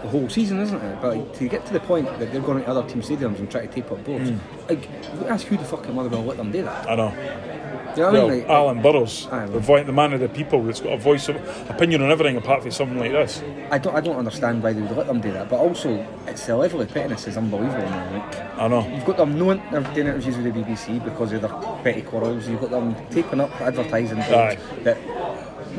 the 0.04 0.10
whole 0.10 0.30
season, 0.30 0.60
isn't 0.60 0.80
it? 0.80 1.02
But 1.02 1.34
to 1.36 1.48
get 1.48 1.66
to 1.66 1.74
the 1.74 1.80
point 1.80 2.06
that 2.20 2.32
they're 2.32 2.42
going 2.42 2.64
to 2.64 2.70
other 2.70 2.88
team 2.88 3.02
stadiums 3.02 3.40
and 3.40 3.50
try 3.50 3.66
to 3.66 3.68
tape 3.68 3.92
up 3.92 4.04
boards, 4.04 4.30
hmm. 4.30 4.38
like, 4.70 4.88
ask 5.30 5.48
who 5.48 5.58
the 5.58 5.66
fucking 5.66 5.96
mother 5.96 6.10
will 6.10 6.24
let 6.24 6.38
them 6.38 6.52
do 6.52 6.62
that? 6.64 6.90
I 6.90 6.96
know. 6.96 7.10
You 7.96 8.04
know 8.04 8.12
Well, 8.12 8.26
I 8.26 8.30
mean? 8.30 8.40
Like, 8.40 8.50
Alan 8.50 8.82
Burrows, 8.82 9.28
Aye, 9.32 9.46
the, 9.48 9.60
vo- 9.60 9.84
the 9.84 9.92
man 9.92 10.14
of 10.14 10.20
the 10.20 10.30
people 10.30 10.64
that's 10.64 10.80
got 10.82 10.94
a 10.94 10.98
voice 10.98 11.28
of 11.30 11.36
opinion 11.70 12.02
on 12.02 12.12
everything 12.12 12.38
apart 12.38 12.62
from 12.62 12.72
something 12.72 12.98
like 13.00 13.12
this. 13.12 13.44
I 13.70 13.78
don't, 13.78 13.96
I 13.96 14.02
don't 14.02 14.16
understand 14.18 14.64
why 14.64 14.74
they 14.74 14.82
would 14.82 14.96
let 14.96 15.08
them 15.08 15.22
do 15.22 15.32
that, 15.34 15.50
but 15.50 15.58
also 15.60 16.06
it's 16.28 16.46
the 16.46 16.56
level 16.56 16.82
of 16.82 16.90
pettiness 16.94 17.28
is 17.28 17.38
unbelievable. 17.38 17.82
Like, 17.84 18.58
I 18.60 18.68
know. 18.68 18.88
You've 18.88 19.06
got 19.06 19.18
them 19.18 19.38
no 19.38 19.52
in- 19.52 19.62
they're 19.72 19.82
doing 19.94 20.08
interviews 20.08 20.38
with 20.38 20.46
the 20.54 20.60
BBC 20.62 21.04
because 21.04 21.32
of 21.34 21.42
their 21.42 21.52
petty 21.84 22.02
quarrels. 22.02 22.48
You've 22.48 22.62
got 22.62 22.72
them 22.72 22.96
taping 23.10 23.40
up 23.42 23.60
advertising 23.62 24.18
that. 24.20 24.58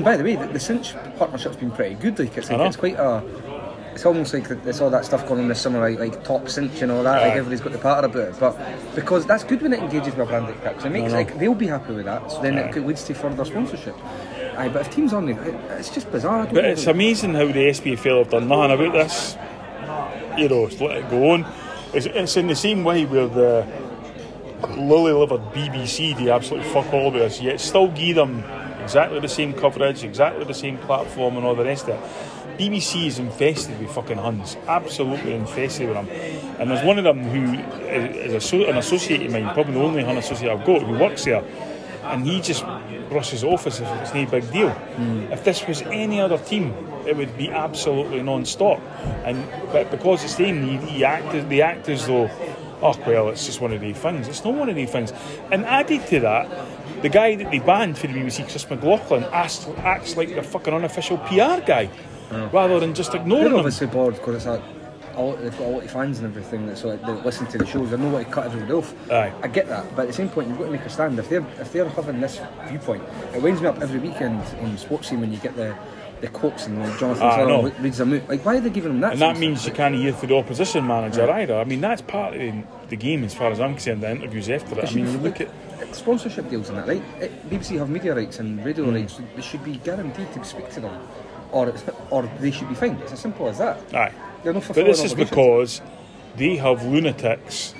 By 0.02 0.16
the 0.16 0.24
way, 0.24 0.36
the, 0.36 0.46
the 0.46 0.60
Cinch 0.60 0.94
partnership's 1.18 1.56
been 1.56 1.70
pretty 1.70 1.96
good. 1.96 2.18
Like 2.18 2.36
it's, 2.36 2.50
like, 2.50 2.60
it's 2.60 2.76
quite 2.76 2.96
a. 2.96 3.22
It's 3.94 4.06
almost 4.06 4.32
like 4.32 4.48
there's 4.48 4.80
all 4.80 4.90
that 4.90 5.04
stuff 5.04 5.26
going 5.28 5.40
on 5.42 5.48
this 5.48 5.60
summer, 5.60 5.78
like, 5.78 5.98
like 5.98 6.24
top 6.24 6.48
cinch 6.48 6.80
and 6.82 6.90
all 6.90 7.02
that. 7.02 7.20
Like 7.22 7.32
everybody's 7.32 7.60
got 7.60 7.72
the 7.72 7.78
patter 7.78 8.06
about 8.06 8.28
it, 8.28 8.40
but 8.40 8.56
because 8.94 9.26
that's 9.26 9.44
good 9.44 9.60
when 9.60 9.72
it 9.74 9.80
engages 9.80 10.14
with 10.14 10.26
a 10.26 10.30
brand 10.30 10.46
like 10.46 10.62
that, 10.64 10.76
'cause 10.76 10.86
it 10.86 10.90
makes 10.90 11.10
know. 11.12 11.18
like 11.18 11.38
they'll 11.38 11.54
be 11.54 11.66
happy 11.66 11.92
with 11.94 12.06
that. 12.06 12.30
So 12.30 12.40
then 12.40 12.58
Aye. 12.58 12.70
it 12.74 12.86
leads 12.86 13.04
to 13.04 13.14
further 13.14 13.44
sponsorship. 13.44 13.94
Aye, 14.56 14.68
but 14.68 14.82
if 14.82 14.90
teams 14.90 15.12
it- 15.12 15.36
it's 15.78 15.90
just 15.90 16.10
bizarre. 16.10 16.44
But 16.46 16.64
know. 16.64 16.70
it's 16.70 16.86
amazing 16.86 17.34
how 17.34 17.46
the 17.46 17.68
SPFL 17.68 18.18
have 18.18 18.30
done 18.30 18.48
nothing 18.48 18.72
about 18.72 18.92
this. 18.94 19.36
You 20.38 20.48
know, 20.48 20.62
let 20.80 20.96
it 20.96 21.10
go 21.10 21.30
on. 21.30 21.44
It's, 21.92 22.06
it's 22.06 22.36
in 22.38 22.46
the 22.46 22.54
same 22.56 22.84
way 22.84 23.04
where 23.04 23.26
the 23.26 23.66
lily 24.76 25.12
livered 25.12 25.42
BBC 25.52 26.14
do 26.16 26.30
absolutely 26.30 26.70
fuck 26.70 26.92
all 26.94 27.08
about 27.08 27.18
this, 27.18 27.42
yet 27.42 27.60
still 27.60 27.88
give 27.88 28.16
them 28.16 28.42
exactly 28.82 29.20
the 29.20 29.28
same 29.28 29.52
coverage, 29.52 30.02
exactly 30.02 30.44
the 30.44 30.54
same 30.54 30.78
platform, 30.78 31.36
and 31.36 31.44
all 31.44 31.54
the 31.54 31.64
rest 31.64 31.84
of 31.88 31.90
it. 31.90 32.00
BBC 32.58 33.06
is 33.06 33.18
infested 33.18 33.78
with 33.80 33.90
fucking 33.90 34.18
Huns, 34.18 34.56
absolutely 34.66 35.34
infested 35.34 35.88
with 35.88 35.96
them. 35.96 36.08
And 36.58 36.70
there's 36.70 36.84
one 36.84 36.98
of 36.98 37.04
them 37.04 37.22
who 37.22 37.54
is 37.88 38.52
an 38.52 38.76
associate 38.76 39.22
of 39.22 39.32
mine, 39.32 39.52
probably 39.54 39.74
the 39.74 39.80
only 39.80 40.04
Hun 40.04 40.16
associate 40.16 40.50
I've 40.50 40.64
got, 40.64 40.82
who 40.82 40.98
works 40.98 41.24
there, 41.24 41.44
and 42.04 42.26
he 42.26 42.40
just 42.40 42.64
brushes 43.08 43.44
off 43.44 43.66
as 43.66 43.80
if 43.80 43.88
it's 44.00 44.14
no 44.14 44.26
big 44.26 44.50
deal. 44.52 44.70
Hmm. 44.70 45.32
If 45.32 45.44
this 45.44 45.66
was 45.66 45.82
any 45.82 46.20
other 46.20 46.38
team, 46.38 46.74
it 47.06 47.16
would 47.16 47.36
be 47.36 47.50
absolutely 47.50 48.22
non-stop. 48.22 48.80
And 49.24 49.46
but 49.72 49.90
because 49.90 50.24
it's 50.24 50.36
them, 50.36 50.62
he, 50.62 50.76
he 50.86 51.04
act, 51.04 51.48
they 51.48 51.62
act 51.62 51.88
as 51.88 52.06
though, 52.06 52.30
oh 52.82 52.98
well, 53.06 53.28
it's 53.28 53.46
just 53.46 53.60
one 53.60 53.72
of 53.72 53.80
these 53.80 53.96
things. 53.96 54.28
It's 54.28 54.44
not 54.44 54.54
one 54.54 54.68
of 54.68 54.76
these 54.76 54.90
things. 54.90 55.12
And 55.50 55.64
added 55.64 56.06
to 56.08 56.20
that, 56.20 57.02
the 57.02 57.08
guy 57.08 57.34
that 57.36 57.50
they 57.50 57.58
banned 57.58 57.98
for 57.98 58.06
the 58.06 58.14
BBC, 58.14 58.48
Chris 58.48 58.68
McLaughlin, 58.68 59.24
acts, 59.32 59.66
acts 59.78 60.16
like 60.16 60.34
the 60.34 60.42
fucking 60.42 60.72
unofficial 60.72 61.18
PR 61.18 61.60
guy, 61.64 61.90
rather 62.52 62.80
than 62.80 62.94
just 62.94 63.14
ignoring 63.14 63.44
They're 63.50 63.56
obviously 63.56 63.86
bored 63.86 64.14
because 64.14 64.46
a 64.46 64.62
lot, 65.20 65.40
they've 65.42 65.50
got 65.58 65.66
a 65.66 65.68
lot 65.68 65.84
of 65.84 65.90
fans 65.90 66.18
and 66.18 66.26
everything 66.28 66.66
that 66.66 66.78
so 66.78 66.88
like, 66.88 67.02
they 67.02 67.12
listen 67.12 67.46
to 67.48 67.58
the 67.58 67.66
shows. 67.66 67.90
They 67.90 67.96
know 67.98 68.08
what 68.08 68.24
to 68.26 68.30
cut 68.32 68.46
everybody 68.46 68.72
off. 68.72 68.94
Aye. 69.10 69.32
I 69.42 69.48
get 69.48 69.68
that, 69.68 69.84
but 69.94 70.02
at 70.02 70.08
the 70.08 70.12
same 70.14 70.28
point, 70.30 70.48
you've 70.48 70.58
got 70.58 70.64
to 70.66 70.70
make 70.70 70.80
a 70.82 70.90
stand. 70.90 71.18
If 71.18 71.28
they're 71.28 71.46
if 71.60 71.72
they're 71.72 71.88
having 71.88 72.20
this 72.20 72.40
viewpoint, 72.68 73.02
it 73.34 73.42
winds 73.42 73.60
me 73.60 73.68
up 73.68 73.80
every 73.80 73.98
weekend 74.00 74.40
on 74.62 74.72
the 74.72 74.78
sports 74.78 75.08
scene 75.08 75.20
when 75.20 75.32
you 75.32 75.38
get 75.38 75.54
the 75.56 75.76
the 76.22 76.28
quotes 76.28 76.66
and 76.68 76.78
like 76.80 76.98
Jonathan 77.00 77.24
Ah. 77.26 77.36
Sutherland 77.36 77.74
reads 77.80 77.98
them 77.98 78.12
out. 78.14 78.28
Like, 78.28 78.44
why 78.44 78.56
are 78.56 78.60
they 78.60 78.70
giving 78.70 78.92
them 78.92 79.00
that? 79.00 79.12
And 79.14 79.20
that 79.22 79.38
means 79.38 79.66
you 79.66 79.72
can't 79.72 79.94
hear 79.96 80.12
for 80.12 80.26
the 80.26 80.36
opposition 80.36 80.86
manager 80.86 81.28
either. 81.28 81.56
I 81.58 81.64
mean, 81.64 81.80
that's 81.80 82.00
part 82.00 82.34
of 82.36 82.40
the, 82.88 82.96
game 82.96 83.24
as 83.24 83.34
far 83.34 83.50
as 83.50 83.58
I'm 83.58 83.72
concerned, 83.72 84.04
the 84.04 84.10
interviews 84.12 84.48
after 84.48 84.78
it. 84.78 84.88
I 84.88 84.94
mean, 84.94 85.10
you 85.10 85.18
look 85.18 85.40
at. 85.40 85.48
Sponsorship 85.90 86.48
deals 86.48 86.68
and 86.70 86.78
that, 86.78 86.86
right? 86.86 87.02
It, 87.20 87.50
BBC 87.50 87.76
have 87.78 87.90
media 87.90 88.14
rights 88.14 88.38
and 88.38 88.64
radio 88.64 88.84
Hmm. 88.84 88.94
rights. 88.94 89.20
They 89.34 89.42
should 89.42 89.64
be 89.64 89.76
guaranteed 89.78 90.32
to 90.32 90.44
speak 90.44 90.70
to 90.70 90.80
them, 90.80 90.96
or 91.52 91.72
or 92.10 92.28
they 92.40 92.50
should 92.50 92.68
be 92.68 92.74
fined. 92.74 93.00
It's 93.02 93.12
as 93.12 93.20
simple 93.20 93.48
as 93.48 93.58
that. 93.58 93.94
Aye. 93.94 94.12
They're 94.42 94.52
not 94.52 94.66
But 94.66 94.74
this 94.74 95.04
is 95.04 95.14
because 95.14 95.80
they 96.36 96.56
have 96.56 96.84
lunatics, 96.84 97.74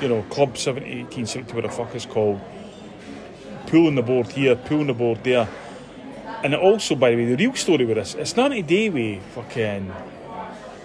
you 0.00 0.08
know, 0.08 0.22
Club 0.22 0.58
70, 0.58 1.04
1870, 1.04 1.54
what 1.54 1.62
the 1.62 1.68
fuck 1.68 1.94
is 1.94 2.06
called, 2.06 2.40
pulling 3.66 3.94
the 3.94 4.02
board 4.02 4.26
here, 4.28 4.56
pulling 4.56 4.88
the 4.88 4.94
board 4.94 5.22
there. 5.22 5.48
And 6.42 6.54
also, 6.54 6.94
by 6.94 7.10
the 7.10 7.16
way, 7.16 7.34
the 7.34 7.36
real 7.36 7.54
story 7.54 7.84
with 7.84 7.98
this, 7.98 8.14
it's 8.14 8.34
not 8.34 8.48
to 8.48 8.62
day 8.62 8.88
with 8.88 9.22
fucking, 9.34 9.92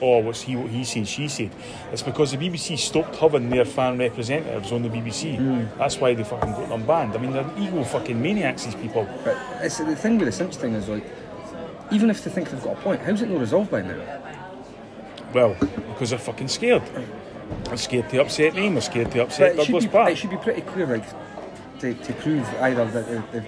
oh, 0.01 0.19
what's 0.19 0.41
he, 0.41 0.55
what 0.55 0.69
he 0.69 0.84
said, 0.84 1.08
she 1.08 1.29
said. 1.29 1.49
It's 1.93 2.03
because 2.03 2.31
the 2.31 2.38
BBC 2.38 2.77
stopped 2.77 3.15
having 3.15 3.49
their 3.49 3.65
fan 3.65 3.97
representatives 3.97 4.71
on 4.73 4.84
the 4.84 4.89
BBC. 4.89 5.38
Hmm. 5.38 5.79
That's 5.79 5.97
why 5.97 6.13
they 6.13 6.25
fucking 6.25 6.51
got 6.51 6.69
them 6.69 6.86
banned. 6.86 7.15
I 7.15 7.17
mean, 7.19 7.31
they're 7.31 7.49
ego 7.58 7.84
fucking 7.86 8.21
maniacs, 8.21 8.65
these 8.65 8.75
people. 8.75 9.08
But 9.23 9.38
it's 9.62 9.77
the 9.77 9.95
thing 9.95 10.17
with 10.17 10.27
the 10.27 10.34
Cinch 10.34 10.58
thing 10.58 10.73
is 10.73 10.89
like, 10.89 11.05
even 11.91 12.10
if 12.10 12.24
they 12.24 12.32
think 12.32 12.50
they've 12.50 12.63
got 12.63 12.78
a 12.78 12.82
point, 12.82 13.02
how's 13.02 13.21
it 13.21 13.30
not 13.30 13.39
resolved 13.39 13.71
by 13.71 13.82
now? 13.82 14.21
Well, 15.34 15.56
because 15.60 16.12
they're 16.12 16.19
fucking 16.19 16.48
scared. 16.48 16.84
They're 17.65 17.78
scared 17.78 18.10
to 18.10 18.21
upset 18.21 18.56
me, 18.56 18.69
they're 18.69 18.82
scared 18.82 19.12
to 19.12 19.24
upset 19.24 19.52
it 19.52 19.58
should, 19.58 19.65
Douglas 19.67 19.86
be, 19.86 19.89
Park. 19.91 20.10
it 20.12 20.17
should 20.17 20.30
be 20.32 20.38
pretty 20.38 20.62
clear, 20.62 20.88
like, 20.88 21.06
to, 21.80 21.93
to 21.93 22.13
prove 22.13 22.48
either 22.62 22.86
that 22.86 23.32
they, 23.32 23.39
they 23.39 23.48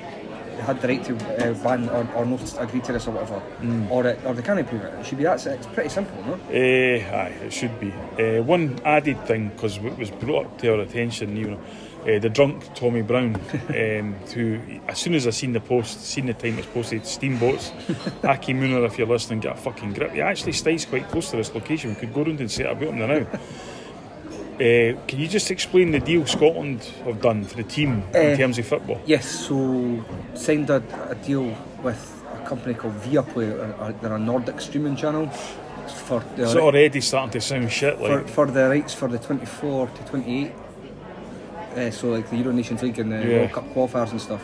they 0.57 0.63
had 0.63 0.81
the 0.81 0.87
right 0.87 1.03
to 1.03 1.15
uh, 1.15 1.53
ban 1.63 1.87
or, 1.89 2.07
or 2.15 2.25
not 2.25 2.55
agree 2.59 2.81
to 2.81 2.91
this 2.91 3.07
or 3.07 3.11
whatever, 3.11 3.39
Mm. 3.61 3.91
or 3.91 4.07
it, 4.07 4.19
or 4.25 4.33
they 4.33 4.41
can't 4.41 4.67
prove 4.67 4.83
it. 4.83 4.93
It 4.99 5.05
should 5.05 5.19
be 5.19 5.23
that. 5.23 5.45
It's 5.45 5.67
pretty 5.67 5.89
simple, 5.89 6.19
no? 6.25 6.33
Eh, 6.51 6.97
aye, 7.13 7.35
it 7.45 7.53
should 7.53 7.79
be. 7.79 7.93
Uh, 8.19 8.41
one 8.41 8.79
added 8.83 9.23
thing, 9.27 9.49
because 9.49 9.77
it 9.77 9.97
was 9.99 10.09
brought 10.09 10.47
up 10.47 10.57
to 10.59 10.73
our 10.73 10.79
attention, 10.81 11.37
you 11.37 11.51
know, 11.51 11.59
uh, 12.03 12.19
the 12.19 12.29
drunk 12.29 12.73
Tommy 12.75 13.01
Brown, 13.01 13.35
um, 13.35 14.13
who, 14.33 14.59
as 14.87 14.97
soon 14.99 15.15
as 15.15 15.27
I 15.27 15.31
seen 15.31 15.53
the 15.53 15.59
post, 15.59 16.01
seen 16.05 16.25
the 16.27 16.33
time 16.33 16.53
it 16.53 16.57
was 16.57 16.65
posted, 16.67 17.05
Steamboats, 17.05 17.71
Aki 18.23 18.53
Mooner, 18.53 18.85
if 18.85 18.97
you're 18.97 19.07
listening, 19.07 19.39
get 19.39 19.53
a 19.53 19.59
fucking 19.59 19.93
grip. 19.93 20.11
He 20.11 20.21
actually 20.21 20.53
stays 20.53 20.85
quite 20.85 21.07
close 21.09 21.31
to 21.31 21.37
this 21.37 21.53
location. 21.53 21.91
We 21.91 21.95
could 21.97 22.13
go 22.13 22.23
round 22.23 22.39
and 22.39 22.51
set 22.51 22.67
about 22.67 22.89
him 22.89 22.99
there 22.99 23.21
now. 23.21 23.39
Uh, 24.57 24.97
can 25.07 25.19
you 25.19 25.27
just 25.27 25.51
explain 25.51 25.91
the 25.91 25.99
deal 25.99 26.25
Scotland 26.25 26.81
have 27.05 27.21
done 27.21 27.43
for 27.43 27.57
the 27.57 27.63
team 27.63 28.01
in 28.09 28.15
Eh, 28.15 28.35
terms 28.37 28.57
of 28.57 28.65
football? 28.65 28.99
Yes, 29.05 29.27
so 29.47 30.03
signed 30.33 30.67
a, 30.71 30.81
a 31.11 31.13
deal 31.13 31.55
with 31.83 32.23
a 32.33 32.43
company 32.47 32.73
called 32.73 32.95
Viaplay. 33.01 33.51
uh, 33.51 33.83
uh, 33.83 33.91
They're 34.01 34.15
a 34.15 34.17
Nordic 34.17 34.59
streaming 34.59 34.95
channel 34.95 35.27
for 35.27 36.23
the, 36.35 36.41
It's 36.45 36.55
already 36.55 37.01
starting 37.01 37.29
to 37.33 37.39
sound 37.41 37.71
shit 37.71 37.99
for, 37.99 38.21
for 38.27 38.45
the 38.47 38.67
rights 38.67 38.95
for 38.95 39.07
the 39.07 39.19
24 39.19 39.89
to 39.89 40.03
28. 40.05 40.51
Uh, 41.77 41.91
so 41.91 42.09
like 42.09 42.29
the 42.29 42.37
Euro 42.37 42.51
Nations 42.53 42.81
League 42.81 42.97
and 42.99 43.11
the 43.11 43.17
Yeah. 43.17 43.37
World 43.39 43.51
Cup 43.53 43.65
qualifiers 43.73 44.11
and 44.11 44.19
stuff. 44.21 44.43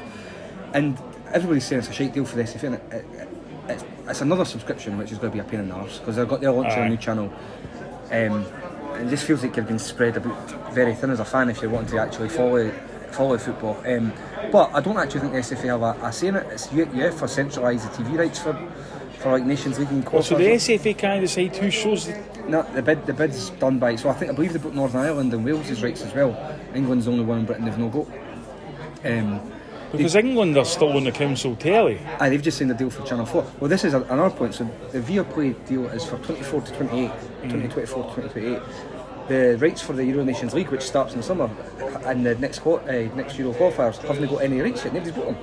And 0.74 0.98
everybody's 1.32 1.65
saying 1.65 1.80
it's 1.80 1.89
a 1.89 1.93
shite 1.93 2.13
deal 2.13 2.26
for 2.26 2.36
the 2.36 2.43
SFA. 2.43 2.63
And 2.63 2.76
it, 2.76 2.84
it, 2.91 3.30
it's, 3.69 3.84
it's 4.08 4.22
another 4.22 4.46
subscription 4.46 4.98
which 4.98 5.12
is 5.12 5.17
going 5.17 5.32
to 5.32 5.36
be 5.36 5.39
a 5.39 5.43
pain 5.43 5.62
in 5.62 5.69
the 5.69 5.76
arse 5.76 5.98
because 6.00 6.15
they've 6.15 6.28
got 6.28 6.41
their 6.41 6.52
launch 6.52 6.69
Aye. 6.74 6.86
a 6.86 6.89
new 6.89 6.98
channel. 6.98 7.34
Um, 8.12 8.46
it 9.00 9.10
just 9.10 9.26
feels 9.26 9.41
like 9.44 9.56
you've 9.58 9.67
been 9.67 9.79
spread 9.79 10.17
about 10.17 10.71
very 10.73 10.94
thin 10.94 11.10
as 11.10 11.19
a 11.19 11.25
fan 11.25 11.50
if 11.50 11.62
you're 11.62 11.71
wanting 11.71 11.90
to 11.92 12.00
actually 12.00 12.29
follow 12.29 12.69
follow 13.12 13.38
football. 13.38 13.77
Um, 13.86 14.12
but 14.52 14.71
I 14.73 14.81
don't 14.81 14.98
actually 14.98 15.21
think 15.21 15.34
the 15.34 15.40
SFA 15.40 15.65
have 15.65 15.81
a, 15.81 16.06
a 16.06 16.12
say 16.13 16.27
in 16.27 16.36
it. 16.36 16.48
It's 16.52 16.67
UEFA 16.67 17.27
centralised 17.29 17.92
the 17.92 18.04
TV 18.04 18.17
rights 18.19 18.40
for 18.40 18.54
for 19.19 19.31
like 19.31 19.46
Nations 19.46 19.79
League 19.79 19.90
and 19.90 20.08
Oh, 20.12 20.21
so 20.21 20.36
the. 20.38 20.44
SFA 20.44 20.98
can't 20.98 21.21
decide 21.21 21.56
who 21.56 21.71
shows 21.71 22.06
the 22.08 22.21
No, 22.48 22.62
the 22.73 22.81
bid 22.81 23.06
the 23.08 23.13
bid's 23.13 23.50
done 23.52 23.79
by 23.79 23.96
so 23.96 24.10
I 24.10 24.13
think 24.13 24.31
I 24.31 24.36
believe 24.36 24.54
they 24.54 24.60
put 24.60 24.75
Northern 24.75 25.02
Ireland 25.02 25.34
and 25.34 25.44
Wales' 25.46 25.81
rights 25.81 26.02
as 26.04 26.13
well. 26.13 26.31
England's 26.76 27.06
the 27.06 27.12
only 27.12 27.24
one 27.26 27.40
in 27.40 27.46
Britain 27.46 27.65
they've 27.65 27.78
no 27.78 27.90
got. 27.90 28.08
Um, 29.06 29.42
Because 29.92 30.15
England 30.15 30.58
are 30.58 30.65
still 30.65 30.96
on 30.98 31.04
the 31.04 31.12
council 31.12 31.56
telly. 31.56 32.00
aye, 32.19 32.30
they've 32.30 32.42
just 32.42 32.58
signed 32.58 32.71
a 32.71 32.74
deal 32.74 32.90
for 32.90 33.04
Channel 33.06 33.26
4. 33.28 33.46
Well, 33.60 33.69
this 33.69 33.84
is 33.84 33.94
a, 33.94 34.02
another 34.04 34.36
point. 34.36 34.56
So 34.56 34.67
the 34.92 35.00
Viaplay 35.00 35.54
deal 35.67 35.86
is 35.88 36.04
for 36.04 36.17
24 36.17 36.62
to 36.62 36.71
28, 36.74 37.12
2024 37.44 38.04
to 38.04 38.21
2028. 38.21 38.62
The 39.28 39.58
rights 39.60 39.82
for 39.82 39.94
the 39.94 40.04
Euro 40.06 40.24
Nations 40.26 40.54
League, 40.54 40.69
which 40.69 40.82
starts 40.82 41.13
in 41.13 41.19
the 41.19 41.24
summer, 41.24 41.50
and 42.06 42.26
the 42.26 42.36
next 42.36 42.65
uh, 42.65 42.78
next 43.15 43.38
Euro 43.38 43.54
qualifiers 43.54 43.98
haven't 44.00 44.30
got 44.30 44.42
any 44.42 44.60
rights 44.62 44.84
yet. 44.84 44.94
Nobody's 44.94 45.13
got 45.15 45.26
them. 45.28 45.38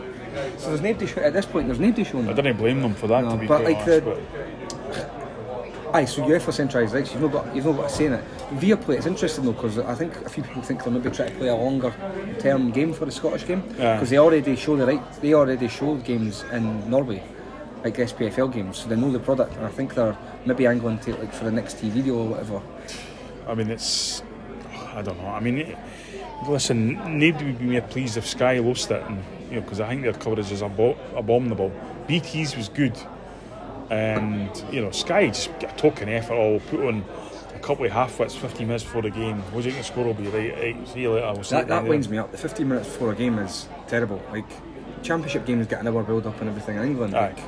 So 0.59 0.67
there's 0.69 0.81
nobody 0.83 1.07
at 1.23 1.33
this 1.33 1.47
point. 1.47 1.67
There's 1.69 1.81
nobody 1.81 2.05
showing 2.05 2.29
I 2.29 2.33
them. 2.35 2.45
don't 2.45 2.57
blame 2.59 2.83
them 2.83 2.95
for 2.95 3.07
that, 3.07 3.23
No, 3.25 3.31
to 3.31 3.37
be 3.39 3.47
but 3.47 3.65
like 3.65 3.85
the- 3.85 4.21
Aye, 5.93 6.05
so 6.05 6.23
UEFA 6.23 6.53
centralised 6.53 6.95
rights. 6.95 7.13
You've 7.13 7.23
not 7.23 7.33
got 7.33 7.55
you've 7.55 7.65
not 7.67 7.77
got 7.77 7.87
a 7.87 7.89
say 7.89 8.07
in 8.07 8.13
it. 8.13 8.25
Viaplay, 8.55 8.97
it's 8.97 9.07
interesting 9.07 9.45
though 9.45 9.53
because 9.53 9.79
I 9.79 9.95
think 9.95 10.15
a 10.25 10.29
few 10.29 10.43
people 10.43 10.63
think 10.63 10.85
they'll 10.85 10.93
maybe 10.93 11.11
try 11.11 11.29
to 11.29 11.35
play 11.37 11.49
a 11.49 11.55
longer 11.55 11.93
term 12.39 12.71
game 12.71 12.93
for 12.93 13.07
the 13.07 13.11
Scottish 13.11 13.47
game 13.47 13.63
because 13.63 14.11
they 14.11 14.19
already 14.19 14.55
show 14.55 14.77
the 14.77 14.87
right. 14.87 15.03
They 15.21 15.35
already 15.35 15.67
showed 15.69 16.05
games 16.05 16.45
in 16.53 16.89
Norway, 16.89 17.23
like 17.83 17.97
SPFL 17.97 18.53
games, 18.53 18.79
so 18.79 18.89
they 18.89 18.95
know 18.97 19.11
the 19.11 19.19
product. 19.19 19.57
And 19.57 19.67
I 19.67 19.71
think 19.71 19.95
they're 19.95 20.17
maybe 20.47 20.67
angling 20.67 21.01
to 21.01 21.17
like 21.17 21.33
for 21.33 21.45
the 21.45 21.51
next 21.53 21.79
TV 21.79 22.05
deal 22.05 22.19
or 22.19 22.29
whatever. 22.29 22.63
I 23.49 23.55
mean, 23.55 23.71
it's. 23.71 24.23
I 24.95 25.03
don't 25.03 25.19
know. 25.21 25.29
I 25.29 25.41
mean, 25.41 25.59
it, 25.59 25.79
listen, 26.49 26.95
nobody 27.19 27.47
would 27.47 27.59
be 27.59 27.65
more 27.67 27.81
pleased 27.81 28.17
if 28.17 28.27
Sky 28.27 28.59
lost 28.59 28.91
it, 28.91 29.03
and 29.05 29.23
you 29.49 29.57
know, 29.57 29.63
because 29.63 29.81
I 29.81 29.89
think 29.89 30.03
their 30.03 30.13
coverage 30.13 30.53
is 30.53 30.63
abo- 30.63 30.97
abominable. 31.17 31.73
BT's 32.07 32.57
was 32.57 32.69
good, 32.69 32.97
and 33.91 34.65
you 34.73 34.81
know, 34.81 34.91
Sky 34.91 35.27
just 35.29 35.57
get 35.59 35.75
a 35.75 35.77
token 35.77 36.09
effort. 36.09 36.35
All 36.35 36.61
put 36.61 36.81
on 36.81 37.05
a 37.55 37.59
couple 37.59 37.85
of 37.85 37.93
half 37.93 38.19
wits, 38.19 38.35
15 38.35 38.67
minutes 38.67 38.85
before 38.85 39.03
the 39.03 39.11
game. 39.11 39.39
What 39.53 39.63
do 39.63 39.69
you 39.69 39.75
think 39.75 39.79
the 39.79 39.93
score 39.93 40.05
will 40.05 40.15
be? 40.15 40.29
Right, 40.29 40.57
right 40.57 40.89
see 40.89 41.01
you 41.03 41.13
later. 41.13 41.33
We'll 41.35 41.45
see 41.45 41.57
That, 41.57 41.69
that 41.69 41.85
winds 41.85 42.09
me 42.09 42.19
up. 42.19 42.31
The 42.31 42.39
15 42.39 42.69
minutes 42.69 42.89
before 42.89 43.13
a 43.13 43.17
game 43.17 43.39
is 43.39 43.69
terrible. 43.89 44.23
Like 44.31 44.47
championship 45.03 45.45
games 45.45 45.67
get 45.67 45.81
an 45.81 45.89
hour 45.89 46.03
build 46.03 46.27
up 46.27 46.41
and 46.41 46.49
everything 46.49 46.77
in 46.77 46.85
England. 46.85 47.15
Aye. 47.15 47.29
Like, 47.29 47.39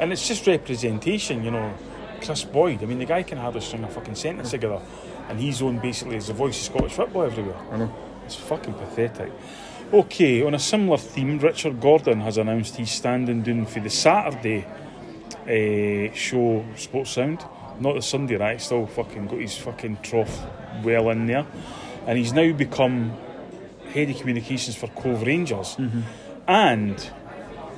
And 0.00 0.12
it's 0.12 0.26
just 0.26 0.46
representation, 0.46 1.44
you 1.44 1.50
know. 1.50 1.72
Kris 2.20 2.44
Boyd, 2.44 2.82
I 2.82 2.86
mean, 2.86 2.98
the 2.98 3.04
guy 3.04 3.22
can 3.22 3.36
hardly 3.38 3.60
string 3.60 3.84
a 3.84 3.88
fucking 3.88 4.14
sentence 4.14 4.50
together, 4.50 4.80
and 5.28 5.38
he's 5.38 5.60
on 5.60 5.78
basically 5.78 6.16
as 6.16 6.28
the 6.28 6.32
voice 6.32 6.56
of 6.58 6.74
Scottish 6.74 6.92
football 6.94 7.24
everywhere. 7.24 7.56
I 7.70 7.76
know. 7.76 7.94
It's 8.24 8.34
fucking 8.34 8.72
pathetic. 8.72 9.30
Okay, 9.92 10.42
on 10.42 10.54
a 10.54 10.58
similar 10.58 10.96
theme, 10.96 11.38
Richard 11.38 11.80
Gordon 11.80 12.22
has 12.22 12.38
announced 12.38 12.76
he's 12.76 12.90
standing 12.90 13.42
down 13.42 13.66
for 13.66 13.80
the 13.80 13.90
Saturday 13.90 14.66
uh, 15.48 16.12
show 16.14 16.64
Sports 16.76 17.10
Sound, 17.10 17.44
not 17.80 17.94
the 17.94 18.02
Sunday, 18.02 18.36
right? 18.36 18.60
Still 18.60 18.86
fucking 18.86 19.26
got 19.26 19.38
his 19.40 19.56
fucking 19.56 19.98
trough 20.02 20.44
well 20.82 21.10
in 21.10 21.26
there, 21.26 21.46
and 22.06 22.18
he's 22.18 22.32
now 22.32 22.52
become 22.52 23.12
head 23.92 24.10
of 24.10 24.18
communications 24.18 24.76
for 24.76 24.88
Cove 24.88 25.22
Rangers, 25.22 25.76
and 26.46 27.10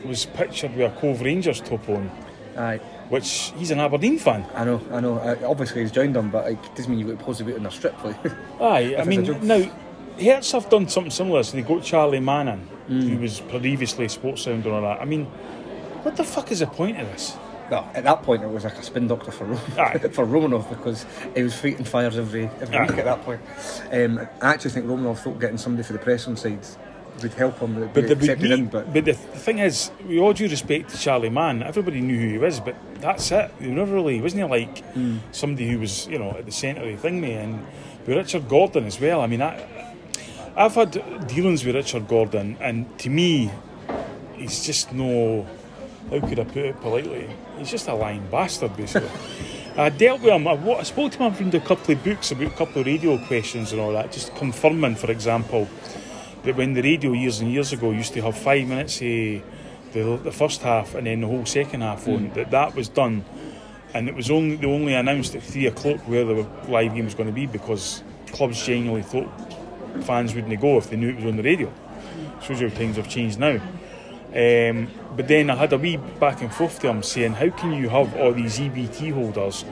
was 0.05 0.27
pictured 0.27 0.75
with 0.77 0.93
a 0.93 1.01
Cove 1.01 1.21
Rangers 1.23 1.61
top 1.61 1.89
on, 1.89 2.11
Aye. 2.57 2.79
which 3.09 3.53
he's 3.57 3.71
an 3.71 3.81
Aberdeen 3.81 4.19
fan. 4.19 4.45
I 4.55 4.65
know, 4.65 4.81
I 4.93 5.01
know. 5.01 5.19
Uh, 5.19 5.37
obviously, 5.47 5.83
he's 5.83 5.93
joined 5.93 6.15
them, 6.15 6.31
but 6.31 6.51
it 6.51 6.59
doesn't 6.75 6.91
mean 6.91 7.01
you 7.01 7.07
look 7.07 7.19
positive 7.19 7.57
in 7.57 7.63
their 7.63 7.73
strip. 7.73 8.03
Like. 8.05 8.17
Aye, 8.61 8.97
I 8.99 9.05
mean, 9.05 9.29
a 9.29 9.39
now, 9.39 9.71
Hearts 10.21 10.51
have 10.51 10.69
done 10.69 10.89
something 10.89 11.13
similar. 11.13 11.45
So 11.45 11.57
they 11.57 11.63
got 11.63 11.83
Charlie 11.85 12.21
Manning, 12.21 12.69
Mm. 12.89 13.03
who 13.07 13.19
was 13.19 13.41
previously 13.41 14.09
Sports 14.09 14.43
Sound 14.45 14.65
and 14.65 14.75
all 14.75 14.81
that. 14.81 15.03
I 15.03 15.05
mean, 15.05 15.27
what 16.03 16.17
the 16.17 16.25
fuck 16.25 16.51
is 16.53 16.61
the 16.61 16.67
point 16.67 16.99
of 17.01 17.07
this? 17.09 17.37
no, 17.71 17.87
at 17.95 18.03
that 18.05 18.23
point, 18.23 18.43
it 18.43 18.49
was 18.49 18.65
like 18.65 18.79
a 18.79 18.83
spin 18.83 19.07
doctor 19.09 19.31
for 19.31 19.45
Ro- 19.45 19.61
Aye. 19.79 19.99
for 20.13 20.25
Romanov 20.25 20.69
because 20.71 21.05
he 21.35 21.43
was 21.43 21.55
fighting 21.55 21.85
fires 21.85 22.17
every 22.17 22.45
every 22.63 22.81
week 22.81 22.93
at 22.93 23.05
that 23.05 23.23
point. 23.25 23.41
Um, 23.93 24.19
I 24.41 24.55
actually 24.55 24.71
think 24.71 24.87
Romanov 24.87 25.19
thought 25.19 25.39
getting 25.39 25.59
somebody 25.59 25.83
for 25.83 25.93
the 25.93 25.99
press 25.99 26.27
on 26.27 26.37
side 26.37 26.61
would 27.23 27.35
help 27.35 27.59
him. 27.59 27.75
But 27.75 27.93
But, 27.95 28.09
the, 28.09 28.17
but, 28.17 28.29
in, 28.43 28.67
but 28.69 28.87
but 28.95 29.05
the, 29.05 29.13
the 29.13 29.15
thing 29.15 29.59
is, 29.59 29.91
with 30.07 30.19
all 30.19 30.33
due 30.33 30.49
respect 30.49 30.91
to 30.91 30.97
Charlie 30.99 31.29
Mann, 31.31 31.63
everybody 31.63 32.01
knew 32.01 32.19
who 32.19 32.29
he 32.29 32.39
was, 32.39 32.59
but 32.61 32.75
that's 33.01 33.31
it. 33.33 33.51
He 33.61 33.67
never 33.67 33.93
really, 33.95 34.21
wasn't 34.23 34.45
he 34.45 34.49
like 34.49 34.79
Hmm. 34.95 35.19
somebody 35.33 35.69
who 35.69 35.79
was, 35.81 36.07
you 36.07 36.19
know, 36.19 36.31
at 36.39 36.47
the 36.47 36.53
centre 36.53 36.83
of 36.83 36.89
the 36.89 36.97
thing, 36.97 37.21
mate? 37.21 37.35
And 37.37 37.67
with 38.07 38.17
Richard 38.17 38.49
Gordon 38.49 38.85
as 38.87 38.99
well, 39.01 39.21
I 39.21 39.27
mean, 39.27 39.43
I, 39.43 39.63
I've 40.57 40.75
had 40.75 41.27
dealings 41.27 41.65
with 41.67 41.75
Richard 41.75 42.09
Gordon, 42.09 42.57
and 42.61 42.99
to 43.01 43.11
me, 43.11 43.51
he's 44.37 44.65
just 44.65 44.93
no. 44.95 45.47
How 46.11 46.21
could 46.27 46.39
I 46.39 46.45
put 46.45 46.57
it 46.57 46.81
politely? 46.81 47.29
He's 47.59 47.71
just 47.71 47.89
a 47.89 47.95
lying 47.95 48.27
bastard, 48.31 48.77
basically. 48.77 49.11
I 49.77 49.91
dealt 49.91 50.23
with 50.23 50.33
him. 50.33 50.49
I, 50.49 50.53
I 50.53 50.83
spoke 50.83 51.13
to 51.13 51.19
him. 51.19 51.33
I've 51.33 51.41
read 51.41 51.55
a 51.55 51.61
couple 51.61 51.95
of 51.95 52.03
books 52.03 52.33
about 52.33 52.47
a 52.49 52.51
couple 52.51 52.81
of 52.81 52.87
radio 52.87 53.19
questions 53.27 53.73
and 53.73 53.81
all 53.81 53.93
that, 53.93 54.11
just 54.11 54.35
confirming, 54.35 54.97
for 54.97 55.11
example, 55.11 55.69
that 56.43 56.57
when 56.57 56.75
the 56.75 56.83
radio 56.83 57.13
years 57.13 57.41
and 57.41 57.53
years 57.53 57.73
ago 57.73 57.91
used 57.91 58.13
to 58.15 58.23
have 58.23 58.37
five 58.37 58.67
minutes 58.67 58.97
of 58.97 59.43
the, 59.93 60.21
the 60.25 60.33
first 60.33 60.63
half 60.63 60.95
and 60.95 61.07
then 61.07 61.21
the 61.21 61.27
whole 61.27 61.47
second 61.47 61.83
half 61.83 62.09
on, 62.09 62.27
hmm. 62.27 62.35
that 62.35 62.51
that 62.51 62.75
was 62.75 62.89
done, 62.89 63.25
and 63.95 64.09
it 64.09 64.15
was 64.15 64.31
only 64.31 64.57
they 64.57 64.67
only 64.67 64.95
announced 64.95 65.35
at 65.35 65.43
three 65.43 65.67
o'clock 65.67 65.99
where 66.09 66.25
the 66.25 66.49
live 66.69 66.95
game 66.95 67.05
was 67.05 67.15
going 67.15 67.29
to 67.29 67.33
be 67.33 67.47
because 67.47 68.03
clubs 68.33 68.65
genuinely 68.65 69.03
thought 69.03 69.29
fans 70.03 70.35
wouldn't 70.35 70.61
go 70.61 70.79
if 70.79 70.91
they 70.91 70.97
knew 70.97 71.11
it 71.11 71.17
was 71.17 71.25
on 71.25 71.37
the 71.37 71.43
radio. 71.43 71.73
Shows 72.43 72.61
you 72.61 72.69
how 72.69 72.77
times 72.77 72.97
have 72.97 73.09
changed 73.09 73.39
now. 73.39 73.61
Um, 74.35 74.91
but 75.17 75.27
then 75.27 75.49
I 75.49 75.55
had 75.55 75.73
a 75.73 75.79
wee 75.79 75.97
back 75.97 76.43
and 76.43 76.53
forth 76.53 76.81
to 76.81 76.89
him 76.89 77.03
saying, 77.03 77.33
how 77.33 77.51
can 77.51 77.73
you 77.73 77.89
have 77.89 78.15
all 78.17 78.33
these 78.33 78.59
EBT 78.59 79.13
holders 79.13 79.65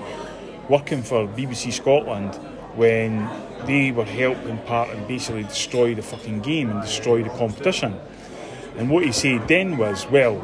working 0.68 1.02
for 1.02 1.26
BBC 1.28 1.72
Scotland 1.72 2.34
when 2.74 3.28
they 3.66 3.92
were 3.92 4.04
helping 4.04 4.58
part 4.58 4.88
and 4.90 5.06
basically 5.06 5.42
destroy 5.42 5.94
the 5.94 6.02
fucking 6.02 6.40
game 6.40 6.70
and 6.70 6.80
destroy 6.82 7.22
the 7.22 7.30
competition? 7.30 7.98
And 8.76 8.90
what 8.90 9.04
he 9.04 9.12
said 9.12 9.48
then 9.48 9.78
was, 9.78 10.06
well, 10.06 10.36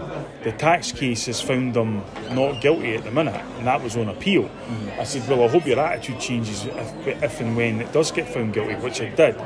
the 0.42 0.52
tax 0.52 0.90
case 0.90 1.26
has 1.26 1.40
found 1.40 1.74
them 1.74 2.02
not 2.30 2.62
guilty 2.62 2.94
at 2.94 3.04
the 3.04 3.10
minute, 3.10 3.40
and 3.58 3.66
that 3.66 3.82
was 3.82 3.96
on 3.96 4.08
appeal. 4.08 4.50
I 4.98 5.04
said, 5.04 5.28
well, 5.28 5.44
I 5.44 5.48
hope 5.48 5.66
your 5.66 5.78
attitude 5.78 6.18
changes 6.18 6.64
if, 6.64 7.06
if 7.06 7.40
and 7.40 7.56
when 7.56 7.82
it 7.82 7.92
does 7.92 8.10
get 8.10 8.28
found 8.28 8.54
guilty, 8.54 8.74
which 8.76 9.00
it 9.00 9.16
did, 9.16 9.36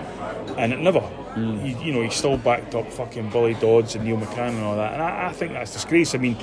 and 0.56 0.72
it 0.72 0.78
never. 0.78 1.02
He, 1.36 1.72
you 1.84 1.92
know, 1.92 2.02
he 2.02 2.08
still 2.08 2.38
backed 2.38 2.74
up 2.74 2.90
fucking 2.90 3.28
Billy 3.28 3.54
Dodds 3.54 3.94
and 3.94 4.04
Neil 4.04 4.16
McCann 4.16 4.50
and 4.50 4.64
all 4.64 4.76
that, 4.76 4.94
and 4.94 5.02
I, 5.02 5.28
I 5.28 5.32
think 5.32 5.52
that's 5.52 5.72
disgrace. 5.72 6.14
I 6.14 6.18
mean, 6.18 6.36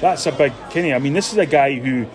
that's 0.00 0.24
a 0.26 0.32
big 0.32 0.54
Kenny. 0.70 0.94
I 0.94 0.98
mean, 0.98 1.12
this 1.12 1.32
is 1.32 1.38
a 1.38 1.44
guy 1.44 1.74
who 1.74 2.06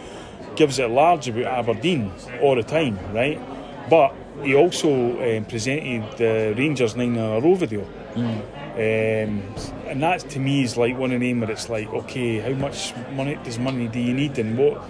gives 0.56 0.80
it 0.80 0.90
large 0.90 1.28
about 1.28 1.46
Aberdeen 1.46 2.12
all 2.42 2.56
the 2.56 2.64
time, 2.64 2.98
right? 3.14 3.40
But 3.88 4.16
he 4.42 4.56
also 4.56 4.90
um, 4.92 5.46
presented 5.46 6.18
the 6.18 6.56
Rangers 6.58 6.96
nine 6.96 7.16
in 7.16 7.20
a 7.20 7.40
row 7.40 7.54
video. 7.54 7.88
Um, 8.16 9.44
and 9.86 10.02
that 10.02 10.22
to 10.32 10.40
me 10.40 10.64
is 10.64 10.76
like 10.76 10.98
one 10.98 11.12
of 11.12 11.20
them 11.20 11.42
where 11.42 11.52
it's 11.52 11.70
like, 11.70 11.88
okay, 11.94 12.40
how 12.40 12.54
much 12.54 12.96
money 13.12 13.38
does 13.44 13.60
money 13.60 13.88
do 13.88 14.00
you 14.00 14.14
need, 14.16 14.40
and 14.40 14.58
what, 14.58 14.82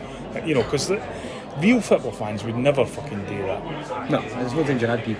you 0.48 0.56
know, 0.56 0.64
because 0.64 0.89
real 1.60 1.82
football 1.82 2.14
fans 2.14 2.44
would 2.46 2.56
never 2.56 2.86
fucking 2.86 3.26
do 3.26 3.38
that. 3.44 4.10
no, 4.10 4.22
there's 4.22 4.54
no 4.54 4.64
danger 4.64 4.89
I'd 4.89 5.06
be 5.06 5.18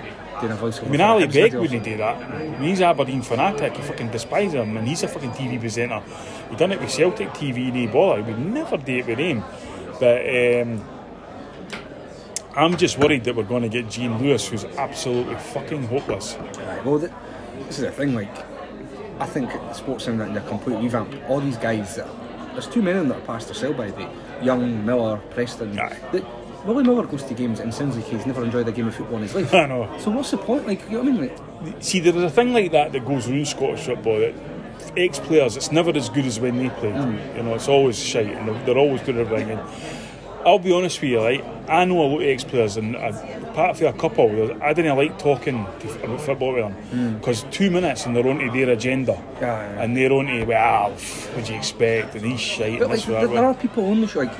doing 0.48 0.58
a. 0.58 0.86
I 0.86 0.88
mean, 0.88 1.00
Ali 1.00 1.26
Begg 1.26 1.54
wouldn't 1.54 1.84
do 1.84 1.96
that. 1.96 2.60
He's 2.60 2.80
Aberdeen 2.80 3.22
fanatic. 3.22 3.72
I 3.72 3.80
fucking 3.80 4.10
despise 4.10 4.52
him, 4.52 4.76
and 4.76 4.86
he's 4.86 5.02
a 5.02 5.08
fucking 5.08 5.30
TV 5.32 5.58
presenter. 5.58 6.02
He 6.50 6.56
done 6.56 6.72
it 6.72 6.80
with 6.80 6.90
Celtic 6.90 7.30
TV, 7.30 7.68
and 7.68 7.76
he 7.76 7.86
bother. 7.86 8.22
He 8.22 8.32
would 8.32 8.38
never 8.38 8.76
do 8.76 8.96
it 8.96 9.06
with 9.06 9.18
him. 9.18 9.42
But 10.00 10.22
um, 10.26 10.84
I'm 12.56 12.76
just 12.76 12.98
worried 12.98 13.24
that 13.24 13.34
we're 13.34 13.44
going 13.44 13.62
to 13.62 13.68
get 13.68 13.90
Gene 13.90 14.18
Lewis, 14.18 14.48
who's 14.48 14.64
absolutely 14.64 15.36
fucking 15.36 15.84
hopeless. 15.84 16.36
Right, 16.36 16.84
well, 16.84 17.00
th 17.00 17.10
this 17.66 17.78
is 17.78 17.84
the 17.84 17.92
thing. 17.92 18.14
Like, 18.14 18.36
I 19.20 19.26
think 19.26 19.50
sports 19.74 20.06
in 20.08 20.20
a 20.20 20.40
complete 20.42 20.76
revamp. 20.76 21.14
All 21.28 21.40
these 21.40 21.56
guys, 21.56 21.96
that, 21.96 22.08
there's 22.52 22.66
too 22.66 22.82
many 22.82 22.98
of 22.98 23.08
them 23.08 23.08
that 23.08 23.22
are 23.22 23.26
past 23.26 23.46
their 23.46 23.54
sell 23.54 23.72
by 23.72 23.90
the 23.90 24.08
Young, 24.42 24.84
Miller, 24.84 25.18
Preston. 25.30 25.78
Aye. 25.78 25.96
Willie 26.64 26.84
Miller 26.84 27.06
goes 27.06 27.22
to 27.24 27.34
games 27.34 27.60
and 27.60 27.72
sounds 27.74 27.96
like 27.96 28.06
he's 28.06 28.24
never 28.26 28.42
enjoyed 28.42 28.66
a 28.68 28.72
game 28.72 28.88
of 28.88 28.94
football 28.94 29.16
in 29.16 29.22
his 29.24 29.34
life. 29.34 29.52
I 29.54 29.66
know. 29.66 29.94
So 29.98 30.10
what's 30.10 30.30
the 30.30 30.38
point? 30.38 30.66
Like, 30.66 30.82
you 30.90 31.02
know 31.02 31.04
what 31.04 31.08
I 31.08 31.12
mean? 31.12 31.30
Like, 31.70 31.82
See, 31.82 32.00
there 32.00 32.14
is 32.16 32.22
a 32.22 32.30
thing 32.30 32.52
like 32.52 32.72
that 32.72 32.92
that 32.92 33.04
goes 33.04 33.28
around 33.28 33.46
Scottish 33.48 33.84
football 33.84 34.18
that 34.20 34.34
ex 34.96 35.18
players, 35.18 35.56
it's 35.56 35.72
never 35.72 35.90
as 35.96 36.08
good 36.08 36.24
as 36.26 36.40
when 36.40 36.56
they 36.58 36.70
played. 36.70 36.94
Mm. 36.94 37.36
You 37.36 37.42
know, 37.42 37.54
it's 37.54 37.68
always 37.68 37.98
shite 37.98 38.26
and 38.34 38.48
they're, 38.48 38.64
they're 38.64 38.78
always 38.78 39.02
good 39.02 39.16
at 39.16 39.26
everything. 39.26 39.50
And 39.58 39.60
I'll 40.46 40.58
be 40.58 40.72
honest 40.72 41.00
with 41.00 41.10
you, 41.10 41.20
right? 41.20 41.44
I 41.68 41.84
know 41.86 42.02
a 42.02 42.04
lot 42.04 42.20
of 42.20 42.28
ex 42.28 42.44
players, 42.44 42.76
and 42.76 42.96
I, 42.96 43.08
apart 43.08 43.78
from 43.78 43.86
a 43.86 43.92
couple, 43.94 44.62
I 44.62 44.74
didn't 44.74 44.94
like 44.96 45.18
talking 45.18 45.66
to, 45.80 46.04
about 46.04 46.20
football 46.20 46.52
with 46.52 46.64
them 46.64 46.76
mm. 46.92 47.18
because 47.18 47.44
two 47.50 47.70
minutes 47.70 48.04
and 48.04 48.14
they're 48.14 48.26
onto 48.26 48.50
their 48.50 48.70
agenda 48.70 49.12
Yeah, 49.40 49.40
yeah. 49.40 49.82
and 49.82 49.96
they're 49.96 50.12
onto, 50.12 50.44
well, 50.44 50.90
what 50.90 51.46
do 51.46 51.52
you 51.52 51.58
expect? 51.58 52.14
And 52.14 52.26
he's 52.26 52.40
shite. 52.40 52.78
but 52.78 52.90
and 52.90 52.98
like, 52.98 53.06
there, 53.06 53.26
there 53.26 53.44
are 53.44 53.54
people 53.54 53.86
on 53.86 54.02
the 54.02 54.06
show. 54.06 54.20
Like, 54.20 54.34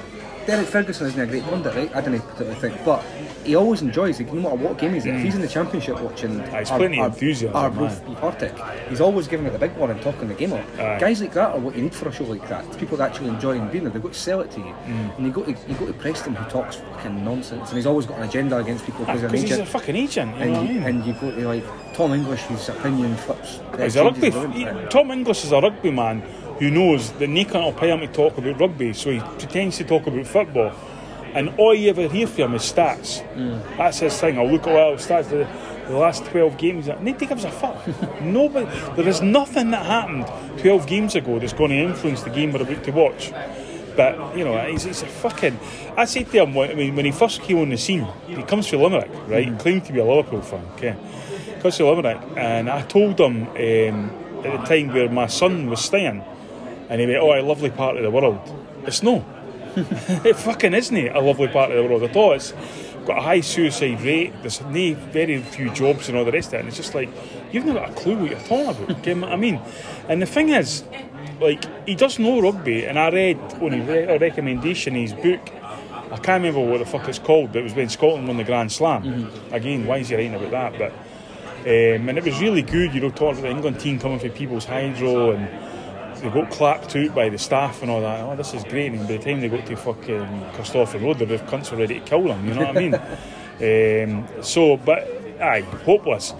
Derek 0.46 0.66
Ferguson 0.66 1.06
isn't 1.06 1.20
a 1.20 1.26
great 1.26 1.42
pundit, 1.44 1.74
right? 1.74 1.94
I 1.96 2.00
don't 2.00 2.18
particularly 2.20 2.58
think, 2.60 2.84
but 2.84 3.02
he 3.44 3.54
always 3.54 3.82
enjoys 3.82 4.20
it. 4.20 4.32
No 4.32 4.40
matter 4.42 4.56
what 4.56 4.78
game 4.78 4.94
he's 4.94 5.06
in, 5.06 5.16
if 5.16 5.22
he's 5.22 5.34
in 5.34 5.40
the 5.40 5.48
championship 5.48 6.00
watching, 6.00 6.40
Aye, 6.40 6.60
he's 6.60 6.70
plenty 6.70 7.00
of 7.00 7.12
enthusiasm, 7.12 7.56
Our. 7.56 7.70
Partick, 8.16 8.54
he's 8.88 9.00
always 9.00 9.26
giving 9.28 9.46
it 9.46 9.52
the 9.52 9.58
big 9.58 9.74
one 9.76 9.90
and 9.90 10.00
talking 10.02 10.28
the 10.28 10.34
game 10.34 10.52
up. 10.52 10.64
Aye. 10.78 10.98
Guys 11.00 11.20
like 11.20 11.32
that 11.34 11.52
are 11.54 11.58
what 11.58 11.74
you 11.76 11.82
need 11.82 11.94
for 11.94 12.08
a 12.08 12.12
show 12.12 12.24
like 12.24 12.46
that. 12.48 12.64
It's 12.66 12.76
people 12.76 12.96
that 12.98 13.10
actually 13.10 13.28
enjoy 13.28 13.58
being 13.68 13.84
there. 13.84 13.92
They've 13.92 14.02
got 14.02 14.12
to 14.12 14.18
sell 14.18 14.40
it 14.40 14.50
to 14.52 14.60
you, 14.60 14.74
Mm. 14.86 15.16
and 15.18 15.26
you 15.26 15.32
go 15.32 15.42
to 15.42 15.50
you 15.50 15.74
go 15.78 15.86
to 15.86 15.92
Preston 15.94 16.34
who 16.34 16.50
talks 16.50 16.76
fucking 16.76 17.24
nonsense, 17.24 17.68
and 17.68 17.76
he's 17.76 17.86
always 17.86 18.06
got 18.06 18.18
an 18.18 18.24
agenda 18.28 18.58
against 18.58 18.84
people 18.86 19.04
because 19.04 19.22
an 19.22 19.30
he's 19.32 19.50
a 19.50 19.54
agent. 19.54 19.68
fucking 19.68 19.96
agent, 19.96 20.36
you 20.36 20.42
And 20.42 20.52
know 20.52 20.58
what 20.60 20.68
I 20.68 20.72
you, 20.72 20.80
mean? 20.80 20.88
and 20.88 21.06
you 21.06 21.12
go 21.14 21.30
to 21.30 21.48
like 21.48 21.64
Tom 21.94 22.12
English, 22.12 22.40
whose 22.42 22.68
opinion 22.68 23.16
flips. 23.16 23.60
uh, 23.72 23.78
He's 23.78 23.96
a 23.96 24.04
rugby. 24.04 24.30
he- 24.30 24.86
Tom 24.90 25.10
English 25.10 25.44
is 25.44 25.52
a 25.52 25.60
rugby 25.60 25.90
man 25.90 26.22
who 26.58 26.70
knows 26.70 27.12
that 27.12 27.26
they 27.26 27.44
can't 27.44 27.76
pay 27.76 27.90
him 27.90 28.00
to 28.00 28.06
talk 28.08 28.38
about 28.38 28.60
rugby, 28.60 28.92
so 28.92 29.10
he 29.10 29.20
pretends 29.20 29.78
to 29.78 29.84
talk 29.84 30.06
about 30.06 30.26
football. 30.26 30.72
And 31.34 31.48
all 31.58 31.74
you 31.74 31.90
ever 31.90 32.08
hear 32.08 32.28
from 32.28 32.44
him 32.44 32.54
is 32.54 32.62
stats. 32.62 33.22
That's 33.76 33.98
his 33.98 34.18
thing. 34.20 34.38
I'll 34.38 34.50
look 34.50 34.66
at 34.68 34.76
all 34.76 34.96
the 34.96 35.02
stats. 35.02 35.30
The, 35.30 35.48
the 35.90 35.98
last 35.98 36.24
12 36.26 36.56
games, 36.56 36.86
nobody 36.86 37.26
gives 37.26 37.44
a 37.44 37.50
fuck. 37.50 37.86
Nobody. 38.22 38.66
There 38.96 39.06
is 39.06 39.20
nothing 39.20 39.70
that 39.72 39.84
happened 39.84 40.26
12 40.60 40.86
games 40.86 41.14
ago 41.14 41.38
that's 41.38 41.52
going 41.52 41.70
to 41.70 41.76
influence 41.76 42.22
the 42.22 42.30
game 42.30 42.52
we're 42.52 42.62
about 42.62 42.84
to 42.84 42.90
watch. 42.92 43.32
But 43.96 44.36
you 44.36 44.44
know, 44.44 44.58
he's, 44.66 44.84
he's 44.84 45.02
a 45.02 45.06
fucking. 45.06 45.58
I 45.96 46.04
say 46.04 46.24
to 46.24 46.42
him, 46.42 46.54
when, 46.54 46.70
I 46.70 46.74
mean, 46.74 46.96
when 46.96 47.04
he 47.04 47.12
first 47.12 47.42
came 47.42 47.58
on 47.58 47.68
the 47.68 47.76
scene, 47.76 48.06
he 48.26 48.42
comes 48.44 48.66
from 48.66 48.80
Limerick, 48.80 49.10
right? 49.28 49.44
He 49.44 49.56
claimed 49.56 49.84
to 49.86 49.92
be 49.92 50.00
a 50.00 50.04
Liverpool 50.04 50.40
fan, 50.42 50.64
okay? 50.74 50.96
Comes 51.60 51.76
from 51.76 51.86
Limerick, 51.86 52.20
and 52.36 52.70
I 52.70 52.82
told 52.82 53.20
him 53.20 53.48
um, 53.48 53.56
at 54.44 54.60
the 54.60 54.64
time 54.66 54.88
where 54.88 55.08
my 55.08 55.26
son 55.26 55.68
was 55.70 55.80
staying, 55.80 56.24
and 56.88 57.00
he 57.00 57.06
went, 57.06 57.18
"Oh, 57.18 57.32
a 57.32 57.42
lovely 57.42 57.70
part 57.70 57.96
of 57.96 58.02
the 58.02 58.10
world." 58.10 58.40
It's 58.86 59.02
no. 59.02 59.24
it 59.76 60.36
fucking 60.36 60.72
isn't 60.72 60.96
a 60.96 61.20
lovely 61.20 61.48
part 61.48 61.70
of 61.70 61.76
the 61.76 61.82
world 61.82 62.02
at 62.04 62.14
all. 62.14 62.32
It's 62.32 62.52
got 63.06 63.18
a 63.18 63.22
high 63.22 63.40
suicide 63.40 64.00
rate. 64.02 64.32
There's 64.40 64.60
no 64.60 64.94
very 64.94 65.40
few 65.42 65.70
jobs 65.70 66.08
and 66.08 66.16
all 66.16 66.24
the 66.24 66.32
rest 66.32 66.48
of 66.48 66.54
it. 66.54 66.58
And 66.60 66.68
it's 66.68 66.76
just 66.76 66.94
like 66.94 67.08
you've 67.52 67.64
not 67.64 67.74
got 67.74 67.90
a 67.90 67.92
clue 67.94 68.16
what 68.16 68.30
you're 68.30 68.40
talking 68.40 68.84
about. 68.84 69.02
do 69.02 69.10
you 69.10 69.16
know 69.16 69.22
what 69.22 69.32
I 69.32 69.36
mean? 69.36 69.60
And 70.08 70.22
the 70.22 70.26
thing 70.26 70.50
is, 70.50 70.84
like 71.40 71.64
he 71.86 71.94
does 71.94 72.18
know 72.18 72.40
rugby, 72.40 72.84
and 72.86 72.98
I 72.98 73.10
read 73.10 73.38
on 73.60 73.72
his 73.72 73.88
re- 73.88 74.04
a 74.04 74.18
recommendation 74.18 74.94
in 74.96 75.02
his 75.02 75.12
book. 75.12 75.50
I 76.10 76.18
can't 76.18 76.44
remember 76.44 76.60
what 76.60 76.78
the 76.78 76.86
fuck 76.86 77.08
it's 77.08 77.18
called, 77.18 77.52
but 77.52 77.58
it 77.58 77.62
was 77.64 77.74
when 77.74 77.88
Scotland 77.88 78.28
won 78.28 78.36
the 78.36 78.44
Grand 78.44 78.70
Slam. 78.70 79.32
Again, 79.50 79.86
why 79.86 79.98
is 79.98 80.10
he 80.10 80.14
writing 80.14 80.34
about 80.34 80.50
that? 80.50 80.78
But 80.78 80.92
um, 81.62 82.08
and 82.08 82.18
it 82.18 82.24
was 82.24 82.38
really 82.40 82.62
good, 82.62 82.94
you 82.94 83.00
know, 83.00 83.10
talking 83.10 83.38
about 83.38 83.42
the 83.42 83.50
England 83.50 83.80
team 83.80 83.98
coming 83.98 84.18
from 84.18 84.30
Peebles 84.30 84.66
Hydro 84.66 85.32
and 85.32 85.48
they 86.24 86.30
got 86.30 86.50
clapped 86.50 86.96
out 86.96 87.14
by 87.14 87.28
the 87.28 87.36
staff 87.36 87.82
and 87.82 87.90
all 87.90 88.00
that. 88.00 88.20
Oh, 88.20 88.34
this 88.34 88.54
is 88.54 88.64
great. 88.64 88.92
And 88.92 89.00
by 89.00 89.16
the 89.16 89.18
time 89.18 89.40
they 89.40 89.48
got 89.48 89.66
to 89.66 89.76
fucking 89.76 90.40
Corstorphine 90.54 91.02
Road, 91.02 91.18
the 91.18 91.26
cunts 91.26 91.70
were 91.70 91.76
ready 91.76 92.00
to 92.00 92.06
kill 92.06 92.22
them, 92.24 92.48
you 92.48 92.54
know 92.54 92.66
what 92.66 92.76
I 92.76 92.80
mean? 92.80 93.00
Um, 93.54 94.26
so, 94.42 94.76
but, 94.76 95.08
aye, 95.40 95.60
hopeless. 95.60 96.34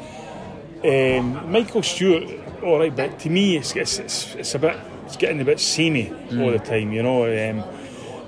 Um, 0.84 1.48
Michael 1.52 1.84
Stewart, 1.84 2.24
all 2.60 2.80
right, 2.80 2.94
but 2.94 3.20
to 3.20 3.30
me, 3.30 3.56
it's, 3.56 3.76
it's, 3.76 4.00
it's, 4.00 4.34
it's 4.34 4.54
a 4.56 4.58
bit, 4.58 4.76
it's 5.06 5.16
getting 5.16 5.40
a 5.40 5.44
bit 5.44 5.60
samey 5.60 6.12
all 6.32 6.50
the 6.50 6.58
time, 6.58 6.92
you 6.92 7.04
know. 7.04 7.22
Um, 7.22 7.62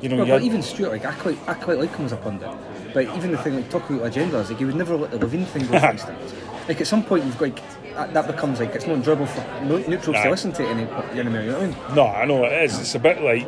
you 0.00 0.08
know, 0.08 0.18
No, 0.18 0.26
but 0.26 0.42
even 0.42 0.62
Stuart, 0.62 0.92
like 0.92 1.04
I 1.04 1.12
quite, 1.14 1.38
I 1.48 1.54
quite 1.54 1.78
like 1.78 1.96
him 1.96 2.06
as 2.06 2.12
a 2.12 2.16
pundit. 2.16 2.48
But 2.94 3.06
even 3.16 3.32
the 3.32 3.38
thing 3.38 3.56
like 3.56 3.68
talking 3.70 3.98
about 3.98 4.12
agendas, 4.12 4.50
like 4.50 4.58
he 4.58 4.64
would 4.64 4.76
never 4.76 4.94
let 4.96 5.10
the 5.10 5.18
Levein 5.18 5.46
thing 5.46 5.66
go, 5.66 5.80
for 5.80 5.90
instance. 5.90 6.34
Like 6.68 6.80
at 6.80 6.86
some 6.86 7.02
point, 7.02 7.24
you've 7.24 7.38
got 7.38 7.50
like 7.50 7.75
that, 7.96 8.14
that 8.14 8.26
becomes 8.26 8.60
like 8.60 8.74
it's 8.74 8.86
not 8.86 8.96
enjoyable 8.96 9.26
for 9.26 9.42
neutrals 9.64 10.16
Aye. 10.16 10.24
to 10.24 10.30
listen 10.30 10.52
to 10.52 10.62
any 10.66 10.82
anymore. 10.82 11.04
You 11.14 11.24
know 11.24 11.52
what 11.52 11.62
I 11.62 11.66
mean? 11.66 11.76
No, 11.94 12.06
I 12.06 12.24
know 12.24 12.44
it 12.44 12.52
is. 12.64 12.78
It's 12.78 12.94
a 12.94 12.98
bit 12.98 13.22
like 13.22 13.46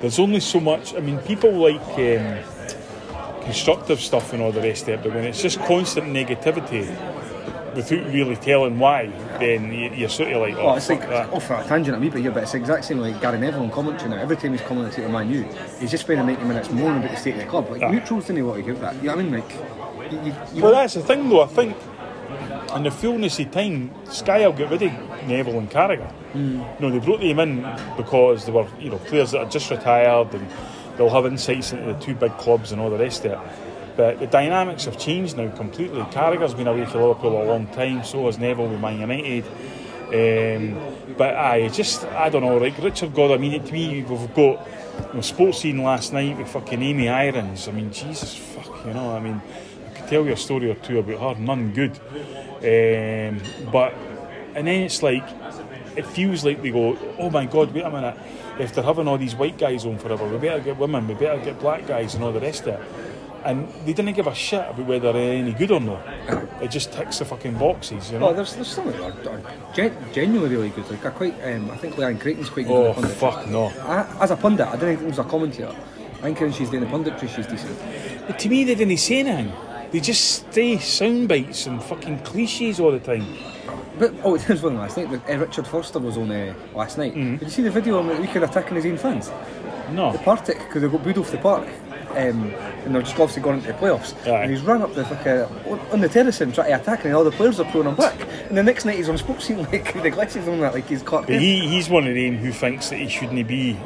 there's 0.00 0.18
only 0.18 0.40
so 0.40 0.60
much. 0.60 0.94
I 0.94 1.00
mean, 1.00 1.18
people 1.20 1.50
like 1.52 1.80
um, 1.98 3.42
constructive 3.44 4.00
stuff 4.00 4.32
and 4.32 4.42
all 4.42 4.52
the 4.52 4.60
rest 4.60 4.82
of 4.84 4.88
it, 4.90 5.02
but 5.02 5.14
when 5.14 5.24
it's 5.24 5.40
just 5.42 5.58
constant 5.60 6.06
negativity 6.08 6.88
without 7.74 8.12
really 8.12 8.36
telling 8.36 8.78
why, 8.78 9.06
then 9.38 9.72
you- 9.72 9.90
you're 9.94 10.08
sort 10.08 10.30
of 10.30 10.42
like, 10.42 10.54
oh, 10.56 10.68
Oh, 10.68 10.74
it's 10.76 10.90
like 10.90 11.08
that. 11.08 11.32
off 11.32 11.46
for 11.46 11.54
a 11.54 11.64
tangent 11.64 11.96
a 11.96 12.00
wee 12.00 12.10
bit 12.10 12.20
here, 12.20 12.30
but 12.30 12.42
it's 12.42 12.52
the 12.52 12.58
exact 12.58 12.84
same 12.84 12.98
like 12.98 13.18
Gary 13.20 13.38
Neville 13.38 13.62
in 13.62 13.70
commentary 13.70 14.10
now. 14.10 14.18
Every 14.18 14.36
time 14.36 14.52
he's 14.52 14.60
commentating 14.60 15.06
on 15.06 15.12
Man 15.12 15.30
U, 15.30 15.46
he's 15.80 15.90
just 15.90 16.04
spending 16.04 16.26
90 16.26 16.44
minutes 16.44 16.70
moaning 16.70 16.98
about 16.98 17.12
the 17.12 17.16
state 17.16 17.34
of 17.34 17.40
the 17.40 17.46
club. 17.46 17.70
Like 17.70 17.82
Aye. 17.82 17.90
neutrals 17.92 18.26
didn't 18.26 18.46
want 18.46 18.58
to 18.58 18.62
give 18.70 18.80
that. 18.80 18.94
You 18.96 19.02
know 19.08 19.16
what 19.16 19.24
I 19.24 19.28
mean? 19.28 19.32
Like, 19.40 20.12
you, 20.26 20.34
you 20.54 20.62
Well, 20.62 20.72
that's 20.72 20.92
the 20.94 21.00
thing, 21.02 21.30
though. 21.30 21.42
I 21.42 21.46
think 21.46 21.74
in 22.76 22.82
the 22.84 22.90
fullness 22.90 23.38
of 23.38 23.50
time, 23.50 23.90
Sky 24.10 24.46
will 24.46 24.52
get 24.52 24.70
rid 24.70 24.82
of 24.82 24.92
Neville 25.26 25.58
and 25.58 25.70
Carragher. 25.70 26.12
You 26.34 26.64
know, 26.80 26.90
they 26.90 26.98
brought 26.98 27.20
them 27.20 27.38
in 27.38 27.62
because 27.96 28.46
they 28.46 28.52
were, 28.52 28.66
you 28.80 28.90
know, 28.90 28.98
players 28.98 29.32
that 29.32 29.40
are 29.40 29.50
just 29.50 29.70
retired 29.70 30.32
and 30.34 30.48
they'll 30.96 31.10
have 31.10 31.26
insights 31.26 31.72
into 31.72 31.92
the 31.92 31.98
two 32.00 32.14
big 32.14 32.36
clubs 32.38 32.72
and 32.72 32.80
all 32.80 32.90
the 32.90 32.98
rest 32.98 33.24
of 33.24 33.32
it. 33.32 33.38
But 33.96 34.20
the 34.20 34.26
dynamics 34.26 34.86
have 34.86 34.98
changed 34.98 35.36
now 35.36 35.54
completely. 35.54 36.00
Carragher's 36.04 36.54
been 36.54 36.66
away 36.66 36.86
for 36.86 36.98
Liverpool 36.98 37.42
a 37.42 37.44
long 37.44 37.66
time, 37.68 38.04
so 38.04 38.26
has 38.26 38.38
Neville 38.38 38.68
with 38.68 38.80
Man 38.80 39.00
United. 39.00 39.44
Um, 40.12 40.78
but 41.16 41.36
I 41.36 41.68
just, 41.68 42.04
I 42.04 42.28
don't 42.28 42.42
know, 42.42 42.58
like 42.58 42.76
Richard 42.78 43.14
God, 43.14 43.30
I 43.30 43.36
mean, 43.38 43.62
to 43.62 43.72
me, 43.72 44.02
we've 44.02 44.34
got 44.34 44.66
you 45.08 45.14
know, 45.14 45.20
sports 45.20 45.60
scene 45.60 45.82
last 45.82 46.12
night 46.12 46.36
with 46.36 46.48
fucking 46.48 46.82
Amy 46.82 47.08
Irons. 47.08 47.68
I 47.68 47.72
mean, 47.72 47.92
Jesus 47.92 48.34
fuck, 48.34 48.86
you 48.86 48.92
know, 48.92 49.14
I 49.14 49.20
mean, 49.20 49.40
tell 50.12 50.26
you 50.26 50.32
a 50.32 50.36
story 50.36 50.70
or 50.70 50.74
two 50.74 50.98
about 50.98 51.36
her, 51.36 51.42
none 51.42 51.72
good. 51.72 51.92
Um, 52.62 53.40
but, 53.72 53.94
and 54.54 54.66
then 54.66 54.82
it's 54.82 55.02
like, 55.02 55.24
it 55.96 56.04
feels 56.06 56.44
like 56.44 56.60
they 56.60 56.70
go, 56.70 56.98
oh 57.18 57.30
my 57.30 57.46
God, 57.46 57.72
wait 57.72 57.84
a 57.84 57.90
minute, 57.90 58.16
if 58.58 58.74
they're 58.74 58.84
having 58.84 59.08
all 59.08 59.16
these 59.16 59.34
white 59.34 59.56
guys 59.56 59.86
on 59.86 59.96
forever, 59.98 60.28
we 60.28 60.36
better 60.36 60.60
get 60.60 60.76
women, 60.76 61.08
we 61.08 61.14
better 61.14 61.42
get 61.42 61.58
black 61.58 61.86
guys 61.86 62.14
and 62.14 62.22
all 62.22 62.32
the 62.32 62.40
rest 62.40 62.66
of 62.66 62.74
it. 62.80 62.88
And 63.44 63.66
they 63.86 63.92
didn't 63.94 64.12
give 64.14 64.26
a 64.28 64.34
shit 64.34 64.60
about 64.60 64.86
whether 64.86 65.12
they're 65.14 65.32
any 65.32 65.52
good 65.52 65.70
or 65.72 65.80
not. 65.80 66.06
It 66.62 66.70
just 66.70 66.92
ticks 66.92 67.18
the 67.18 67.24
fucking 67.24 67.54
boxes, 67.58 68.12
you 68.12 68.18
know. 68.20 68.28
Oh, 68.28 68.34
there's, 68.34 68.54
there's 68.54 68.68
some 68.68 68.86
that 68.86 69.00
are, 69.00 69.30
are 69.30 69.40
gen- 69.74 69.96
genuinely 70.12 70.54
really 70.54 70.68
good. 70.68 70.88
Like 70.90 71.04
I 71.06 71.10
quite, 71.10 71.34
um, 71.42 71.68
I 71.70 71.76
think 71.78 71.96
Leanne 71.96 72.20
Crichton's 72.20 72.50
quite 72.50 72.66
good 72.68 72.76
Oh, 72.76 72.90
as 72.90 72.98
a 72.98 73.00
pundit. 73.00 73.16
fuck 73.16 73.48
no. 73.48 73.64
I, 73.82 74.06
as 74.22 74.30
a 74.30 74.36
pundit, 74.36 74.66
I 74.68 74.76
don't 74.76 74.96
think 74.96 75.10
as 75.10 75.18
a 75.18 75.24
commentator. 75.24 75.74
I 76.18 76.26
think 76.26 76.40
when 76.40 76.52
she's 76.52 76.70
doing 76.70 76.84
the 76.84 76.88
punditry, 76.90 77.28
she's 77.34 77.46
decent. 77.48 77.76
But 78.28 78.38
to 78.38 78.48
me, 78.48 78.62
they 78.62 78.76
didn't 78.76 78.96
say 78.98 79.20
anything. 79.20 79.52
They 79.92 80.00
just 80.00 80.46
stay 80.50 80.78
sound 80.78 81.28
bites 81.28 81.66
and 81.66 81.82
fucking 81.82 82.20
cliches 82.20 82.80
all 82.80 82.92
the 82.92 82.98
time. 82.98 83.26
But 83.98 84.14
oh, 84.24 84.34
it 84.36 84.48
was 84.48 84.62
one 84.62 84.76
last 84.76 84.96
night. 84.96 85.08
Uh, 85.28 85.36
Richard 85.36 85.66
Foster 85.66 85.98
was 85.98 86.16
on 86.16 86.30
uh, 86.30 86.54
last 86.74 86.96
night. 86.96 87.14
Mm-hmm. 87.14 87.36
Did 87.36 87.42
you 87.42 87.50
see 87.50 87.62
the 87.62 87.70
video 87.70 87.98
on 87.98 88.08
the 88.08 88.14
weekend 88.16 88.44
attacking 88.44 88.76
his 88.76 88.86
own 88.86 88.96
fans? 88.96 89.30
No. 89.90 90.12
The 90.12 90.18
Partick 90.18 90.58
because 90.58 90.80
they 90.80 90.88
got 90.88 91.04
booed 91.04 91.18
off 91.18 91.30
the 91.30 91.38
park. 91.38 91.68
Um, 92.12 92.52
and 92.84 92.94
they're 92.94 93.02
just 93.02 93.14
obviously 93.14 93.42
gone 93.42 93.54
into 93.54 93.68
the 93.68 93.74
playoffs. 93.74 94.14
Aye. 94.26 94.42
And 94.42 94.50
he's 94.50 94.62
run 94.62 94.82
up 94.82 94.94
the 94.94 95.02
uh, 95.04 95.92
on- 95.92 96.00
the 96.00 96.08
terrace 96.08 96.40
and 96.40 96.54
trying 96.54 96.68
to 96.68 96.80
attack, 96.80 97.04
and 97.04 97.14
all 97.14 97.24
the 97.24 97.30
players 97.30 97.58
are 97.60 97.70
throwing 97.70 97.88
him 97.88 97.94
back. 97.94 98.18
And 98.48 98.56
the 98.56 98.62
next 98.62 98.84
night 98.84 98.96
he's 98.96 99.08
on 99.08 99.16
sports 99.16 99.46
scene 99.46 99.62
like 99.72 99.92
the 100.02 100.10
glasses 100.10 100.46
on 100.48 100.60
that, 100.60 100.74
like 100.74 100.86
he's 100.88 101.02
caught. 101.02 101.26
But 101.26 101.40
he, 101.40 101.68
he's 101.68 101.88
one 101.88 102.06
of 102.06 102.14
them 102.14 102.36
who 102.36 102.52
thinks 102.52 102.90
that 102.90 102.96
he 102.96 103.08
shouldn't 103.08 103.46
be 103.46 103.78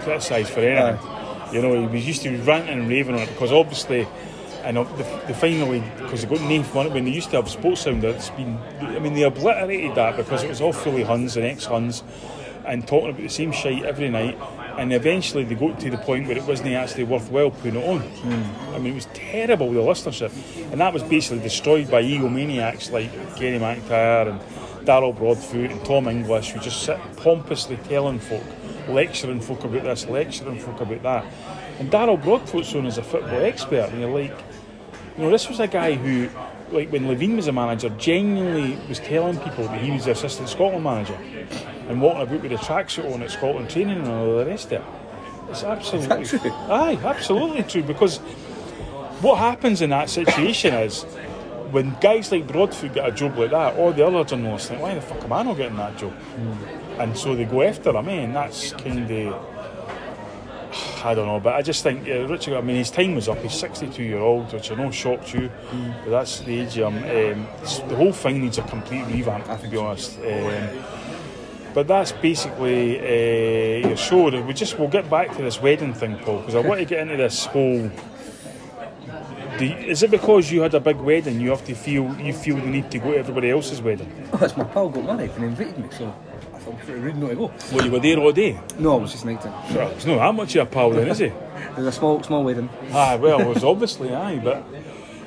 criticised 0.00 0.50
for 0.50 0.60
anything. 0.60 1.54
You 1.54 1.62
know, 1.62 1.80
he 1.80 1.86
was 1.96 2.06
used 2.06 2.22
to 2.22 2.36
ranting 2.42 2.78
and 2.80 2.88
raving 2.88 3.14
on 3.16 3.22
it 3.22 3.28
because 3.28 3.52
obviously, 3.52 4.06
and 4.64 4.76
the, 4.76 5.22
the 5.26 5.34
finally, 5.34 5.82
because 5.98 6.22
they 6.22 6.28
got 6.28 6.40
Nath 6.48 6.74
money 6.74 6.90
when 6.90 7.04
they 7.04 7.10
used 7.10 7.30
to 7.30 7.36
have 7.36 7.48
Sports 7.48 7.82
Sounder, 7.82 8.08
it's 8.08 8.30
been, 8.30 8.58
I 8.80 8.98
mean, 8.98 9.14
they 9.14 9.22
obliterated 9.22 9.94
that 9.94 10.16
because 10.16 10.42
it 10.42 10.48
was 10.48 10.60
all 10.60 10.72
fully 10.72 11.02
Huns 11.02 11.36
and 11.36 11.46
ex 11.46 11.64
Huns 11.64 12.02
and 12.64 12.86
talking 12.86 13.10
about 13.10 13.22
the 13.22 13.28
same 13.28 13.52
shite 13.52 13.84
every 13.84 14.08
night. 14.08 14.38
And 14.78 14.92
eventually 14.92 15.44
they 15.44 15.54
got 15.54 15.80
to 15.80 15.90
the 15.90 15.98
point 15.98 16.26
where 16.26 16.36
it 16.36 16.44
wasn't 16.44 16.70
actually 16.70 17.04
worthwhile 17.04 17.50
putting 17.50 17.76
it 17.76 17.86
on. 17.86 18.00
Hmm. 18.00 18.74
I 18.74 18.78
mean, 18.78 18.92
it 18.92 18.94
was 18.94 19.08
terrible, 19.12 19.72
the 19.72 19.80
listenership. 19.80 20.32
And 20.70 20.80
that 20.80 20.92
was 20.92 21.02
basically 21.02 21.40
destroyed 21.40 21.90
by 21.90 22.02
egomaniacs 22.02 22.90
like 22.90 23.12
Gary 23.36 23.58
McIntyre 23.58 24.30
and 24.30 24.40
Darryl 24.86 25.16
Broadfoot 25.16 25.70
and 25.70 25.84
Tom 25.84 26.08
English, 26.08 26.50
who 26.50 26.60
just 26.60 26.82
sit 26.82 26.98
pompously 27.16 27.78
telling 27.88 28.18
folk, 28.18 28.44
lecturing 28.88 29.40
folk 29.40 29.64
about 29.64 29.82
this, 29.82 30.06
lecturing 30.06 30.58
folk 30.58 30.80
about 30.80 31.02
that. 31.02 31.24
And 31.78 31.90
Darryl 31.90 32.22
Broadfoot's 32.22 32.74
on 32.74 32.86
as 32.86 32.98
a 32.98 33.02
football 33.02 33.42
expert, 33.44 33.90
and 33.90 34.00
you're 34.00 34.10
like, 34.10 34.36
you 35.16 35.24
know, 35.24 35.30
this 35.30 35.48
was 35.48 35.60
a 35.60 35.66
guy 35.66 35.94
who, 35.94 36.28
like 36.74 36.90
when 36.90 37.04
Levein 37.04 37.36
was 37.36 37.46
a 37.46 37.52
manager, 37.52 37.88
genuinely 37.90 38.78
was 38.88 39.00
telling 39.00 39.38
people 39.38 39.64
that 39.64 39.80
he 39.80 39.90
was 39.90 40.04
the 40.04 40.12
assistant 40.12 40.48
Scotland 40.48 40.84
manager 40.84 41.18
and 41.88 42.00
walking 42.00 42.22
about 42.22 42.42
with 42.42 42.52
a 42.52 42.56
tracksuit 42.56 43.12
on 43.12 43.22
at 43.22 43.30
Scotland 43.30 43.68
training 43.68 43.98
and 43.98 44.08
all 44.08 44.36
the 44.36 44.46
rest 44.46 44.66
of 44.66 44.72
it. 44.72 44.82
It's 45.50 45.64
absolutely 45.64 46.24
true? 46.24 46.50
Aye, 46.52 46.98
absolutely 47.02 47.62
true. 47.64 47.82
Because 47.82 48.18
what 49.20 49.38
happens 49.38 49.82
in 49.82 49.90
that 49.90 50.08
situation 50.08 50.74
is 50.74 51.02
when 51.72 51.96
guys 52.00 52.30
like 52.30 52.46
Broadfoot 52.46 52.94
get 52.94 53.08
a 53.08 53.12
job 53.12 53.36
like 53.36 53.50
that, 53.50 53.76
all 53.76 53.92
the 53.92 54.06
other 54.06 54.24
journalists 54.24 54.68
think, 54.68 54.80
why 54.80 54.94
the 54.94 55.00
fuck 55.00 55.22
am 55.24 55.32
I 55.32 55.42
not 55.42 55.56
getting 55.56 55.76
that 55.76 55.96
job? 55.98 56.14
And 56.98 57.16
so 57.16 57.34
they 57.34 57.44
go 57.44 57.62
after 57.62 57.90
him, 57.90 58.08
eh? 58.08 58.12
And 58.12 58.36
that's 58.36 58.72
kind 58.72 59.10
of. 59.10 59.49
I 61.02 61.14
don't 61.14 61.26
know, 61.26 61.40
but 61.40 61.54
I 61.54 61.62
just 61.62 61.82
think 61.82 62.06
uh, 62.08 62.26
Richard. 62.28 62.56
I 62.56 62.60
mean, 62.60 62.76
his 62.76 62.90
time 62.90 63.14
was 63.14 63.28
up. 63.28 63.38
He's 63.38 63.54
sixty-two 63.54 64.02
year 64.02 64.18
old, 64.18 64.52
which 64.52 64.70
I 64.70 64.74
know 64.74 64.90
shocked 64.90 65.32
you, 65.34 65.50
but 66.04 66.10
that's 66.10 66.40
the 66.40 66.60
age. 66.60 66.78
Um, 66.78 66.96
um, 66.98 67.46
the 67.88 67.96
whole 67.96 68.12
thing 68.12 68.40
needs 68.40 68.58
a 68.58 68.62
complete 68.62 69.04
revamp, 69.06 69.48
I 69.48 69.56
to 69.56 69.68
be 69.68 69.76
honest. 69.76 70.18
Um, 70.18 70.68
but 71.72 71.86
that's 71.86 72.12
basically 72.12 72.98
uh, 73.00 73.88
your 73.88 73.96
show. 73.96 74.28
We 74.42 74.52
just 74.52 74.78
we'll 74.78 74.88
get 74.88 75.08
back 75.08 75.34
to 75.36 75.42
this 75.42 75.60
wedding 75.62 75.94
thing, 75.94 76.16
Paul, 76.18 76.38
because 76.40 76.54
I 76.54 76.60
want 76.60 76.80
to 76.80 76.84
get 76.86 77.00
into 77.00 77.16
this 77.16 77.46
whole. 77.46 77.90
Do 79.58 79.64
you- 79.66 79.76
is 79.76 80.02
it 80.02 80.10
because 80.10 80.50
you 80.50 80.62
had 80.62 80.74
a 80.74 80.80
big 80.80 80.96
wedding 80.96 81.40
you 81.40 81.50
have 81.50 81.64
to 81.66 81.74
feel 81.74 82.14
you 82.20 82.32
feel 82.32 82.56
the 82.56 82.66
need 82.66 82.90
to 82.90 82.98
go 82.98 83.12
to 83.12 83.18
everybody 83.18 83.50
else's 83.50 83.80
wedding? 83.82 84.10
Oh, 84.32 84.38
it's 84.44 84.56
my 84.56 84.64
pal 84.64 84.88
got 84.88 85.04
married 85.04 85.30
and 85.32 85.44
invited 85.44 85.78
me, 85.78 85.88
so 85.90 86.14
I 86.72 86.84
thought 86.84 86.84
it 86.84 86.84
was 86.84 86.84
pretty 86.84 87.00
rude 87.00 87.16
not 87.16 87.28
to 87.28 87.34
go. 87.36 87.52
Well, 87.72 87.84
you 87.84 87.92
were 87.92 88.00
there 88.00 88.18
all 88.18 88.32
day. 88.32 88.60
No, 88.78 88.96
it 88.98 89.00
was 89.02 89.12
just 89.12 89.24
night 89.24 89.40
time. 89.40 89.52
Well, 89.74 89.90
it's 89.90 90.06
not 90.06 90.18
that 90.18 90.34
much 90.34 90.56
of 90.56 90.66
a 90.66 90.70
pal 90.70 90.90
then, 90.90 91.08
is 91.08 91.18
he? 91.18 91.26
It 91.26 91.34
was 91.76 91.86
a 91.86 91.92
small, 91.92 92.22
small 92.22 92.44
wedding. 92.44 92.68
Ah, 92.92 93.16
well, 93.16 93.40
it 93.40 93.46
was 93.46 93.64
obviously 93.64 94.14
aye, 94.14 94.38
but 94.38 94.64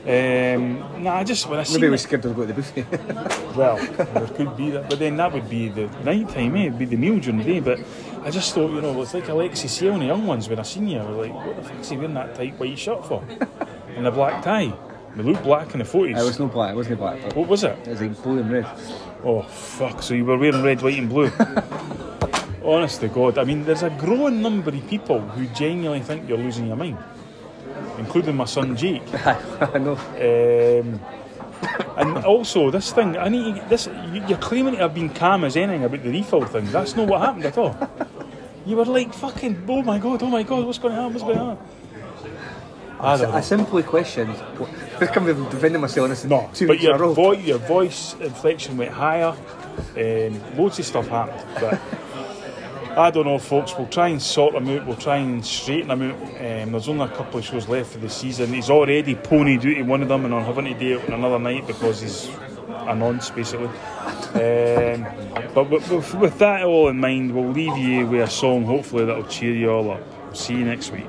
um, 0.06 1.02
nah, 1.02 1.16
I 1.16 1.24
just 1.24 1.48
when 1.48 1.60
I 1.60 1.64
see 1.64 1.76
Maybe 1.76 1.88
I 1.88 1.92
was 1.92 2.02
scared 2.02 2.24
to 2.24 2.34
go 2.34 2.46
to 2.46 2.48
the 2.48 2.54
buffet. 2.54 3.56
well, 3.56 3.78
there 3.78 4.28
could 4.28 4.58
be 4.58 4.72
that, 4.72 4.90
but 4.90 5.00
then 5.00 5.16
that 5.18 5.32
would 5.32 5.50
be 5.50 5.70
the 5.70 5.88
night 6.04 6.28
time, 6.30 6.58
eh? 6.58 6.64
It'd 6.66 6.78
be 6.78 6.86
the 6.86 6.98
meal 6.98 7.20
during 7.20 7.38
the 7.38 7.46
day. 7.46 7.60
But 7.62 7.80
I 8.22 8.30
just 8.30 8.54
thought, 8.54 8.72
you 8.72 8.82
know, 8.82 9.02
it's 9.02 9.14
like 9.14 9.30
Alexei 9.30 9.68
Sayle 9.68 9.94
and 9.94 10.02
the 10.02 10.08
young 10.08 10.28
ones 10.28 10.50
when 10.50 10.60
I 10.60 10.64
seen 10.64 10.90
you. 10.90 11.00
I 11.00 11.10
was 11.10 11.28
like, 11.30 11.34
what 11.34 11.56
the 11.56 11.64
fuck's 11.64 11.90
he 11.90 11.96
wearing 11.96 12.16
that 12.16 12.36
tight 12.36 12.60
white 12.60 12.78
shirt 12.78 13.06
for? 13.06 13.24
and 13.96 14.06
the 14.06 14.12
black 14.12 14.44
tie. 14.44 14.74
They 15.16 15.24
look 15.24 15.44
black 15.44 15.72
in 15.74 15.80
the 15.80 15.86
photos. 15.86 16.20
it 16.20 16.26
was 16.26 16.40
no 16.40 16.48
black, 16.48 16.74
it 16.74 16.76
wasn't 16.76 16.98
black, 16.98 17.36
what 17.36 17.48
was 17.48 17.64
it? 17.64 17.78
it 17.86 17.88
was 17.88 18.02
like 18.02 18.24
blue 18.24 18.40
and 18.40 18.52
red. 18.52 18.66
Oh 19.24 19.42
fuck! 19.44 20.02
So 20.04 20.14
you 20.14 20.26
were 20.26 20.38
wearing 20.38 20.62
red, 20.64 20.82
white, 20.82 20.98
and 20.98 21.10
blue. 21.10 21.32
honest 22.66 23.02
to 23.02 23.08
God, 23.10 23.38
I 23.38 23.44
mean, 23.44 23.66
there's 23.66 23.84
a 23.84 23.90
growing 23.90 24.42
number 24.42 24.70
of 24.70 24.88
people 24.88 25.20
who 25.20 25.46
genuinely 25.48 26.00
think 26.00 26.28
you're 26.30 26.38
losing 26.38 26.68
your 26.68 26.78
mind, 26.78 26.98
including 27.98 28.36
my 28.38 28.46
son 28.46 28.76
Jake. 28.76 29.04
I 29.26 29.78
know. 29.80 29.98
Um, 29.98 31.00
and 31.98 32.26
also, 32.26 32.72
this 32.72 32.92
thing, 32.92 33.18
I 33.18 33.30
need 33.30 33.56
to- 33.56 33.70
this. 33.70 33.88
you- 34.12 34.24
You're 34.28 34.38
claiming 34.40 34.74
to 34.76 34.80
have 34.80 34.94
been 34.94 35.10
calm 35.10 35.44
as 35.44 35.56
anything 35.56 35.84
about 35.84 36.04
the 36.04 36.10
refill 36.10 36.46
thing. 36.46 36.66
That's 36.72 36.96
not 36.96 37.08
what 37.08 37.22
happened 37.22 37.46
at 37.46 37.58
all. 37.58 37.76
You 38.66 38.78
were 38.78 38.86
like 38.86 39.14
fucking, 39.14 39.66
oh 39.68 39.82
my 39.84 40.00
god, 40.00 40.24
oh 40.24 40.30
my 40.30 40.42
god, 40.42 40.64
what's 40.66 40.78
going 40.78 40.96
to 40.96 41.02
happen? 41.02 41.14
What's 41.16 41.26
going 41.26 41.38
to 41.38 41.46
happen? 41.46 41.68
I. 42.98 43.38
I 43.40 43.42
simply 43.42 43.84
questioned. 43.84 44.34
I 45.10 45.14
can't 45.14 45.26
be 45.26 45.34
defending 45.34 45.82
myself 45.82 46.04
on 46.06 46.10
this 46.10 46.24
No, 46.26 46.50
two 46.54 46.68
but 46.68 46.74
weeks 46.74 46.84
in 46.86 46.92
a 46.92 46.98
your, 46.98 47.14
vo- 47.14 47.32
your 47.32 47.58
voice 47.60 48.16
inflection 48.20 48.78
went 48.78 48.92
higher, 48.92 49.36
and 49.98 50.42
loads 50.58 50.80
of 50.80 50.86
stuff 50.86 51.08
happened. 51.08 51.46
But 51.60 51.80
I 52.98 53.10
don't 53.12 53.26
know, 53.26 53.40
folks. 53.40 53.74
We'll 53.78 53.88
try 53.88 54.10
and 54.10 54.22
sort 54.22 54.54
them 54.54 54.68
out. 54.70 54.86
We'll 54.86 54.96
try 54.96 55.18
and 55.18 55.44
straighten 55.46 55.88
them 55.88 56.02
out. 56.04 56.16
Um, 56.16 56.72
there's 56.72 56.88
only 56.88 57.06
a 57.06 57.10
couple 57.10 57.40
of 57.40 57.46
shows 57.46 57.68
left 57.68 57.92
for 57.92 57.98
the 58.00 58.10
season. 58.10 58.54
He's 58.54 58.70
already 58.70 59.16
ponied 59.16 59.60
out 59.60 59.78
in 59.78 59.88
one 59.88 60.02
of 60.04 60.10
them, 60.10 60.26
and 60.26 60.34
I'm 60.34 60.46
having 60.46 60.66
to 60.66 60.74
do 60.80 61.00
it 61.00 61.08
on 61.08 61.14
another 61.20 61.40
night 61.40 61.66
because 61.66 62.02
he's 62.02 62.30
a 62.70 62.94
nonce, 62.96 63.30
basically. 63.32 63.68
Um, 63.68 65.06
but 65.54 65.70
with, 65.70 65.90
with, 65.90 66.14
with 66.16 66.40
that 66.40 66.64
all 66.64 66.88
in 66.90 67.00
mind, 67.00 67.34
we'll 67.34 67.52
leave 67.52 67.78
you 67.78 68.06
with 68.08 68.22
a 68.22 68.30
song, 68.30 68.66
hopefully 68.66 69.06
that'll 69.06 69.26
cheer 69.26 69.54
you 69.54 69.72
all 69.72 69.92
up. 69.92 70.36
See 70.36 70.54
you 70.54 70.66
next 70.66 70.92
week. 70.92 71.06